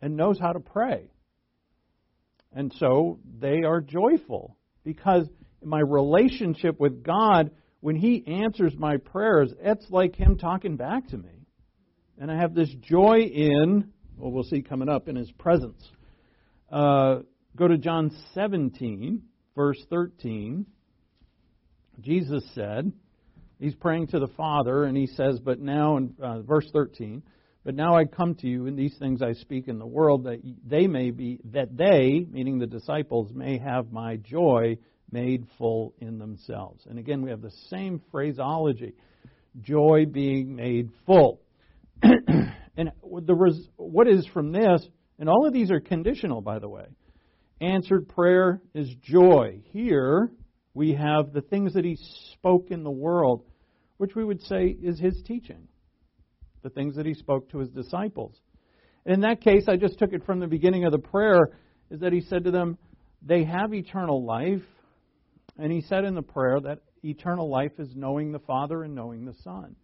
and 0.01 0.17
knows 0.17 0.39
how 0.39 0.53
to 0.53 0.61
pray. 0.61 1.11
And 2.53 2.73
so 2.79 3.19
they 3.41 3.63
are 3.65 3.81
joyful 3.81 4.57
because 4.85 5.29
my 5.63 5.81
relationship 5.81 6.79
with 6.79 7.03
God, 7.03 7.51
when 7.85 7.97
He 7.97 8.25
answers 8.27 8.75
my 8.79 8.97
prayers, 8.97 9.53
it's 9.61 9.85
like 9.91 10.17
Him 10.17 10.39
talking 10.39 10.77
back 10.77 11.07
to 11.09 11.19
me. 11.19 11.47
And 12.19 12.31
I 12.31 12.37
have 12.39 12.55
this 12.55 12.71
joy 12.81 13.19
in 13.19 13.93
well, 14.17 14.31
we'll 14.31 14.45
see 14.45 14.63
coming 14.63 14.89
up 14.89 15.09
in 15.09 15.17
his 15.17 15.31
presence. 15.33 15.83
Uh, 16.73 17.19
go 17.57 17.69
to 17.69 17.77
John 17.77 18.11
17, 18.33 19.23
verse 19.55 19.85
13. 19.91 20.65
Jesus 22.01 22.43
said, 22.55 22.91
He's 23.59 23.75
praying 23.75 24.07
to 24.09 24.19
the 24.19 24.29
Father, 24.29 24.85
and 24.85 24.97
he 24.97 25.07
says, 25.07 25.41
But 25.41 25.61
now, 25.61 25.99
in 25.99 26.15
uh, 26.23 26.41
verse 26.41 26.71
13, 26.73 27.23
But 27.65 27.75
now 27.75 27.97
I 27.97 28.07
come 28.07 28.35
to 28.37 28.47
you, 28.47 28.67
and 28.67 28.79
these 28.79 28.97
things 28.99 29.21
I 29.21 29.35
speak 29.35 29.69
in 29.69 29.79
the 29.79 29.87
world, 29.87 30.25
that 30.25 30.41
they 30.67 30.87
may 30.87 31.11
be, 31.11 31.39
that 31.53 31.77
they, 31.77 32.25
meaning 32.31 32.61
the 32.61 32.67
disciples, 32.67 33.31
may 33.35 33.59
have 33.59 33.93
my 33.93 34.17
joy 34.17 34.79
made 35.15 35.47
full 35.57 35.95
in 36.01 36.19
themselves. 36.19 36.85
And 36.91 36.99
again, 36.99 37.23
we 37.23 37.31
have 37.31 37.41
the 37.41 37.55
same 37.71 38.03
phraseology 38.11 38.95
joy 39.63 40.07
being 40.11 40.57
made 40.57 40.91
full. 41.07 41.41
and 42.03 42.91
the, 43.01 43.65
what 43.77 44.09
is 44.09 44.27
from 44.35 44.51
this, 44.51 44.85
and 45.21 45.29
all 45.29 45.47
of 45.47 45.53
these 45.53 45.71
are 45.71 45.79
conditional, 45.79 46.41
by 46.41 46.59
the 46.59 46.69
way. 46.69 46.87
Answered 47.61 48.09
prayer 48.09 48.61
is 48.75 48.93
joy. 49.01 49.61
Here 49.71 50.29
we 50.75 50.95
have 50.95 51.33
the 51.33 51.43
things 51.43 51.75
that 51.75 51.85
he 51.85 51.97
spoke 52.33 52.73
in 52.73 52.83
the 52.83 52.91
world, 52.91 53.45
which 53.99 54.17
we 54.17 54.25
would 54.25 54.43
say 54.43 54.77
is 54.83 54.99
his 54.99 55.23
teaching 55.25 55.69
the 56.65 56.71
things 56.71 56.97
that 56.97 57.07
he 57.07 57.15
spoke 57.15 57.49
to 57.51 57.59
his 57.59 57.69
disciples. 57.69 58.35
In 59.07 59.21
that 59.21 59.43
case, 59.43 59.65
I 59.69 59.77
just 59.77 59.99
took 59.99 60.13
it 60.13 60.25
from 60.25 60.41
the 60.41 60.47
beginning 60.47 60.87
of 60.87 60.93
the 60.93 60.99
prayer, 60.99 61.51
is 61.91 62.01
that 62.01 62.13
he 62.13 62.23
said 62.23 62.45
to 62.45 62.51
them, 62.51 62.79
They 63.23 63.45
have 63.45 63.73
eternal 63.73 64.25
life. 64.25 64.63
And 65.59 65.71
he 65.71 65.83
said 65.83 66.05
in 66.05 66.15
the 66.15 66.23
prayer 66.23 66.61
that 66.61 66.81
eternal 67.03 67.49
life 67.49 67.73
is 67.79 67.95
knowing 67.95 68.33
the 68.33 68.41
Father 68.41 68.83
and 68.83 68.95
knowing 68.95 69.25
the 69.25 69.35
Son. 69.45 69.77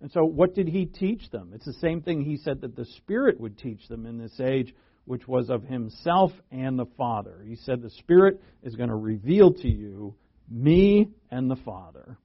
And 0.00 0.10
so, 0.12 0.24
what 0.24 0.54
did 0.54 0.68
he 0.68 0.84
teach 0.84 1.30
them? 1.30 1.52
It's 1.54 1.64
the 1.64 1.72
same 1.74 2.02
thing 2.02 2.22
he 2.22 2.36
said 2.36 2.60
that 2.60 2.76
the 2.76 2.84
Spirit 2.84 3.40
would 3.40 3.58
teach 3.58 3.88
them 3.88 4.04
in 4.04 4.18
this 4.18 4.38
age, 4.40 4.74
which 5.06 5.26
was 5.26 5.48
of 5.48 5.62
himself 5.62 6.32
and 6.50 6.78
the 6.78 6.86
Father. 6.98 7.42
He 7.46 7.56
said, 7.56 7.80
The 7.80 7.90
Spirit 7.90 8.42
is 8.62 8.76
going 8.76 8.90
to 8.90 8.96
reveal 8.96 9.54
to 9.54 9.68
you 9.68 10.14
me 10.50 11.08
and 11.30 11.50
the 11.50 11.56
Father. 11.56 12.18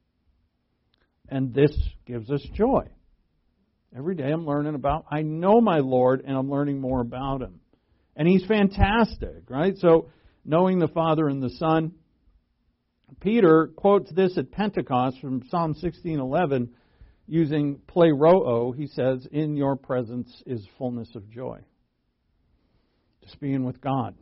And 1.29 1.53
this 1.53 1.71
gives 2.05 2.29
us 2.29 2.45
joy. 2.53 2.87
Every 3.95 4.15
day 4.15 4.31
I'm 4.31 4.45
learning 4.45 4.75
about, 4.75 5.05
I 5.09 5.21
know 5.21 5.61
my 5.61 5.79
Lord 5.79 6.23
and 6.25 6.35
I'm 6.35 6.49
learning 6.49 6.81
more 6.81 6.99
about 6.99 7.41
Him. 7.41 7.61
And 8.17 8.27
He's 8.27 8.45
fantastic, 8.45 9.49
right? 9.49 9.77
So, 9.77 10.09
knowing 10.43 10.79
the 10.79 10.87
Father 10.89 11.27
and 11.29 11.41
the 11.41 11.51
Son. 11.51 11.93
Peter 13.19 13.67
quotes 13.75 14.11
this 14.11 14.37
at 14.37 14.51
Pentecost 14.51 15.19
from 15.19 15.43
Psalm 15.49 15.73
16:11 15.73 16.69
using 17.27 17.79
pleroo. 17.87 18.75
He 18.75 18.87
says, 18.87 19.25
"In 19.25 19.55
your 19.55 19.75
presence 19.75 20.41
is 20.45 20.65
fullness 20.77 21.15
of 21.15 21.29
joy." 21.29 21.61
Just 23.21 23.39
being 23.39 23.65
with 23.65 23.81
God, 23.81 24.15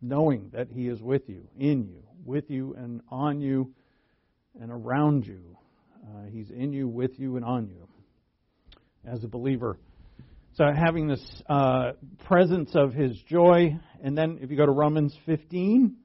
knowing 0.00 0.50
that 0.52 0.68
He 0.70 0.88
is 0.88 1.02
with 1.02 1.28
you, 1.28 1.48
in 1.58 1.88
you, 1.88 2.02
with 2.24 2.50
you, 2.50 2.74
and 2.74 3.00
on 3.08 3.40
you, 3.40 3.74
and 4.60 4.70
around 4.70 5.26
you. 5.26 5.56
Uh, 6.04 6.24
he's 6.30 6.50
in 6.50 6.72
you, 6.72 6.88
with 6.88 7.18
you, 7.18 7.36
and 7.36 7.44
on 7.44 7.68
you 7.68 7.86
as 9.04 9.22
a 9.24 9.28
believer. 9.28 9.78
So 10.54 10.64
having 10.74 11.08
this 11.08 11.42
uh, 11.48 11.92
presence 12.26 12.72
of 12.74 12.92
his 12.92 13.16
joy, 13.22 13.78
and 14.02 14.16
then 14.16 14.38
if 14.42 14.50
you 14.50 14.56
go 14.56 14.66
to 14.66 14.72
Romans 14.72 15.16
15, 15.26 15.96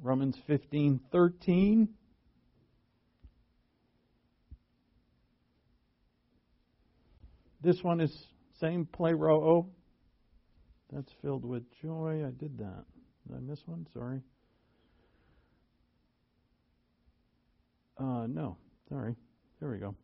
Romans 0.00 0.36
15, 0.46 1.00
13. 1.10 1.88
This 7.60 7.82
one 7.82 8.00
is 8.00 8.16
same 8.60 8.86
play 8.86 9.12
pleroo. 9.12 9.66
That's 10.92 11.10
filled 11.20 11.44
with 11.44 11.64
joy. 11.82 12.24
I 12.26 12.30
did 12.30 12.58
that. 12.58 12.84
Did 13.26 13.36
I 13.36 13.40
miss 13.40 13.60
one? 13.66 13.86
Sorry. 13.92 14.22
Uh, 17.98 18.26
no. 18.28 18.56
Sorry. 18.88 19.16
There 19.60 19.70
we 19.70 19.78
go. 19.78 19.94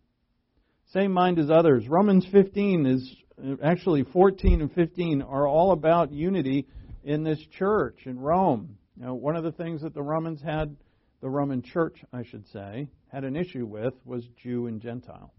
Same 0.93 1.13
mind 1.13 1.39
as 1.39 1.49
others. 1.49 1.89
Romans 1.89 2.27
15 2.31 2.87
is 2.87 3.17
actually 3.63 4.03
14 4.03 4.61
and 4.61 4.73
15 4.73 5.23
are 5.23 5.47
all 5.47 5.73
about 5.73 6.13
unity 6.13 6.67
in 7.03 7.23
this 7.23 7.39
church 7.57 8.01
in 8.05 8.19
Rome. 8.19 8.77
Now, 8.97 9.15
one 9.15 9.37
of 9.37 9.45
the 9.45 9.53
things 9.53 9.83
that 9.83 9.95
the 9.95 10.03
Romans 10.03 10.41
had, 10.41 10.77
the 11.21 11.29
Roman 11.29 11.63
church, 11.63 11.99
I 12.13 12.23
should 12.25 12.47
say, 12.49 12.89
had 13.09 13.25
an 13.25 13.37
issue 13.37 13.67
with 13.67 13.95
was 14.05 14.25
Jew 14.43 14.67
and 14.67 14.81
Gentile. 14.81 15.33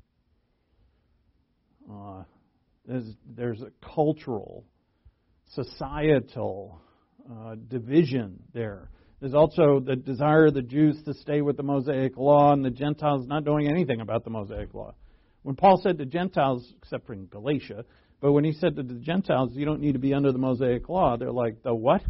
Uh, 1.89 2.23
there's, 2.85 3.15
there's 3.25 3.61
a 3.61 3.71
cultural, 3.95 4.65
societal 5.51 6.81
uh, 7.31 7.55
division 7.67 8.41
there. 8.53 8.89
There's 9.19 9.33
also 9.33 9.79
the 9.79 9.95
desire 9.95 10.47
of 10.47 10.53
the 10.53 10.61
Jews 10.61 11.01
to 11.05 11.13
stay 11.13 11.41
with 11.41 11.57
the 11.57 11.63
Mosaic 11.63 12.17
law 12.17 12.51
and 12.51 12.63
the 12.63 12.69
Gentiles 12.69 13.25
not 13.27 13.45
doing 13.45 13.67
anything 13.67 14.01
about 14.01 14.23
the 14.23 14.29
Mosaic 14.29 14.73
law. 14.73 14.93
When 15.43 15.55
Paul 15.55 15.79
said 15.81 15.97
to 15.99 16.05
Gentiles, 16.05 16.73
except 16.81 17.07
for 17.07 17.13
in 17.13 17.27
Galatia, 17.27 17.85
but 18.19 18.33
when 18.33 18.43
he 18.43 18.51
said 18.53 18.75
to 18.75 18.83
the 18.83 18.95
Gentiles, 18.95 19.51
you 19.53 19.65
don't 19.65 19.79
need 19.79 19.93
to 19.93 19.99
be 19.99 20.13
under 20.13 20.31
the 20.31 20.37
Mosaic 20.37 20.89
law, 20.89 21.17
they're 21.17 21.31
like, 21.31 21.63
the 21.63 21.73
what? 21.73 22.01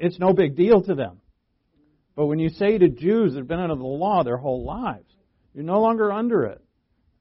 It's 0.00 0.18
no 0.18 0.32
big 0.32 0.56
deal 0.56 0.82
to 0.82 0.94
them. 0.94 1.20
But 2.14 2.26
when 2.26 2.38
you 2.38 2.50
say 2.50 2.78
to 2.78 2.88
Jews 2.88 3.32
that 3.32 3.40
have 3.40 3.48
been 3.48 3.60
under 3.60 3.74
the 3.74 3.82
law 3.82 4.22
their 4.22 4.36
whole 4.36 4.64
lives, 4.64 5.10
you're 5.54 5.64
no 5.64 5.80
longer 5.80 6.12
under 6.12 6.44
it. 6.44 6.62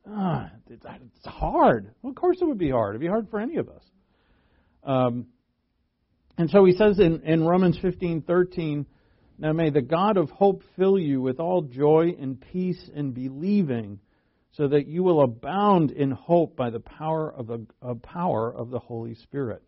Ah, 0.07 0.49
it's 0.69 1.25
hard. 1.25 1.93
Well, 2.01 2.11
of 2.11 2.15
course 2.15 2.37
it 2.41 2.45
would 2.45 2.57
be 2.57 2.71
hard. 2.71 2.91
It'd 2.91 3.01
be 3.01 3.07
hard 3.07 3.29
for 3.29 3.39
any 3.39 3.57
of 3.57 3.69
us. 3.69 3.83
Um, 4.83 5.27
and 6.37 6.49
so 6.49 6.65
he 6.65 6.73
says 6.73 6.99
in, 6.99 7.21
in 7.21 7.43
Romans 7.43 7.77
15:13, 7.77 8.85
now 9.37 9.53
may 9.53 9.69
the 9.69 9.81
God 9.81 10.17
of 10.17 10.29
hope 10.29 10.63
fill 10.75 10.97
you 10.97 11.21
with 11.21 11.39
all 11.39 11.61
joy 11.61 12.15
and 12.19 12.39
peace 12.39 12.89
in 12.93 13.11
believing 13.11 13.99
so 14.53 14.67
that 14.67 14.87
you 14.87 15.03
will 15.03 15.21
abound 15.21 15.91
in 15.91 16.11
hope 16.11 16.55
by 16.55 16.69
the 16.69 16.79
power 16.79 17.31
of 17.31 17.49
uh, 17.49 17.93
power 17.95 18.53
of 18.53 18.69
the 18.69 18.79
Holy 18.79 19.15
Spirit. 19.15 19.61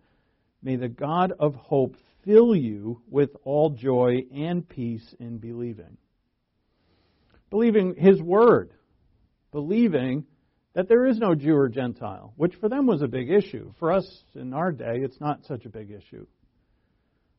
May 0.62 0.76
the 0.76 0.90
God 0.90 1.34
of 1.40 1.56
hope 1.56 1.96
fill 2.26 2.56
you 2.56 3.02
with 3.10 3.30
all 3.44 3.72
joy 3.72 4.26
and 4.34 4.68
peace 4.68 5.16
in 5.20 5.38
believing. 5.38 5.98
Believing 7.50 7.96
His 7.96 8.22
Word, 8.22 8.72
believing 9.52 10.26
that 10.74 10.88
there 10.90 11.06
is 11.06 11.20
no 11.20 11.36
Jew 11.36 11.56
or 11.56 11.70
Gentile, 11.70 12.34
which 12.36 12.56
for 12.56 12.68
them 12.68 12.88
was 12.88 13.02
a 13.02 13.08
big 13.08 13.30
issue. 13.30 13.74
For 13.80 13.92
us 13.92 14.24
in 14.34 14.54
our 14.54 14.72
day, 14.72 15.00
it's 15.02 15.22
not 15.22 15.46
such 15.46 15.66
a 15.66 15.70
big 15.70 15.92
issue. 15.92 16.26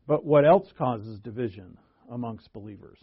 But 0.07 0.25
what 0.25 0.47
else 0.47 0.69
causes 0.79 1.19
division 1.19 1.77
amongst 2.11 2.53
believers? 2.53 2.99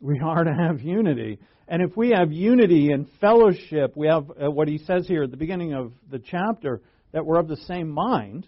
We 0.00 0.20
are 0.20 0.44
to 0.44 0.54
have 0.54 0.80
unity. 0.80 1.40
And 1.66 1.82
if 1.82 1.96
we 1.96 2.10
have 2.10 2.32
unity 2.32 2.92
and 2.92 3.08
fellowship, 3.20 3.96
we 3.96 4.06
have 4.06 4.30
uh, 4.30 4.50
what 4.50 4.68
he 4.68 4.78
says 4.78 5.06
here 5.06 5.24
at 5.24 5.30
the 5.30 5.36
beginning 5.36 5.74
of 5.74 5.92
the 6.08 6.20
chapter, 6.20 6.80
that 7.12 7.26
we're 7.26 7.40
of 7.40 7.48
the 7.48 7.56
same 7.56 7.90
mind, 7.90 8.46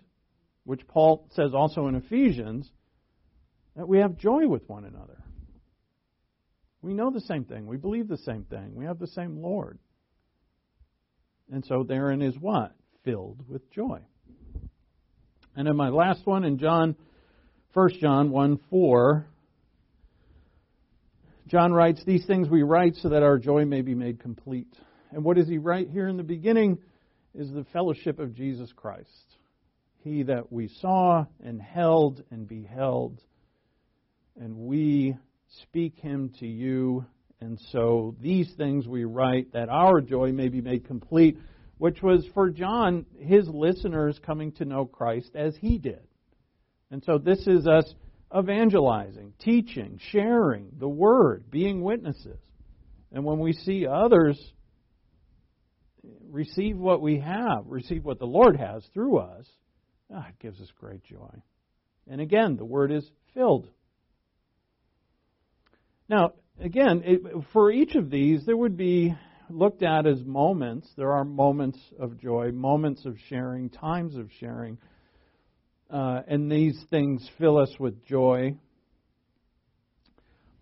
which 0.71 0.87
Paul 0.87 1.27
says 1.33 1.53
also 1.53 1.89
in 1.89 1.97
Ephesians, 1.97 2.71
that 3.75 3.89
we 3.89 3.99
have 3.99 4.17
joy 4.17 4.47
with 4.47 4.69
one 4.69 4.85
another. 4.85 5.19
We 6.81 6.95
know 6.95 7.11
the 7.11 7.23
same 7.23 7.43
thing. 7.43 7.67
We 7.67 7.77
believe 7.77 8.07
the 8.07 8.19
same 8.19 8.45
thing. 8.45 8.77
We 8.77 8.85
have 8.85 9.01
the 9.01 9.09
same 9.09 9.43
Lord. 9.43 9.81
And 11.51 11.65
so 11.65 11.83
therein 11.83 12.23
is 12.23 12.39
what? 12.39 12.73
Filled 13.05 13.43
with 13.49 13.69
joy. 13.73 13.99
And 15.57 15.67
then 15.67 15.75
my 15.75 15.89
last 15.89 16.25
one 16.25 16.45
in 16.45 16.57
John, 16.57 16.95
1 17.73 17.91
John 18.01 18.31
1 18.31 18.61
4, 18.71 19.27
John 21.49 21.73
writes, 21.73 22.05
These 22.05 22.27
things 22.27 22.49
we 22.49 22.63
write 22.63 22.95
so 22.95 23.09
that 23.09 23.25
our 23.25 23.39
joy 23.39 23.65
may 23.65 23.83
be 23.83 23.97
made 23.97 24.21
complete. 24.21 24.73
And 25.11 25.25
what 25.25 25.37
does 25.37 25.49
he 25.49 25.59
write 25.59 25.91
here 25.91 26.07
in 26.07 26.17
the 26.17 26.23
beginning 26.23 26.79
is 27.35 27.51
the 27.51 27.67
fellowship 27.73 28.21
of 28.21 28.37
Jesus 28.37 28.73
Christ. 28.73 29.40
He 30.03 30.23
that 30.25 30.51
we 30.51 30.69
saw 30.81 31.27
and 31.45 31.61
held 31.61 32.23
and 32.31 32.49
beheld, 32.49 33.21
and 34.41 34.57
we 34.57 35.17
speak 35.63 35.99
him 35.99 36.33
to 36.41 36.47
you. 36.47 37.05
And 37.41 37.59
so 37.71 38.15
these 38.21 38.51
things 38.57 38.87
we 38.87 39.05
write 39.05 39.53
that 39.53 39.69
our 39.69 40.01
joy 40.01 40.33
may 40.33 40.49
be 40.49 40.61
made 40.61 40.87
complete, 40.87 41.39
which 41.79 42.03
was 42.03 42.27
for 42.35 42.51
John, 42.51 43.07
his 43.19 43.49
listeners 43.49 44.19
coming 44.25 44.53
to 44.53 44.65
know 44.65 44.87
Christ 44.87 45.31
as 45.35 45.57
he 45.57 45.79
did. 45.79 46.03
And 46.91 47.03
so 47.05 47.19
this 47.19 47.47
is 47.47 47.67
us 47.67 47.95
evangelizing, 48.37 49.33
teaching, 49.41 49.99
sharing 50.11 50.69
the 50.79 50.89
word, 50.89 51.51
being 51.51 51.83
witnesses. 51.83 52.39
And 53.13 53.25
when 53.25 53.39
we 53.39 53.53
see 53.53 53.87
others 53.87 54.39
receive 56.31 56.79
what 56.79 57.03
we 57.03 57.19
have, 57.21 57.65
receive 57.67 58.05
what 58.05 58.19
the 58.19 58.27
Lord 58.27 58.57
has 58.57 58.85
through 58.95 59.19
us, 59.19 59.47
ah, 60.15 60.27
it 60.29 60.39
gives 60.41 60.61
us 60.61 60.69
great 60.79 61.05
joy. 61.05 61.43
And 62.09 62.21
again, 62.21 62.57
the 62.57 62.65
word 62.65 62.91
is 62.91 63.09
filled. 63.35 63.69
Now, 66.09 66.33
again, 66.59 67.03
it, 67.05 67.21
for 67.53 67.71
each 67.71 67.95
of 67.95 68.11
these, 68.11 68.45
there 68.45 68.57
would 68.57 68.77
be 68.77 69.15
looked 69.49 69.83
at 69.83 70.07
as 70.07 70.23
moments. 70.25 70.89
There 70.97 71.13
are 71.13 71.25
moments 71.25 71.79
of 71.99 72.19
joy, 72.19 72.51
moments 72.53 73.05
of 73.05 73.17
sharing, 73.29 73.71
times 73.71 74.17
of 74.17 74.29
sharing 74.39 74.79
uh, 75.93 76.23
and 76.29 76.51
these 76.51 76.79
things 76.91 77.29
fill 77.39 77.59
us 77.59 77.71
with 77.79 78.05
joy. 78.07 78.55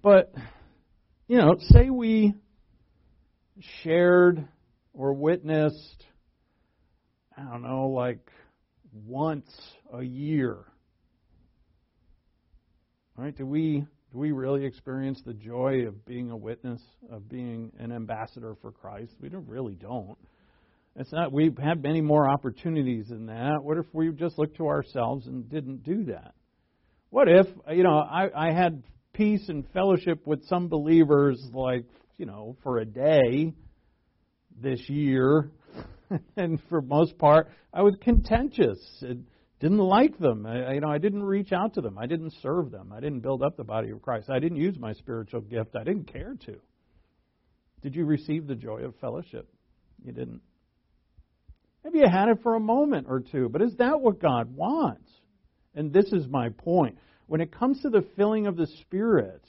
But, 0.03 0.33
you 1.27 1.37
know, 1.37 1.57
say 1.59 1.91
we, 1.91 2.35
shared 3.83 4.47
or 4.95 5.13
witnessed, 5.13 6.05
I 7.37 7.43
don't 7.43 7.63
know, 7.63 7.89
like 7.89 8.31
once 8.93 9.51
a 9.93 10.03
year. 10.03 10.59
Right? 13.17 13.37
Do 13.37 13.47
we 13.47 13.85
do 14.13 14.19
we 14.19 14.33
really 14.33 14.65
experience 14.65 15.21
the 15.27 15.35
joy 15.35 15.87
of 15.87 16.07
being 16.07 16.31
a 16.31 16.37
witness, 16.37 16.81
of 17.11 17.29
being 17.29 17.73
an 17.79 17.93
ambassador 17.93 18.55
for 18.63 18.73
Christ? 18.73 19.13
We 19.21 19.29
don't 19.29 19.49
really 19.49 19.75
don't. 19.75 20.17
It's 20.97 21.13
not 21.13 21.33
we've 21.33 21.57
had 21.59 21.83
many 21.83 22.01
more 22.01 22.29
opportunities 22.29 23.09
than 23.09 23.27
that. 23.27 23.59
What 23.63 23.79
if 23.79 23.87
we 23.93 24.11
just 24.13 24.39
looked 24.39 24.57
to 24.57 24.67
ourselves 24.67 25.27
and 25.27 25.49
didn't 25.49 25.85
do 25.85 26.05
that? 26.07 26.35
What 27.11 27.29
if, 27.29 27.47
you 27.71 27.85
know, 27.85 27.99
I, 27.99 28.29
I 28.35 28.53
had 28.53 28.83
peace 29.15 29.49
and 29.49 29.65
fellowship 29.73 30.27
with 30.27 30.45
some 30.47 30.69
believers 30.69 31.43
like, 31.53 31.85
you 32.19 32.27
know, 32.27 32.57
for 32.63 32.79
a 32.79 32.85
day 32.85 33.53
this 34.61 34.81
year, 34.89 35.51
and 36.37 36.61
for 36.69 36.81
most 36.81 37.19
part, 37.19 37.49
I 37.73 37.83
was 37.83 37.95
contentious. 38.01 38.79
and 39.03 39.27
didn't 39.61 39.79
like 39.79 40.19
them. 40.19 40.47
I, 40.47 40.75
you 40.75 40.81
know, 40.81 40.89
I 40.89 40.99
didn't 40.99 41.25
reach 41.25 41.53
out 41.53 41.75
to 41.75 41.81
them. 41.81 41.99
I 41.99 42.07
didn't 42.07 42.33
serve 42.43 42.71
them. 42.71 42.93
I 42.93 43.01
didn't 43.01 43.21
build 43.21 43.43
up 43.43 43.57
the 43.57 43.65
body 43.65 43.91
of 43.91 44.03
Christ. 44.03 44.31
I 44.31 44.39
didn't 44.39 44.59
use 44.59 44.79
my 44.79 44.93
spiritual 44.93 45.41
gift. 45.41 45.75
I 45.75 45.85
didn't 45.85 46.13
care 46.13 46.37
to. 46.47 46.57
Did 47.83 47.95
you 47.95 48.05
receive 48.05 48.47
the 48.47 48.55
joy 48.55 48.83
of 48.83 48.95
fellowship? 49.01 49.49
You 50.05 50.13
didn't. 50.13 50.43
Maybe 51.85 51.99
you 51.99 52.09
had 52.09 52.29
it 52.29 52.43
for 52.43 52.55
a 52.55 52.61
moment 52.61 53.07
or 53.09 53.21
two, 53.21 53.49
but 53.49 53.63
is 53.63 53.75
that 53.79 54.01
what 54.01 54.21
God 54.21 54.55
wants? 54.55 55.11
And 55.75 55.93
this 55.93 56.13
is 56.13 56.27
my 56.29 56.51
point. 56.51 56.99
When 57.27 57.41
it 57.41 57.53
comes 57.53 57.83
to 57.83 57.91
the 57.91 58.07
filling 58.17 58.47
of 58.47 58.57
the 58.57 58.67
Spirit, 58.83 59.43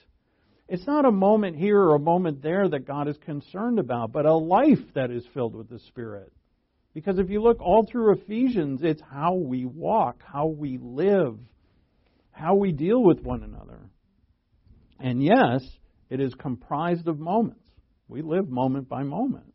it's 0.67 0.85
not 0.85 1.05
a 1.05 1.11
moment 1.11 1.57
here 1.57 1.79
or 1.79 1.95
a 1.95 1.99
moment 1.99 2.41
there 2.41 2.67
that 2.69 2.87
God 2.87 3.07
is 3.07 3.17
concerned 3.17 3.79
about, 3.79 4.11
but 4.11 4.25
a 4.25 4.35
life 4.35 4.93
that 4.95 5.11
is 5.11 5.25
filled 5.33 5.55
with 5.55 5.69
the 5.69 5.79
Spirit. 5.79 6.31
Because 6.93 7.19
if 7.19 7.29
you 7.29 7.41
look 7.41 7.61
all 7.61 7.85
through 7.85 8.13
Ephesians, 8.13 8.81
it's 8.83 9.01
how 9.01 9.35
we 9.35 9.65
walk, 9.65 10.21
how 10.25 10.47
we 10.47 10.79
live, 10.81 11.37
how 12.31 12.55
we 12.55 12.71
deal 12.71 13.03
with 13.03 13.21
one 13.21 13.43
another. 13.43 13.89
And 14.99 15.23
yes, 15.23 15.61
it 16.09 16.19
is 16.19 16.33
comprised 16.33 17.07
of 17.07 17.19
moments. 17.19 17.61
We 18.07 18.21
live 18.21 18.49
moment 18.49 18.89
by 18.89 19.03
moment. 19.03 19.53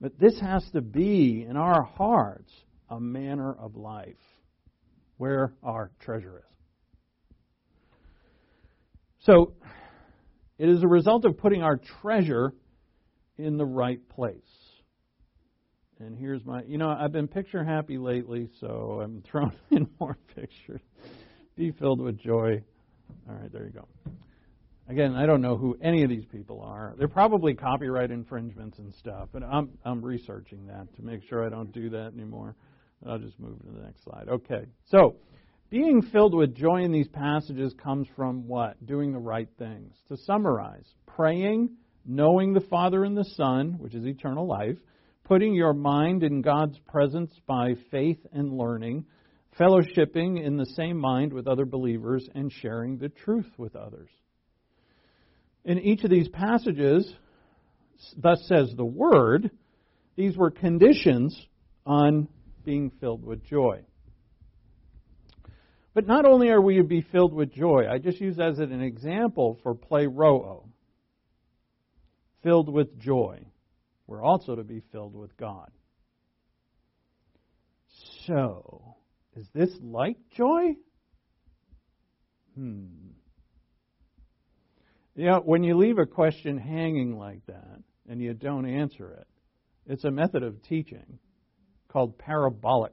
But 0.00 0.18
this 0.18 0.38
has 0.40 0.68
to 0.72 0.82
be 0.82 1.46
in 1.48 1.56
our 1.56 1.82
hearts 1.82 2.52
a 2.90 3.00
manner 3.00 3.52
of 3.52 3.76
life 3.76 4.14
where 5.16 5.52
our 5.62 5.90
treasure 6.00 6.38
is. 6.38 6.56
So, 9.20 9.54
it 10.58 10.68
is 10.68 10.82
a 10.82 10.88
result 10.88 11.24
of 11.24 11.38
putting 11.38 11.62
our 11.62 11.80
treasure 12.00 12.52
in 13.38 13.56
the 13.56 13.64
right 13.64 14.06
place. 14.08 14.34
And 15.98 16.16
here's 16.18 16.44
my, 16.44 16.62
you 16.66 16.76
know, 16.76 16.90
I've 16.90 17.12
been 17.12 17.26
picture 17.26 17.64
happy 17.64 17.96
lately, 17.96 18.50
so 18.60 19.00
I'm 19.02 19.22
throwing 19.30 19.52
in 19.70 19.88
more 19.98 20.16
pictures. 20.34 20.82
Be 21.56 21.70
filled 21.70 22.00
with 22.00 22.18
joy. 22.18 22.62
All 23.28 23.34
right, 23.34 23.50
there 23.50 23.64
you 23.64 23.72
go. 23.72 23.88
Again, 24.88 25.14
I 25.14 25.26
don't 25.26 25.40
know 25.40 25.56
who 25.56 25.76
any 25.82 26.04
of 26.04 26.10
these 26.10 26.26
people 26.26 26.60
are. 26.60 26.94
They're 26.98 27.08
probably 27.08 27.54
copyright 27.54 28.10
infringements 28.10 28.78
and 28.78 28.94
stuff, 28.94 29.30
and 29.34 29.42
I'm 29.42 29.70
I'm 29.84 30.04
researching 30.04 30.66
that 30.66 30.94
to 30.96 31.02
make 31.02 31.22
sure 31.28 31.44
I 31.44 31.48
don't 31.48 31.72
do 31.72 31.90
that 31.90 32.12
anymore. 32.14 32.54
I'll 33.04 33.18
just 33.18 33.38
move 33.40 33.58
to 33.60 33.66
the 33.66 33.84
next 33.84 34.04
slide. 34.04 34.28
Okay. 34.28 34.66
So, 34.84 35.16
being 35.70 36.02
filled 36.02 36.34
with 36.34 36.54
joy 36.54 36.82
in 36.82 36.92
these 36.92 37.08
passages 37.08 37.74
comes 37.82 38.06
from 38.14 38.46
what? 38.46 38.84
Doing 38.86 39.12
the 39.12 39.18
right 39.18 39.48
things. 39.58 39.94
To 40.08 40.16
summarize, 40.16 40.86
praying, 41.06 41.70
knowing 42.04 42.52
the 42.52 42.60
Father 42.60 43.04
and 43.04 43.16
the 43.16 43.24
Son, 43.36 43.76
which 43.78 43.94
is 43.94 44.06
eternal 44.06 44.46
life, 44.46 44.76
putting 45.26 45.54
your 45.54 45.72
mind 45.72 46.22
in 46.22 46.40
God's 46.40 46.78
presence 46.86 47.32
by 47.48 47.74
faith 47.90 48.18
and 48.32 48.56
learning, 48.56 49.04
fellowshipping 49.58 50.44
in 50.44 50.56
the 50.56 50.66
same 50.76 50.96
mind 50.98 51.32
with 51.32 51.48
other 51.48 51.64
believers, 51.64 52.28
and 52.34 52.52
sharing 52.52 52.96
the 52.96 53.08
truth 53.08 53.50
with 53.58 53.74
others. 53.74 54.08
In 55.64 55.80
each 55.80 56.04
of 56.04 56.10
these 56.10 56.28
passages, 56.28 57.12
thus 58.16 58.40
says 58.46 58.72
the 58.76 58.84
Word, 58.84 59.50
these 60.14 60.36
were 60.36 60.52
conditions 60.52 61.36
on 61.84 62.28
being 62.64 62.92
filled 63.00 63.24
with 63.24 63.44
joy. 63.44 63.80
But 65.92 66.06
not 66.06 66.24
only 66.24 66.50
are 66.50 66.60
we 66.60 66.76
to 66.76 66.84
be 66.84 67.00
filled 67.00 67.34
with 67.34 67.52
joy, 67.52 67.86
I 67.90 67.98
just 67.98 68.20
use 68.20 68.38
as 68.38 68.60
an 68.60 68.80
example 68.80 69.58
for 69.64 69.74
pleroo, 69.74 70.68
filled 72.44 72.72
with 72.72 72.96
joy. 73.00 73.44
We're 74.06 74.22
also 74.22 74.54
to 74.54 74.64
be 74.64 74.82
filled 74.92 75.14
with 75.14 75.36
God. 75.36 75.70
So, 78.26 78.96
is 79.36 79.46
this 79.54 79.70
like 79.80 80.16
joy? 80.36 80.76
Hmm. 82.54 82.86
Know, 85.16 85.40
when 85.44 85.62
you 85.62 85.76
leave 85.76 85.98
a 85.98 86.06
question 86.06 86.58
hanging 86.58 87.18
like 87.18 87.44
that 87.46 87.80
and 88.08 88.20
you 88.20 88.34
don't 88.34 88.66
answer 88.66 89.12
it, 89.12 89.26
it's 89.86 90.04
a 90.04 90.10
method 90.10 90.42
of 90.42 90.62
teaching 90.62 91.18
called 91.88 92.18
parabolic. 92.18 92.92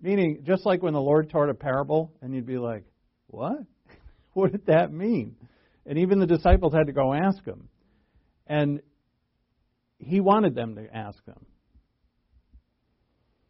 Meaning, 0.00 0.42
just 0.44 0.64
like 0.64 0.82
when 0.82 0.94
the 0.94 1.00
Lord 1.00 1.30
taught 1.30 1.48
a 1.48 1.54
parable, 1.54 2.12
and 2.20 2.34
you'd 2.34 2.46
be 2.46 2.58
like, 2.58 2.84
What? 3.28 3.58
what 4.32 4.52
did 4.52 4.66
that 4.66 4.92
mean? 4.92 5.36
And 5.86 5.98
even 5.98 6.18
the 6.18 6.26
disciples 6.26 6.72
had 6.72 6.86
to 6.86 6.92
go 6.92 7.12
ask 7.12 7.44
him. 7.44 7.68
And 8.46 8.80
he 10.04 10.20
wanted 10.20 10.54
them 10.54 10.74
to 10.76 10.94
ask 10.94 11.24
them. 11.24 11.46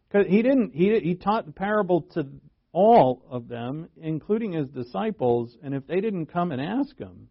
Because 0.08 0.26
he 0.26 0.42
didn't, 0.42 0.74
he, 0.74 0.98
he 1.00 1.14
taught 1.14 1.46
the 1.46 1.52
parable 1.52 2.02
to 2.14 2.26
all 2.72 3.24
of 3.30 3.48
them, 3.48 3.88
including 4.00 4.52
his 4.52 4.68
disciples, 4.68 5.56
and 5.62 5.74
if 5.74 5.86
they 5.86 6.00
didn't 6.00 6.26
come 6.26 6.52
and 6.52 6.60
ask 6.60 6.98
him, 6.98 7.28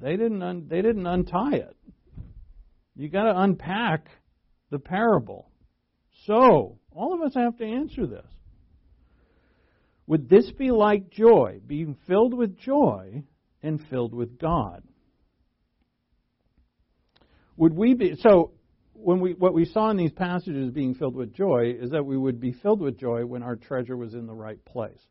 they 0.00 0.16
didn't, 0.16 0.42
un, 0.42 0.66
they 0.68 0.82
didn't 0.82 1.06
untie 1.06 1.56
it. 1.56 1.76
You 2.96 3.08
got 3.08 3.24
to 3.24 3.38
unpack 3.38 4.08
the 4.70 4.78
parable. 4.78 5.50
So, 6.26 6.78
all 6.92 7.14
of 7.14 7.22
us 7.22 7.34
have 7.34 7.56
to 7.58 7.64
answer 7.64 8.06
this. 8.06 8.26
Would 10.06 10.28
this 10.28 10.50
be 10.52 10.70
like 10.70 11.10
joy, 11.10 11.60
being 11.66 11.96
filled 12.06 12.34
with 12.34 12.58
joy 12.58 13.22
and 13.62 13.80
filled 13.88 14.12
with 14.12 14.38
God? 14.38 14.82
Would 17.60 17.76
we 17.76 17.92
be 17.92 18.16
so 18.16 18.52
when 18.94 19.20
we 19.20 19.34
what 19.34 19.52
we 19.52 19.66
saw 19.66 19.90
in 19.90 19.98
these 19.98 20.12
passages 20.12 20.70
being 20.70 20.94
filled 20.94 21.14
with 21.14 21.34
joy 21.34 21.74
is 21.78 21.90
that 21.90 22.06
we 22.06 22.16
would 22.16 22.40
be 22.40 22.52
filled 22.52 22.80
with 22.80 22.98
joy 22.98 23.26
when 23.26 23.42
our 23.42 23.54
treasure 23.54 23.98
was 23.98 24.14
in 24.14 24.26
the 24.26 24.34
right 24.34 24.64
place. 24.64 25.02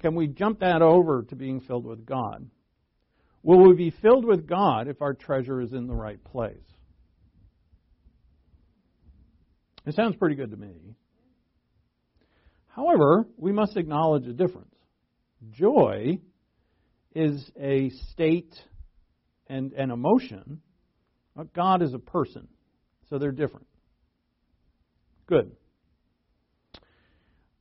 Can 0.00 0.14
we 0.14 0.28
jump 0.28 0.60
that 0.60 0.80
over 0.80 1.24
to 1.28 1.36
being 1.36 1.60
filled 1.60 1.84
with 1.84 2.06
God? 2.06 2.48
Will 3.42 3.68
we 3.68 3.74
be 3.74 3.90
filled 3.90 4.24
with 4.24 4.46
God 4.46 4.88
if 4.88 5.02
our 5.02 5.12
treasure 5.12 5.60
is 5.60 5.74
in 5.74 5.86
the 5.86 5.94
right 5.94 6.24
place? 6.24 6.56
It 9.84 9.94
sounds 9.94 10.16
pretty 10.16 10.36
good 10.36 10.52
to 10.52 10.56
me. 10.56 10.96
However, 12.68 13.26
we 13.36 13.52
must 13.52 13.76
acknowledge 13.76 14.26
a 14.26 14.32
difference. 14.32 14.74
Joy 15.50 16.18
is 17.14 17.50
a 17.60 17.90
state 18.10 18.54
and 19.48 19.74
an 19.74 19.90
emotion. 19.90 20.62
God 21.54 21.82
is 21.82 21.94
a 21.94 21.98
person, 21.98 22.48
so 23.08 23.18
they're 23.18 23.32
different. 23.32 23.66
Good. 25.26 25.52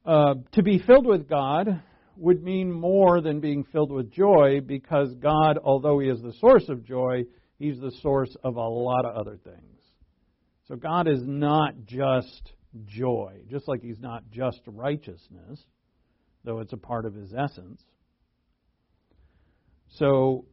Uh, 0.06 0.36
to 0.54 0.64
be 0.64 0.80
filled 0.80 1.06
with 1.06 1.30
God 1.30 1.82
would 2.18 2.44
mean 2.44 2.72
more 2.72 3.22
than 3.22 3.40
being 3.40 3.64
filled 3.64 3.92
with 3.92 4.12
joy 4.12 4.60
because 4.66 5.14
God, 5.16 5.58
although 5.64 6.00
He 6.00 6.10
is 6.10 6.22
the 6.22 6.34
source 6.34 6.68
of 6.70 6.84
joy, 6.84 7.24
He's 7.58 7.80
the 7.80 7.92
source 8.02 8.36
of 8.44 8.56
a 8.56 8.68
lot 8.68 9.06
of 9.06 9.16
other 9.16 9.38
things. 9.38 9.82
So 10.68 10.76
God 10.76 11.08
is 11.08 11.22
not 11.24 11.86
just 11.86 12.54
joy, 12.86 13.42
just 13.50 13.68
like 13.68 13.82
He's 13.82 14.00
not 14.00 14.24
just 14.32 14.62
righteousness, 14.66 15.64
though 16.44 16.60
it's 16.60 16.74
a 16.74 16.78
part 16.78 17.06
of 17.06 17.14
His 17.14 17.34
essence. 17.34 17.84
So, 19.90 20.46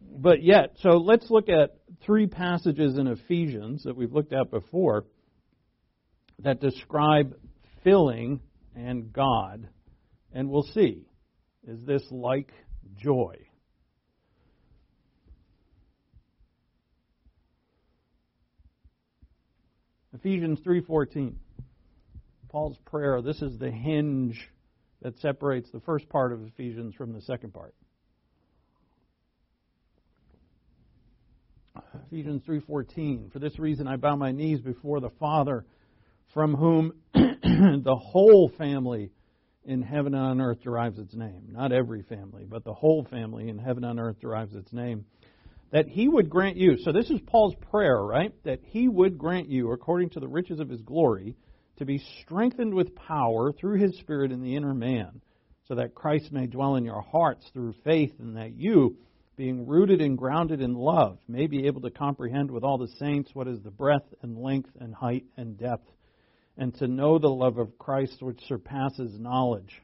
but 0.00 0.42
yet, 0.42 0.76
so 0.80 0.98
let's 0.98 1.30
look 1.30 1.48
at 1.48 1.76
three 2.04 2.26
passages 2.26 2.98
in 2.98 3.06
Ephesians 3.06 3.84
that 3.84 3.96
we've 3.96 4.12
looked 4.12 4.32
at 4.32 4.50
before 4.50 5.04
that 6.40 6.60
describe 6.60 7.34
filling 7.82 8.40
and 8.76 9.12
God, 9.12 9.68
and 10.32 10.48
we'll 10.48 10.62
see. 10.62 11.06
Is 11.66 11.84
this 11.84 12.02
like 12.10 12.52
joy? 12.96 13.36
Ephesians 20.14 20.60
3:14. 20.60 21.36
Paul's 22.48 22.78
prayer, 22.86 23.20
this 23.20 23.42
is 23.42 23.58
the 23.58 23.70
hinge 23.70 24.50
that 25.02 25.18
separates 25.18 25.70
the 25.70 25.80
first 25.80 26.08
part 26.08 26.32
of 26.32 26.42
Ephesians 26.46 26.94
from 26.94 27.12
the 27.12 27.20
second 27.20 27.52
part. 27.52 27.74
Ephesians 32.06 32.42
3:14. 32.42 33.30
For 33.30 33.38
this 33.38 33.58
reason 33.58 33.86
I 33.86 33.96
bow 33.96 34.16
my 34.16 34.32
knees 34.32 34.60
before 34.60 35.00
the 35.00 35.10
Father, 35.10 35.64
from 36.32 36.54
whom 36.54 36.92
the 37.14 37.98
whole 38.00 38.48
family 38.58 39.10
in 39.64 39.82
heaven 39.82 40.14
and 40.14 40.22
on 40.22 40.40
earth 40.40 40.62
derives 40.62 40.98
its 40.98 41.14
name. 41.14 41.48
Not 41.50 41.72
every 41.72 42.02
family, 42.02 42.44
but 42.48 42.64
the 42.64 42.74
whole 42.74 43.04
family 43.04 43.48
in 43.48 43.58
heaven 43.58 43.84
and 43.84 43.98
on 43.98 44.04
earth 44.04 44.20
derives 44.20 44.54
its 44.54 44.72
name. 44.72 45.04
That 45.70 45.86
he 45.86 46.08
would 46.08 46.30
grant 46.30 46.56
you. 46.56 46.78
So 46.78 46.92
this 46.92 47.10
is 47.10 47.20
Paul's 47.26 47.54
prayer, 47.70 48.02
right? 48.02 48.32
That 48.44 48.60
he 48.62 48.88
would 48.88 49.18
grant 49.18 49.48
you 49.48 49.72
according 49.72 50.10
to 50.10 50.20
the 50.20 50.28
riches 50.28 50.60
of 50.60 50.68
his 50.68 50.80
glory 50.80 51.36
to 51.76 51.84
be 51.84 52.02
strengthened 52.22 52.74
with 52.74 52.94
power 52.94 53.52
through 53.52 53.78
his 53.78 53.96
spirit 53.98 54.32
in 54.32 54.42
the 54.42 54.56
inner 54.56 54.74
man, 54.74 55.20
so 55.66 55.74
that 55.74 55.94
Christ 55.94 56.32
may 56.32 56.46
dwell 56.46 56.76
in 56.76 56.84
your 56.84 57.02
hearts 57.02 57.48
through 57.52 57.74
faith 57.84 58.14
and 58.18 58.36
that 58.36 58.54
you 58.54 58.96
being 59.38 59.68
rooted 59.68 60.00
and 60.00 60.18
grounded 60.18 60.60
in 60.60 60.74
love, 60.74 61.16
may 61.28 61.46
be 61.46 61.68
able 61.68 61.80
to 61.80 61.92
comprehend 61.92 62.50
with 62.50 62.64
all 62.64 62.76
the 62.76 62.92
saints 62.98 63.30
what 63.34 63.46
is 63.46 63.60
the 63.62 63.70
breadth 63.70 64.12
and 64.20 64.36
length 64.36 64.70
and 64.80 64.92
height 64.92 65.24
and 65.36 65.56
depth, 65.56 65.88
and 66.56 66.74
to 66.74 66.88
know 66.88 67.20
the 67.20 67.28
love 67.28 67.56
of 67.56 67.78
Christ 67.78 68.20
which 68.20 68.44
surpasses 68.48 69.16
knowledge, 69.16 69.80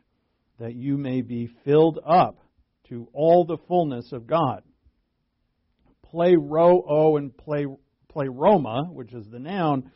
that 0.58 0.74
you 0.74 0.98
may 0.98 1.22
be 1.22 1.48
filled 1.64 2.00
up 2.04 2.36
to 2.88 3.08
all 3.12 3.44
the 3.44 3.58
fullness 3.68 4.10
of 4.10 4.26
God. 4.26 4.64
Play 6.02 6.34
ro 6.36 6.78
o 6.78 6.84
oh, 6.88 7.16
and 7.16 7.34
play 7.36 7.64
pleroma, 8.08 8.88
which 8.90 9.14
is 9.14 9.26
the 9.30 9.38
noun, 9.38 9.92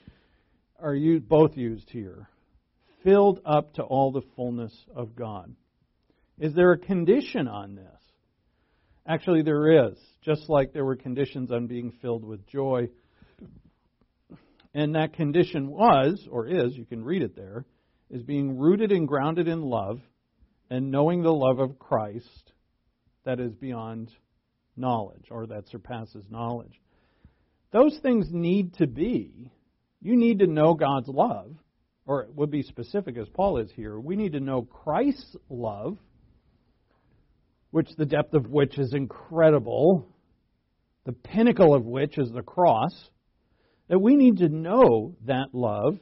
are 0.80 0.94
used, 0.94 1.28
both 1.28 1.56
used 1.56 1.90
here. 1.90 2.28
Filled 3.02 3.40
up 3.44 3.74
to 3.74 3.82
all 3.82 4.12
the 4.12 4.26
fullness 4.36 4.72
of 4.94 5.16
God. 5.16 5.52
Is 6.38 6.54
there 6.54 6.70
a 6.70 6.78
condition 6.78 7.48
on 7.48 7.74
this? 7.74 8.07
Actually, 9.09 9.40
there 9.40 9.88
is, 9.88 9.98
just 10.22 10.50
like 10.50 10.74
there 10.74 10.84
were 10.84 10.94
conditions 10.94 11.50
on 11.50 11.66
being 11.66 11.90
filled 12.02 12.22
with 12.22 12.46
joy. 12.46 12.90
And 14.74 14.94
that 14.96 15.14
condition 15.14 15.68
was, 15.68 16.28
or 16.30 16.46
is, 16.46 16.76
you 16.76 16.84
can 16.84 17.02
read 17.02 17.22
it 17.22 17.34
there, 17.34 17.64
is 18.11 18.22
being 18.22 18.59
rooted 18.59 18.92
and 18.92 19.09
grounded 19.09 19.48
in 19.48 19.62
love 19.62 20.00
and 20.68 20.90
knowing 20.90 21.22
the 21.22 21.32
love 21.32 21.59
of 21.59 21.78
Christ 21.78 22.52
that 23.24 23.40
is 23.40 23.54
beyond 23.54 24.11
knowledge 24.76 25.24
or 25.30 25.46
that 25.46 25.68
surpasses 25.68 26.26
knowledge. 26.30 26.78
Those 27.72 27.98
things 28.02 28.26
need 28.30 28.74
to 28.74 28.86
be. 28.86 29.50
You 30.02 30.16
need 30.16 30.40
to 30.40 30.46
know 30.46 30.74
God's 30.74 31.09
love, 31.09 31.56
or 32.06 32.24
it 32.24 32.34
would 32.34 32.50
be 32.50 32.62
specific 32.62 33.16
as 33.16 33.28
Paul 33.30 33.56
is 33.56 33.70
here. 33.74 33.98
We 33.98 34.16
need 34.16 34.32
to 34.32 34.40
know 34.40 34.62
Christ's 34.62 35.34
love 35.48 35.96
which 37.70 37.88
the 37.96 38.06
depth 38.06 38.34
of 38.34 38.48
which 38.48 38.78
is 38.78 38.94
incredible, 38.94 40.08
the 41.04 41.12
pinnacle 41.12 41.74
of 41.74 41.84
which 41.84 42.18
is 42.18 42.30
the 42.30 42.42
cross, 42.42 43.10
that 43.88 43.98
we 43.98 44.16
need 44.16 44.38
to 44.38 44.48
know 44.48 45.14
that 45.26 45.48
love 45.52 45.98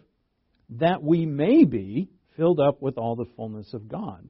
that 0.69 1.03
we 1.03 1.27
may 1.27 1.65
be 1.65 2.09
filled 2.37 2.59
up 2.61 2.83
with 2.83 2.99
all 2.99 3.15
the 3.15 3.31
fullness 3.37 3.73
of 3.73 3.89
God. 3.89 4.29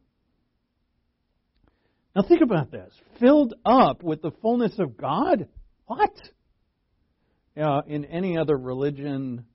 Now 2.15 2.23
think 2.23 2.43
about 2.43 2.71
this. 2.71 2.93
Filled 3.19 3.55
up 3.65 4.03
with 4.03 4.23
the 4.23 4.33
fullness 4.43 4.79
of 4.79 4.97
God? 4.97 5.49
What? 5.87 6.15
In 7.57 8.05
any 8.05 8.37
other 8.37 8.57
religion, 8.57 9.47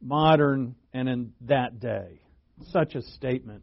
modern 0.00 0.74
and 0.92 1.08
in 1.08 1.32
that 1.42 1.78
day, 1.78 2.20
such 2.70 2.96
a 2.96 3.02
statement 3.02 3.62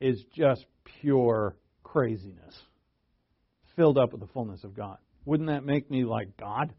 is 0.00 0.22
just 0.36 0.64
pure 1.00 1.56
craziness 1.92 2.54
filled 3.76 3.98
up 3.98 4.12
with 4.12 4.20
the 4.20 4.26
fullness 4.28 4.64
of 4.64 4.74
God. 4.74 4.98
Wouldn't 5.24 5.48
that 5.48 5.64
make 5.64 5.90
me 5.90 6.04
like 6.04 6.36
God? 6.36 6.72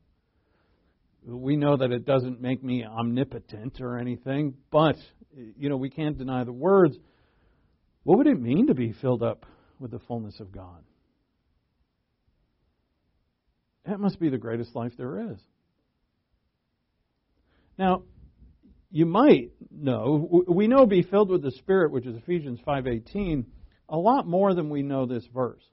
We 1.25 1.55
know 1.55 1.77
that 1.77 1.91
it 1.91 2.05
doesn't 2.05 2.41
make 2.41 2.63
me 2.63 2.83
omnipotent 2.85 3.81
or 3.81 3.97
anything, 3.97 4.55
but 4.71 4.95
you 5.57 5.69
know, 5.69 5.77
we 5.77 5.89
can't 5.89 6.17
deny 6.17 6.43
the 6.43 6.53
words. 6.53 6.97
What 8.03 8.17
would 8.17 8.27
it 8.27 8.39
mean 8.39 8.67
to 8.67 8.73
be 8.73 8.93
filled 8.93 9.23
up 9.23 9.45
with 9.79 9.91
the 9.91 9.99
fullness 9.99 10.39
of 10.39 10.51
God? 10.51 10.83
That 13.85 13.99
must 13.99 14.19
be 14.19 14.29
the 14.29 14.37
greatest 14.37 14.75
life 14.75 14.93
there 14.97 15.31
is. 15.31 15.37
Now, 17.77 18.03
you 18.91 19.05
might 19.05 19.51
know, 19.71 20.43
we 20.47 20.67
know 20.67 20.85
be 20.85 21.03
filled 21.03 21.29
with 21.29 21.41
the 21.41 21.51
Spirit, 21.51 21.91
which 21.91 22.05
is 22.05 22.15
Ephesians 22.15 22.59
5:18 22.65 23.45
a 23.89 23.97
lot 23.97 24.27
more 24.27 24.53
than 24.53 24.69
we 24.69 24.83
know 24.83 25.05
this 25.05 25.25
verse. 25.33 25.63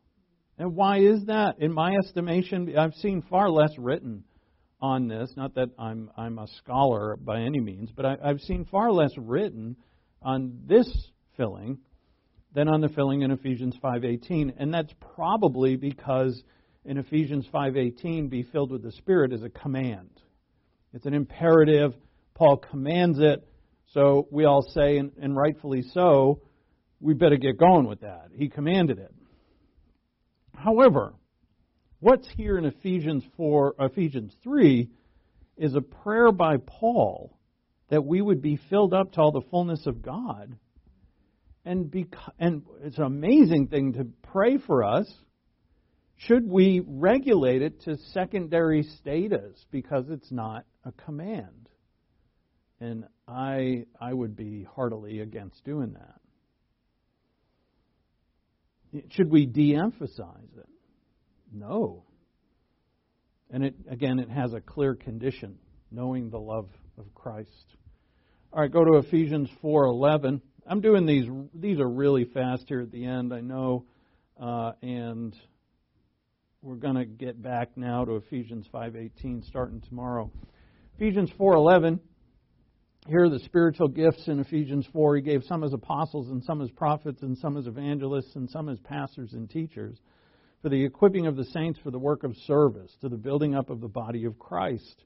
And 0.58 0.74
why 0.74 0.98
is 0.98 1.24
that? 1.26 1.56
In 1.60 1.72
my 1.72 1.94
estimation, 1.96 2.76
I've 2.76 2.94
seen 2.94 3.22
far 3.28 3.50
less 3.50 3.72
written 3.78 4.24
on 4.80 5.08
this. 5.08 5.30
Not 5.36 5.54
that 5.54 5.68
I'm 5.78 6.10
I'm 6.16 6.38
a 6.38 6.46
scholar 6.58 7.16
by 7.16 7.42
any 7.42 7.60
means, 7.60 7.90
but 7.94 8.06
I, 8.06 8.16
I've 8.24 8.40
seen 8.40 8.64
far 8.64 8.90
less 8.90 9.12
written 9.18 9.76
on 10.22 10.60
this 10.66 10.88
filling 11.36 11.78
than 12.54 12.68
on 12.68 12.80
the 12.80 12.88
filling 12.88 13.22
in 13.22 13.30
Ephesians 13.30 13.76
5:18, 13.82 14.54
and 14.58 14.72
that's 14.72 14.92
probably 15.14 15.76
because 15.76 16.42
in 16.86 16.96
Ephesians 16.96 17.46
5:18, 17.52 18.28
"Be 18.30 18.42
filled 18.42 18.70
with 18.70 18.82
the 18.82 18.92
Spirit" 18.92 19.32
is 19.32 19.42
a 19.42 19.50
command. 19.50 20.10
It's 20.94 21.06
an 21.06 21.14
imperative. 21.14 21.94
Paul 22.34 22.56
commands 22.56 23.18
it, 23.18 23.46
so 23.88 24.26
we 24.30 24.44
all 24.44 24.62
say, 24.62 24.98
and, 24.98 25.12
and 25.20 25.36
rightfully 25.36 25.82
so, 25.82 26.40
we 27.00 27.14
better 27.14 27.36
get 27.36 27.58
going 27.58 27.86
with 27.86 28.00
that. 28.00 28.28
He 28.32 28.48
commanded 28.48 28.98
it. 28.98 29.14
However, 30.54 31.14
what's 32.00 32.28
here 32.36 32.58
in 32.58 32.64
Ephesians 32.64 33.24
4, 33.36 33.74
Ephesians 33.78 34.34
3 34.42 34.88
is 35.56 35.74
a 35.74 35.80
prayer 35.80 36.32
by 36.32 36.56
Paul 36.58 37.36
that 37.88 38.04
we 38.04 38.20
would 38.20 38.42
be 38.42 38.58
filled 38.68 38.92
up 38.92 39.12
to 39.12 39.20
all 39.20 39.32
the 39.32 39.46
fullness 39.50 39.86
of 39.86 40.02
God. 40.02 40.56
And, 41.64 41.92
and 42.38 42.62
it's 42.82 42.98
an 42.98 43.04
amazing 43.04 43.68
thing 43.68 43.94
to 43.94 44.06
pray 44.30 44.58
for 44.58 44.84
us. 44.84 45.12
Should 46.16 46.48
we 46.48 46.82
regulate 46.86 47.62
it 47.62 47.82
to 47.82 47.96
secondary 48.12 48.82
status 48.82 49.64
because 49.70 50.06
it's 50.08 50.30
not 50.32 50.64
a 50.84 50.92
command? 50.92 51.68
And 52.80 53.04
I, 53.28 53.84
I 54.00 54.12
would 54.12 54.36
be 54.36 54.66
heartily 54.74 55.20
against 55.20 55.64
doing 55.64 55.92
that. 55.94 56.20
Should 59.10 59.30
we 59.30 59.46
de 59.46 59.74
emphasize 59.74 60.50
it? 60.56 60.68
No. 61.52 62.04
And 63.50 63.64
it, 63.64 63.74
again, 63.88 64.18
it 64.18 64.30
has 64.30 64.52
a 64.52 64.60
clear 64.60 64.94
condition 64.94 65.58
knowing 65.90 66.30
the 66.30 66.38
love 66.38 66.68
of 66.98 67.14
Christ. 67.14 67.76
All 68.52 68.60
right, 68.60 68.70
go 68.70 68.84
to 68.84 68.98
Ephesians 68.98 69.50
4:11. 69.62 70.40
I'm 70.66 70.80
doing 70.80 71.06
these 71.06 71.28
these 71.54 71.78
are 71.78 71.88
really 71.88 72.24
fast 72.24 72.64
here 72.68 72.80
at 72.80 72.90
the 72.90 73.04
end, 73.04 73.32
I 73.32 73.40
know, 73.40 73.84
uh, 74.40 74.72
and 74.82 75.34
we're 76.62 76.76
going 76.76 76.96
to 76.96 77.04
get 77.04 77.40
back 77.40 77.76
now 77.76 78.04
to 78.04 78.16
Ephesians 78.16 78.66
5:18 78.72 79.44
starting 79.44 79.80
tomorrow. 79.82 80.30
Ephesians 80.96 81.30
4:11 81.38 82.00
here 83.08 83.24
are 83.24 83.30
the 83.30 83.38
spiritual 83.40 83.88
gifts 83.88 84.26
in 84.26 84.40
Ephesians 84.40 84.86
4. 84.92 85.16
He 85.16 85.22
gave 85.22 85.44
some 85.44 85.62
as 85.62 85.72
apostles, 85.72 86.28
and 86.28 86.42
some 86.42 86.60
as 86.60 86.70
prophets, 86.70 87.22
and 87.22 87.38
some 87.38 87.56
as 87.56 87.66
evangelists, 87.66 88.34
and 88.34 88.50
some 88.50 88.68
as 88.68 88.78
pastors 88.80 89.32
and 89.32 89.48
teachers, 89.48 89.96
for 90.60 90.70
the 90.70 90.84
equipping 90.84 91.26
of 91.26 91.36
the 91.36 91.44
saints 91.44 91.78
for 91.82 91.92
the 91.92 91.98
work 91.98 92.24
of 92.24 92.36
service, 92.46 92.92
to 93.00 93.08
the 93.08 93.16
building 93.16 93.54
up 93.54 93.70
of 93.70 93.80
the 93.80 93.88
body 93.88 94.24
of 94.24 94.38
Christ, 94.38 95.04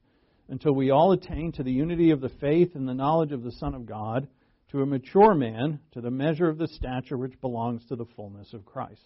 until 0.49 0.73
we 0.73 0.89
all 0.89 1.11
attain 1.11 1.51
to 1.53 1.63
the 1.63 1.71
unity 1.71 2.09
of 2.09 2.21
the 2.21 2.29
faith 2.41 2.75
and 2.75 2.87
the 2.87 2.93
knowledge 2.93 3.31
of 3.31 3.43
the 3.43 3.51
Son 3.53 3.75
of 3.75 3.85
God, 3.85 4.27
to 4.71 4.81
a 4.81 4.85
mature 4.85 5.35
man, 5.35 5.79
to 5.91 6.01
the 6.01 6.09
measure 6.09 6.49
of 6.49 6.57
the 6.57 6.67
stature 6.69 7.17
which 7.17 7.39
belongs 7.39 7.85
to 7.85 7.95
the 7.95 8.05
fullness 8.15 8.53
of 8.53 8.65
Christ. 8.65 9.05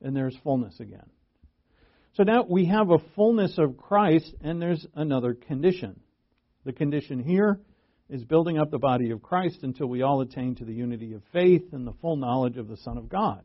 And 0.00 0.16
there's 0.16 0.36
fullness 0.42 0.80
again. 0.80 1.10
So 2.14 2.22
now 2.22 2.46
we 2.48 2.64
have 2.66 2.90
a 2.90 2.98
fullness 3.14 3.58
of 3.58 3.76
Christ, 3.76 4.32
and 4.40 4.62
there's 4.62 4.86
another 4.94 5.34
condition. 5.34 6.00
The 6.64 6.72
condition 6.72 7.18
here 7.18 7.60
is 8.08 8.24
building 8.24 8.58
up 8.58 8.70
the 8.70 8.78
body 8.78 9.10
of 9.10 9.22
Christ 9.22 9.58
until 9.62 9.88
we 9.88 10.02
all 10.02 10.20
attain 10.20 10.54
to 10.56 10.64
the 10.64 10.72
unity 10.72 11.14
of 11.14 11.22
faith 11.32 11.72
and 11.72 11.86
the 11.86 11.94
full 12.00 12.16
knowledge 12.16 12.56
of 12.56 12.68
the 12.68 12.76
Son 12.76 12.98
of 12.98 13.08
God. 13.08 13.42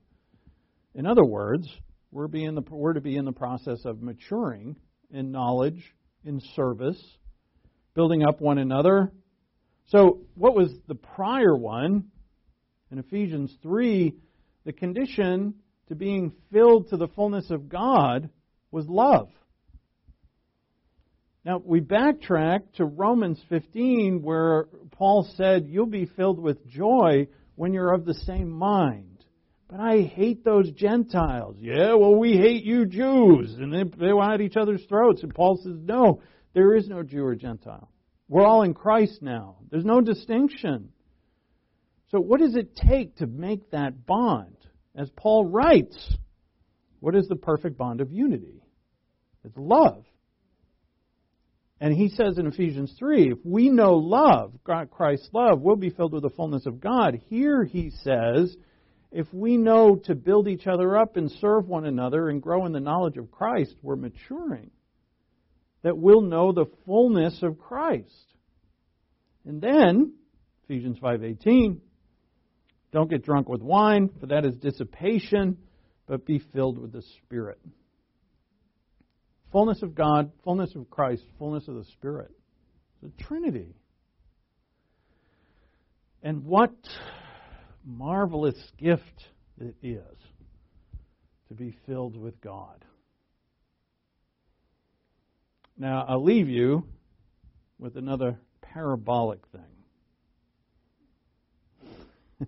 In 0.93 1.05
other 1.05 1.25
words, 1.25 1.67
we're, 2.11 2.27
the, 2.27 2.63
we're 2.69 2.93
to 2.93 3.01
be 3.01 3.15
in 3.15 3.25
the 3.25 3.31
process 3.31 3.85
of 3.85 4.01
maturing 4.01 4.75
in 5.09 5.31
knowledge, 5.31 5.81
in 6.23 6.41
service, 6.55 7.01
building 7.93 8.23
up 8.23 8.39
one 8.39 8.57
another. 8.57 9.11
So, 9.87 10.21
what 10.35 10.55
was 10.55 10.71
the 10.87 10.95
prior 10.95 11.55
one? 11.55 12.05
In 12.91 12.99
Ephesians 12.99 13.55
3, 13.63 14.13
the 14.65 14.73
condition 14.73 15.55
to 15.87 15.95
being 15.95 16.33
filled 16.51 16.89
to 16.89 16.97
the 16.97 17.07
fullness 17.07 17.49
of 17.49 17.69
God 17.69 18.29
was 18.69 18.85
love. 18.87 19.29
Now, 21.43 21.61
we 21.63 21.81
backtrack 21.81 22.73
to 22.75 22.85
Romans 22.85 23.41
15, 23.49 24.21
where 24.21 24.65
Paul 24.91 25.27
said, 25.35 25.67
You'll 25.67 25.87
be 25.87 26.05
filled 26.05 26.39
with 26.39 26.67
joy 26.67 27.27
when 27.55 27.73
you're 27.73 27.93
of 27.93 28.05
the 28.05 28.13
same 28.13 28.49
mind. 28.49 29.25
But 29.67 29.79
I 29.79 30.01
hate 30.01 30.43
those 30.43 30.69
Gentiles. 30.71 31.55
Yeah, 31.59 31.95
well, 31.95 32.15
we 32.15 32.33
hate 32.33 32.63
you 32.63 32.85
Jews. 32.85 33.55
And 33.57 33.73
they, 33.73 33.83
they 33.83 34.13
want 34.13 34.33
at 34.33 34.41
each 34.41 34.57
other's 34.57 34.83
throats. 34.87 35.23
And 35.23 35.33
Paul 35.33 35.59
says, 35.63 35.77
no, 35.81 36.21
there 36.53 36.75
is 36.75 36.87
no 36.87 37.01
Jew 37.01 37.23
or 37.23 37.35
Gentile. 37.35 37.89
We're 38.27 38.45
all 38.45 38.63
in 38.63 38.73
Christ 38.73 39.21
now. 39.21 39.57
There's 39.71 39.85
no 39.85 40.01
distinction. 40.01 40.89
So, 42.09 42.19
what 42.19 42.41
does 42.41 42.55
it 42.55 42.75
take 42.75 43.17
to 43.17 43.27
make 43.27 43.71
that 43.71 44.05
bond? 44.05 44.57
As 44.95 45.09
Paul 45.15 45.45
writes, 45.45 45.97
what 46.99 47.15
is 47.15 47.27
the 47.27 47.37
perfect 47.37 47.77
bond 47.77 48.01
of 48.01 48.11
unity? 48.11 48.61
It's 49.45 49.57
love. 49.57 50.03
And 51.81 51.95
he 51.95 52.09
says 52.09 52.37
in 52.37 52.45
Ephesians 52.45 52.93
3 52.99 53.31
if 53.31 53.39
we 53.43 53.69
know 53.69 53.95
love, 53.95 54.53
Christ's 54.63 55.29
love, 55.33 55.61
we'll 55.61 55.75
be 55.75 55.89
filled 55.89 56.13
with 56.13 56.21
the 56.21 56.29
fullness 56.29 56.67
of 56.67 56.79
God. 56.79 57.19
Here 57.27 57.63
he 57.63 57.89
says, 58.03 58.55
if 59.11 59.25
we 59.33 59.57
know 59.57 59.95
to 60.05 60.13
build 60.13 60.47
each 60.47 60.67
other 60.67 60.95
up 60.95 61.17
and 61.17 61.31
serve 61.31 61.67
one 61.67 61.85
another 61.85 62.29
and 62.29 62.39
grow 62.39 62.67
in 62.67 62.71
the 62.71 62.79
knowledge 62.79 63.17
of 63.17 63.31
Christ, 63.31 63.75
we're 63.81 63.95
maturing. 63.95 64.69
That 65.81 65.97
we'll 65.97 66.21
know 66.21 66.51
the 66.51 66.67
fullness 66.85 67.41
of 67.41 67.57
Christ. 67.57 68.27
And 69.43 69.59
then, 69.59 70.13
Ephesians 70.65 70.99
5:18, 70.99 71.81
don't 72.91 73.09
get 73.09 73.25
drunk 73.25 73.49
with 73.49 73.63
wine, 73.63 74.09
for 74.19 74.27
that 74.27 74.45
is 74.45 74.55
dissipation, 74.57 75.57
but 76.05 76.27
be 76.27 76.37
filled 76.53 76.77
with 76.77 76.91
the 76.91 77.01
Spirit. 77.01 77.57
Fullness 79.51 79.81
of 79.81 79.95
God, 79.95 80.31
fullness 80.43 80.75
of 80.75 80.89
Christ, 80.89 81.23
fullness 81.37 81.67
of 81.67 81.75
the 81.75 81.85
Spirit. 81.85 82.31
The 83.03 83.11
Trinity. 83.23 83.75
And 86.23 86.45
what 86.45 86.73
marvelous 87.85 88.55
gift 88.77 89.25
it 89.59 89.75
is 89.81 90.17
to 91.49 91.53
be 91.53 91.75
filled 91.85 92.15
with 92.15 92.39
God. 92.39 92.85
Now, 95.77 96.05
I'll 96.07 96.23
leave 96.23 96.47
you 96.47 96.85
with 97.79 97.97
another 97.97 98.37
parabolic 98.61 99.39
thing. 99.51 99.61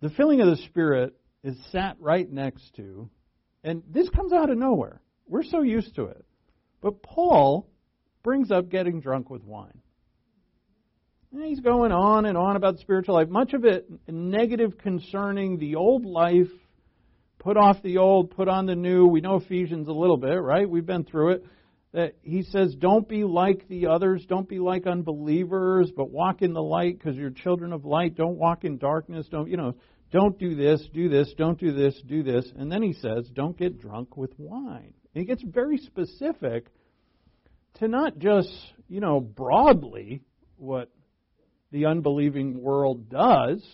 the 0.00 0.10
filling 0.10 0.40
of 0.40 0.46
the 0.46 0.62
Spirit 0.68 1.14
is 1.42 1.56
sat 1.70 1.96
right 1.98 2.30
next 2.30 2.74
to 2.76 3.10
and 3.64 3.82
this 3.88 4.08
comes 4.10 4.32
out 4.32 4.50
of 4.50 4.58
nowhere. 4.58 5.00
We're 5.26 5.44
so 5.44 5.62
used 5.62 5.94
to 5.96 6.06
it. 6.06 6.24
But 6.80 7.02
Paul 7.02 7.68
brings 8.22 8.50
up 8.50 8.68
getting 8.68 9.00
drunk 9.00 9.30
with 9.30 9.44
wine. 9.44 9.80
And 11.32 11.44
he's 11.44 11.60
going 11.60 11.92
on 11.92 12.26
and 12.26 12.36
on 12.36 12.56
about 12.56 12.74
the 12.74 12.80
spiritual 12.80 13.14
life, 13.14 13.28
much 13.28 13.54
of 13.54 13.64
it 13.64 13.88
negative 14.06 14.76
concerning 14.78 15.58
the 15.58 15.76
old 15.76 16.04
life. 16.04 16.50
Put 17.38 17.56
off 17.56 17.82
the 17.82 17.98
old, 17.98 18.30
put 18.32 18.48
on 18.48 18.66
the 18.66 18.76
new. 18.76 19.06
We 19.06 19.20
know 19.20 19.36
Ephesians 19.36 19.88
a 19.88 19.92
little 19.92 20.18
bit, 20.18 20.40
right? 20.40 20.68
We've 20.68 20.86
been 20.86 21.04
through 21.04 21.32
it. 21.32 21.46
That 21.92 22.14
he 22.22 22.42
says, 22.42 22.74
don't 22.74 23.06
be 23.06 23.24
like 23.24 23.68
the 23.68 23.88
others, 23.88 24.24
don't 24.26 24.48
be 24.48 24.58
like 24.58 24.86
unbelievers, 24.86 25.90
but 25.94 26.10
walk 26.10 26.40
in 26.40 26.54
the 26.54 26.62
light 26.62 26.98
because 26.98 27.16
you're 27.16 27.30
children 27.30 27.72
of 27.72 27.84
light. 27.84 28.14
Don't 28.14 28.38
walk 28.38 28.64
in 28.64 28.78
darkness. 28.78 29.26
Don't, 29.30 29.50
you 29.50 29.56
know, 29.58 29.74
don't 30.12 30.38
do 30.38 30.54
this, 30.54 30.86
do 30.92 31.08
this, 31.08 31.32
don't 31.38 31.58
do 31.58 31.72
this, 31.72 32.00
do 32.06 32.22
this. 32.22 32.44
And 32.56 32.70
then 32.70 32.82
he 32.82 32.92
says, 32.92 33.28
don't 33.32 33.56
get 33.56 33.80
drunk 33.80 34.16
with 34.16 34.32
wine. 34.36 34.92
And 35.14 35.22
he 35.22 35.24
gets 35.24 35.42
very 35.42 35.78
specific 35.78 36.66
to 37.78 37.88
not 37.88 38.18
just, 38.18 38.50
you 38.88 39.00
know, 39.00 39.20
broadly 39.20 40.20
what 40.56 40.90
the 41.70 41.86
unbelieving 41.86 42.60
world 42.60 43.08
does, 43.08 43.66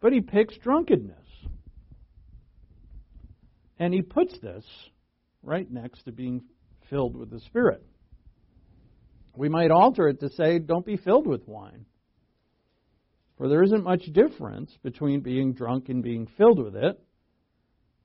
but 0.00 0.14
he 0.14 0.22
picks 0.22 0.56
drunkenness. 0.56 1.18
And 3.78 3.92
he 3.92 4.00
puts 4.00 4.38
this 4.38 4.64
right 5.42 5.70
next 5.70 6.04
to 6.04 6.12
being 6.12 6.42
filled 6.88 7.14
with 7.14 7.30
the 7.30 7.40
Spirit. 7.40 7.84
We 9.36 9.50
might 9.50 9.70
alter 9.70 10.08
it 10.08 10.20
to 10.20 10.30
say, 10.30 10.58
don't 10.58 10.86
be 10.86 10.96
filled 10.96 11.26
with 11.26 11.46
wine. 11.46 11.84
For 13.36 13.48
there 13.48 13.62
isn't 13.62 13.82
much 13.82 14.04
difference 14.12 14.76
between 14.82 15.20
being 15.20 15.54
drunk 15.54 15.88
and 15.88 16.02
being 16.02 16.28
filled 16.38 16.62
with 16.62 16.76
it. 16.76 17.00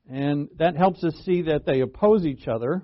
And 0.10 0.50
that 0.58 0.76
helps 0.76 1.04
us 1.04 1.14
see 1.24 1.44
that 1.44 1.66
they 1.66 1.82
oppose 1.82 2.26
each 2.26 2.48
other. 2.48 2.82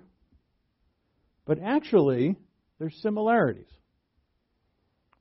But 1.46 1.60
actually, 1.60 2.36
there's 2.80 2.96
similarities 3.02 3.70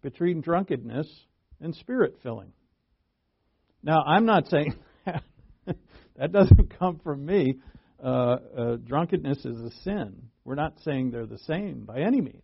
between 0.02 0.42
drunkenness 0.42 1.08
and 1.60 1.74
spirit 1.74 2.16
filling. 2.22 2.52
Now, 3.82 4.02
I'm 4.02 4.26
not 4.26 4.48
saying 4.48 4.74
that. 6.16 6.32
doesn't 6.32 6.78
come 6.78 7.00
from 7.02 7.24
me. 7.24 7.56
Uh, 8.02 8.36
uh, 8.56 8.76
drunkenness 8.76 9.44
is 9.46 9.60
a 9.60 9.70
sin. 9.82 10.28
We're 10.44 10.56
not 10.56 10.78
saying 10.84 11.10
they're 11.10 11.26
the 11.26 11.38
same 11.38 11.84
by 11.86 12.00
any 12.00 12.20
means. 12.20 12.42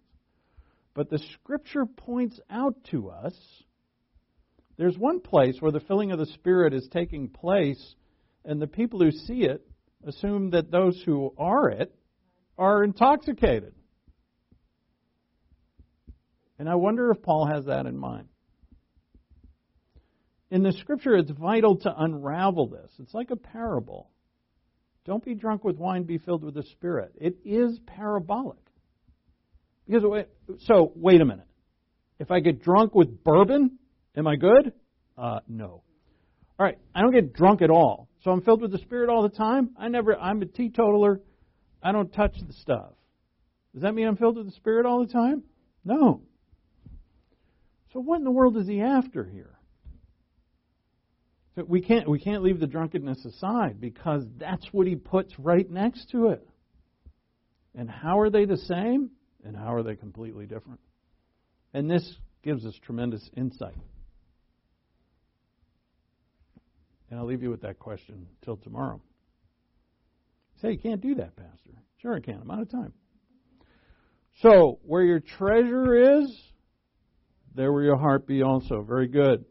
But 0.94 1.10
the 1.10 1.18
Scripture 1.34 1.84
points 1.84 2.40
out 2.50 2.74
to 2.90 3.10
us 3.10 3.34
there's 4.80 4.96
one 4.96 5.20
place 5.20 5.56
where 5.60 5.70
the 5.70 5.80
filling 5.80 6.10
of 6.10 6.18
the 6.18 6.24
Spirit 6.24 6.72
is 6.72 6.88
taking 6.90 7.28
place, 7.28 7.94
and 8.46 8.62
the 8.62 8.66
people 8.66 8.98
who 8.98 9.10
see 9.10 9.42
it 9.42 9.60
assume 10.06 10.52
that 10.52 10.70
those 10.70 11.02
who 11.04 11.34
are 11.36 11.68
it 11.68 11.94
are 12.56 12.82
intoxicated. 12.82 13.74
And 16.58 16.66
I 16.66 16.76
wonder 16.76 17.10
if 17.10 17.20
Paul 17.20 17.46
has 17.52 17.66
that 17.66 17.84
in 17.84 17.94
mind. 17.94 18.28
In 20.50 20.62
the 20.62 20.72
scripture, 20.72 21.14
it's 21.14 21.30
vital 21.30 21.76
to 21.80 21.94
unravel 21.94 22.68
this. 22.68 22.90
It's 23.00 23.12
like 23.12 23.30
a 23.30 23.36
parable. 23.36 24.08
Don't 25.04 25.22
be 25.22 25.34
drunk 25.34 25.62
with 25.62 25.76
wine, 25.76 26.04
be 26.04 26.16
filled 26.16 26.42
with 26.42 26.54
the 26.54 26.62
Spirit. 26.62 27.12
It 27.20 27.36
is 27.44 27.78
parabolic. 27.86 28.56
Because, 29.86 30.24
so, 30.60 30.90
wait 30.96 31.20
a 31.20 31.26
minute. 31.26 31.48
If 32.18 32.30
I 32.30 32.40
get 32.40 32.62
drunk 32.62 32.94
with 32.94 33.22
bourbon, 33.22 33.78
Am 34.16 34.26
I 34.26 34.36
good? 34.36 34.72
Uh, 35.16 35.40
no. 35.48 35.82
All 36.58 36.66
right, 36.66 36.78
I 36.94 37.00
don't 37.00 37.12
get 37.12 37.32
drunk 37.32 37.62
at 37.62 37.70
all. 37.70 38.08
So 38.22 38.30
I'm 38.30 38.42
filled 38.42 38.60
with 38.60 38.72
the 38.72 38.78
Spirit 38.78 39.08
all 39.08 39.22
the 39.22 39.34
time. 39.34 39.70
I 39.78 39.88
never. 39.88 40.14
I'm 40.18 40.42
a 40.42 40.46
teetotaler. 40.46 41.20
I 41.82 41.92
don't 41.92 42.12
touch 42.12 42.36
the 42.46 42.52
stuff. 42.52 42.92
Does 43.72 43.82
that 43.82 43.94
mean 43.94 44.06
I'm 44.06 44.16
filled 44.16 44.36
with 44.36 44.46
the 44.46 44.52
Spirit 44.52 44.84
all 44.84 45.04
the 45.04 45.12
time? 45.12 45.42
No. 45.84 46.22
So 47.92 48.00
what 48.00 48.18
in 48.18 48.24
the 48.24 48.30
world 48.30 48.56
is 48.56 48.66
he 48.66 48.82
after 48.82 49.24
here? 49.24 49.58
So 51.56 51.64
we 51.66 51.80
can't 51.80 52.08
we 52.08 52.20
can't 52.20 52.42
leave 52.42 52.60
the 52.60 52.66
drunkenness 52.66 53.24
aside 53.24 53.80
because 53.80 54.24
that's 54.38 54.66
what 54.72 54.86
he 54.86 54.96
puts 54.96 55.32
right 55.38 55.68
next 55.68 56.10
to 56.10 56.28
it. 56.28 56.46
And 57.74 57.90
how 57.90 58.20
are 58.20 58.30
they 58.30 58.44
the 58.44 58.56
same? 58.56 59.10
And 59.44 59.56
how 59.56 59.74
are 59.74 59.82
they 59.82 59.96
completely 59.96 60.46
different? 60.46 60.80
And 61.72 61.90
this 61.90 62.16
gives 62.42 62.66
us 62.66 62.74
tremendous 62.84 63.28
insight. 63.36 63.76
And 67.10 67.18
I'll 67.18 67.26
leave 67.26 67.42
you 67.42 67.50
with 67.50 67.62
that 67.62 67.78
question 67.78 68.26
till 68.42 68.56
tomorrow. 68.56 69.00
say, 70.62 70.72
you 70.72 70.78
can't 70.78 71.00
do 71.00 71.16
that, 71.16 71.34
Pastor. 71.36 71.82
Sure, 72.00 72.14
I 72.14 72.20
can. 72.20 72.38
I'm 72.40 72.50
out 72.50 72.62
of 72.62 72.70
time. 72.70 72.92
So, 74.42 74.78
where 74.84 75.02
your 75.02 75.20
treasure 75.20 76.20
is, 76.20 76.34
there 77.54 77.72
will 77.72 77.82
your 77.82 77.98
heart 77.98 78.26
be 78.26 78.42
also. 78.42 78.82
Very 78.82 79.08
good. 79.08 79.44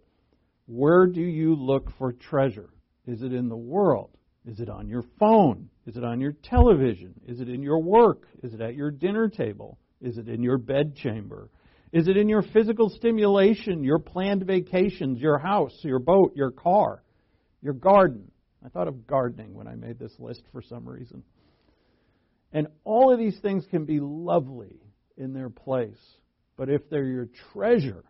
Where 0.67 1.05
do 1.07 1.21
you 1.21 1.55
look 1.55 1.91
for 1.97 2.13
treasure? 2.13 2.69
Is 3.05 3.21
it 3.21 3.33
in 3.33 3.49
the 3.49 3.57
world? 3.57 4.11
Is 4.45 4.59
it 4.59 4.69
on 4.69 4.87
your 4.87 5.03
phone? 5.19 5.69
Is 5.85 5.97
it 5.97 6.03
on 6.03 6.21
your 6.21 6.31
television? 6.31 7.13
Is 7.27 7.41
it 7.41 7.49
in 7.49 7.61
your 7.61 7.81
work? 7.81 8.27
Is 8.41 8.53
it 8.53 8.61
at 8.61 8.75
your 8.75 8.89
dinner 8.89 9.27
table? 9.27 9.77
Is 10.01 10.17
it 10.17 10.29
in 10.29 10.41
your 10.41 10.57
bedchamber? 10.57 11.49
Is 11.91 12.07
it 12.07 12.17
in 12.17 12.29
your 12.29 12.41
physical 12.41 12.89
stimulation, 12.89 13.83
your 13.83 13.99
planned 13.99 14.45
vacations, 14.45 15.19
your 15.19 15.39
house, 15.39 15.77
your 15.83 15.99
boat, 15.99 16.33
your 16.35 16.51
car? 16.51 17.03
Your 17.61 17.73
garden. 17.73 18.31
I 18.65 18.69
thought 18.69 18.87
of 18.87 19.07
gardening 19.07 19.53
when 19.53 19.67
I 19.67 19.75
made 19.75 19.99
this 19.99 20.13
list 20.19 20.43
for 20.51 20.61
some 20.61 20.87
reason. 20.87 21.23
And 22.51 22.67
all 22.83 23.13
of 23.13 23.19
these 23.19 23.37
things 23.39 23.65
can 23.69 23.85
be 23.85 23.99
lovely 23.99 24.81
in 25.17 25.33
their 25.33 25.49
place. 25.49 25.99
But 26.57 26.69
if 26.69 26.89
they're 26.89 27.05
your 27.05 27.29
treasure, 27.53 28.03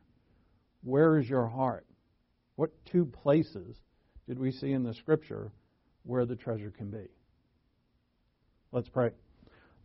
where 0.84 1.18
is 1.18 1.30
your 1.30 1.48
heart? 1.48 1.86
What 2.56 2.72
two 2.92 3.06
places 3.06 3.76
did 4.28 4.40
we 4.40 4.52
see 4.52 4.72
in 4.72 4.84
the 4.84 4.94
scripture 4.94 5.52
where 6.04 6.26
the 6.26 6.36
treasure 6.36 6.72
can 6.72 6.90
be? 6.90 7.08
Let's 8.72 8.90
pray. 8.90 9.12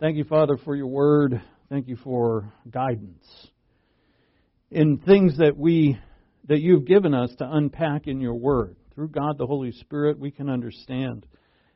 Thank 0.00 0.16
you, 0.16 0.24
Father, 0.24 0.56
for 0.56 0.74
your 0.74 0.86
word. 0.86 1.40
Thank 1.68 1.88
you 1.88 1.96
for 1.96 2.52
guidance 2.70 3.24
in 4.70 4.98
things 4.98 5.38
that 5.38 5.56
we 5.56 5.98
that 6.46 6.60
you've 6.60 6.84
given 6.84 7.14
us 7.14 7.30
to 7.38 7.48
unpack 7.50 8.06
in 8.06 8.20
your 8.20 8.34
word. 8.34 8.76
Through 8.95 9.09
God 9.09 9.38
the 9.38 9.47
Holy 9.47 9.72
Spirit, 9.72 10.18
we 10.18 10.30
can 10.30 10.49
understand 10.49 11.26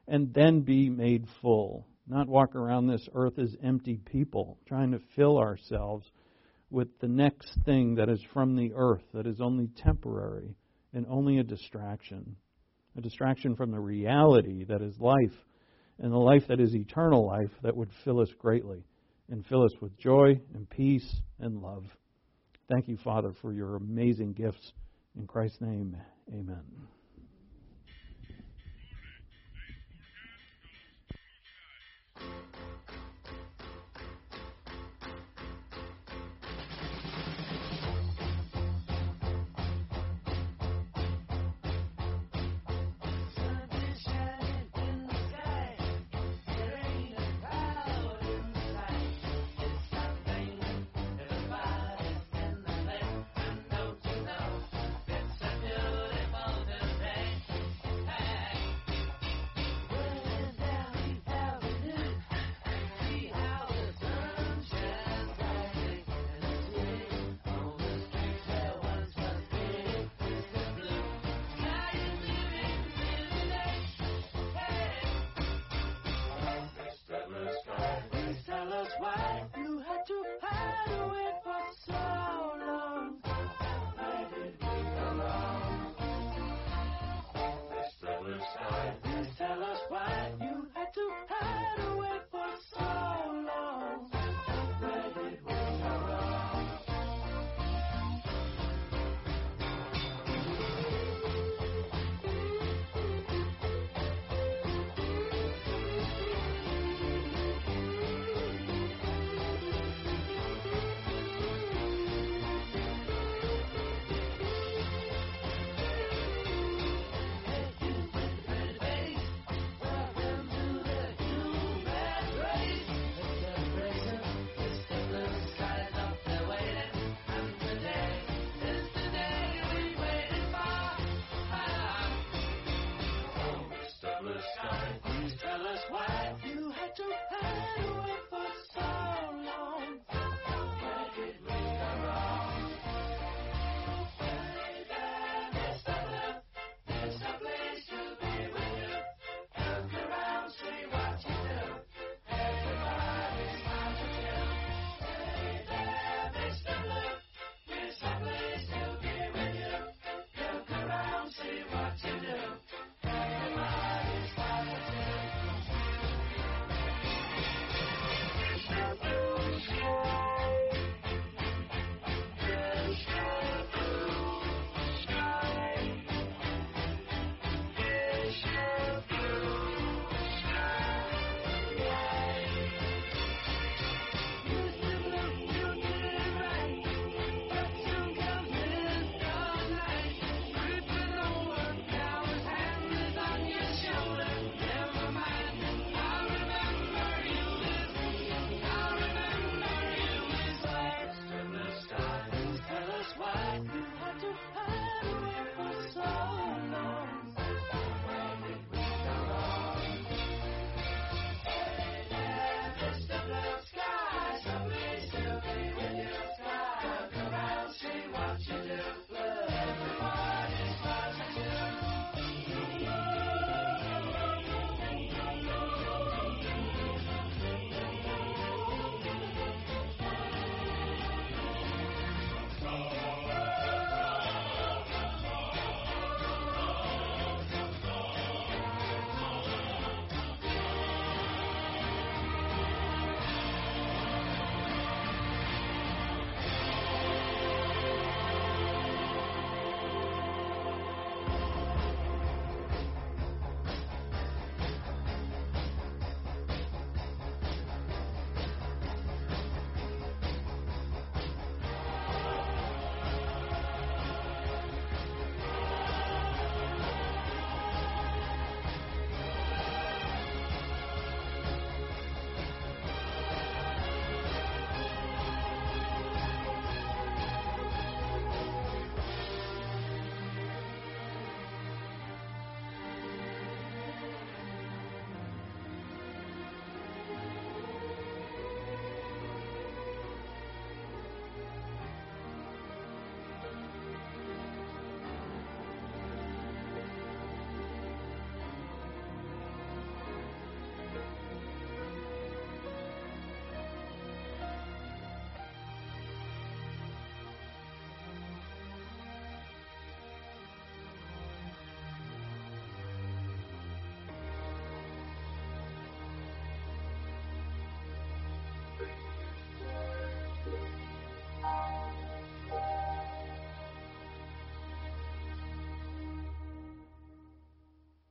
and 0.07 0.33
then 0.33 0.61
be 0.61 0.89
made 0.89 1.27
full. 1.43 1.87
Not 2.07 2.29
walk 2.29 2.55
around 2.55 2.87
this 2.87 3.07
earth 3.14 3.39
as 3.39 3.55
empty 3.62 3.99
people, 3.99 4.59
trying 4.66 4.93
to 4.93 5.01
fill 5.14 5.39
ourselves 5.39 6.11
with 6.71 6.89
the 7.01 7.09
next 7.09 7.51
thing 7.64 7.97
that 7.97 8.09
is 8.09 8.23
from 8.33 8.57
the 8.57 8.73
earth, 8.75 9.03
that 9.12 9.27
is 9.27 9.41
only 9.41 9.69
temporary, 9.77 10.55
and 10.95 11.07
only 11.09 11.39
a 11.39 11.43
distraction. 11.43 12.37
A 12.97 13.01
distraction 13.01 13.57
from 13.57 13.71
the 13.71 13.81
reality 13.81 14.64
that 14.64 14.81
is 14.81 14.99
life 14.99 15.37
and 15.99 16.12
the 16.12 16.19
life 16.19 16.47
that 16.49 16.61
is 16.61 16.75
eternal 16.75 17.27
life 17.27 17.51
that 17.62 17.77
would 17.77 17.91
fill 18.05 18.21
us 18.21 18.31
greatly 18.39 18.85
and 19.31 19.45
fill 19.47 19.64
us 19.64 19.73
with 19.81 19.97
joy 19.99 20.41
and 20.55 20.69
peace 20.71 21.21
and 21.39 21.61
love. 21.61 21.85
Thank 22.69 22.89
you, 22.89 22.97
Father, 22.97 23.33
for 23.41 23.53
your 23.53 23.77
amazing 23.77 24.33
gifts. 24.33 24.73
In 25.16 25.27
Christ's 25.27 25.61
name, 25.61 25.97
amen. 26.33 26.62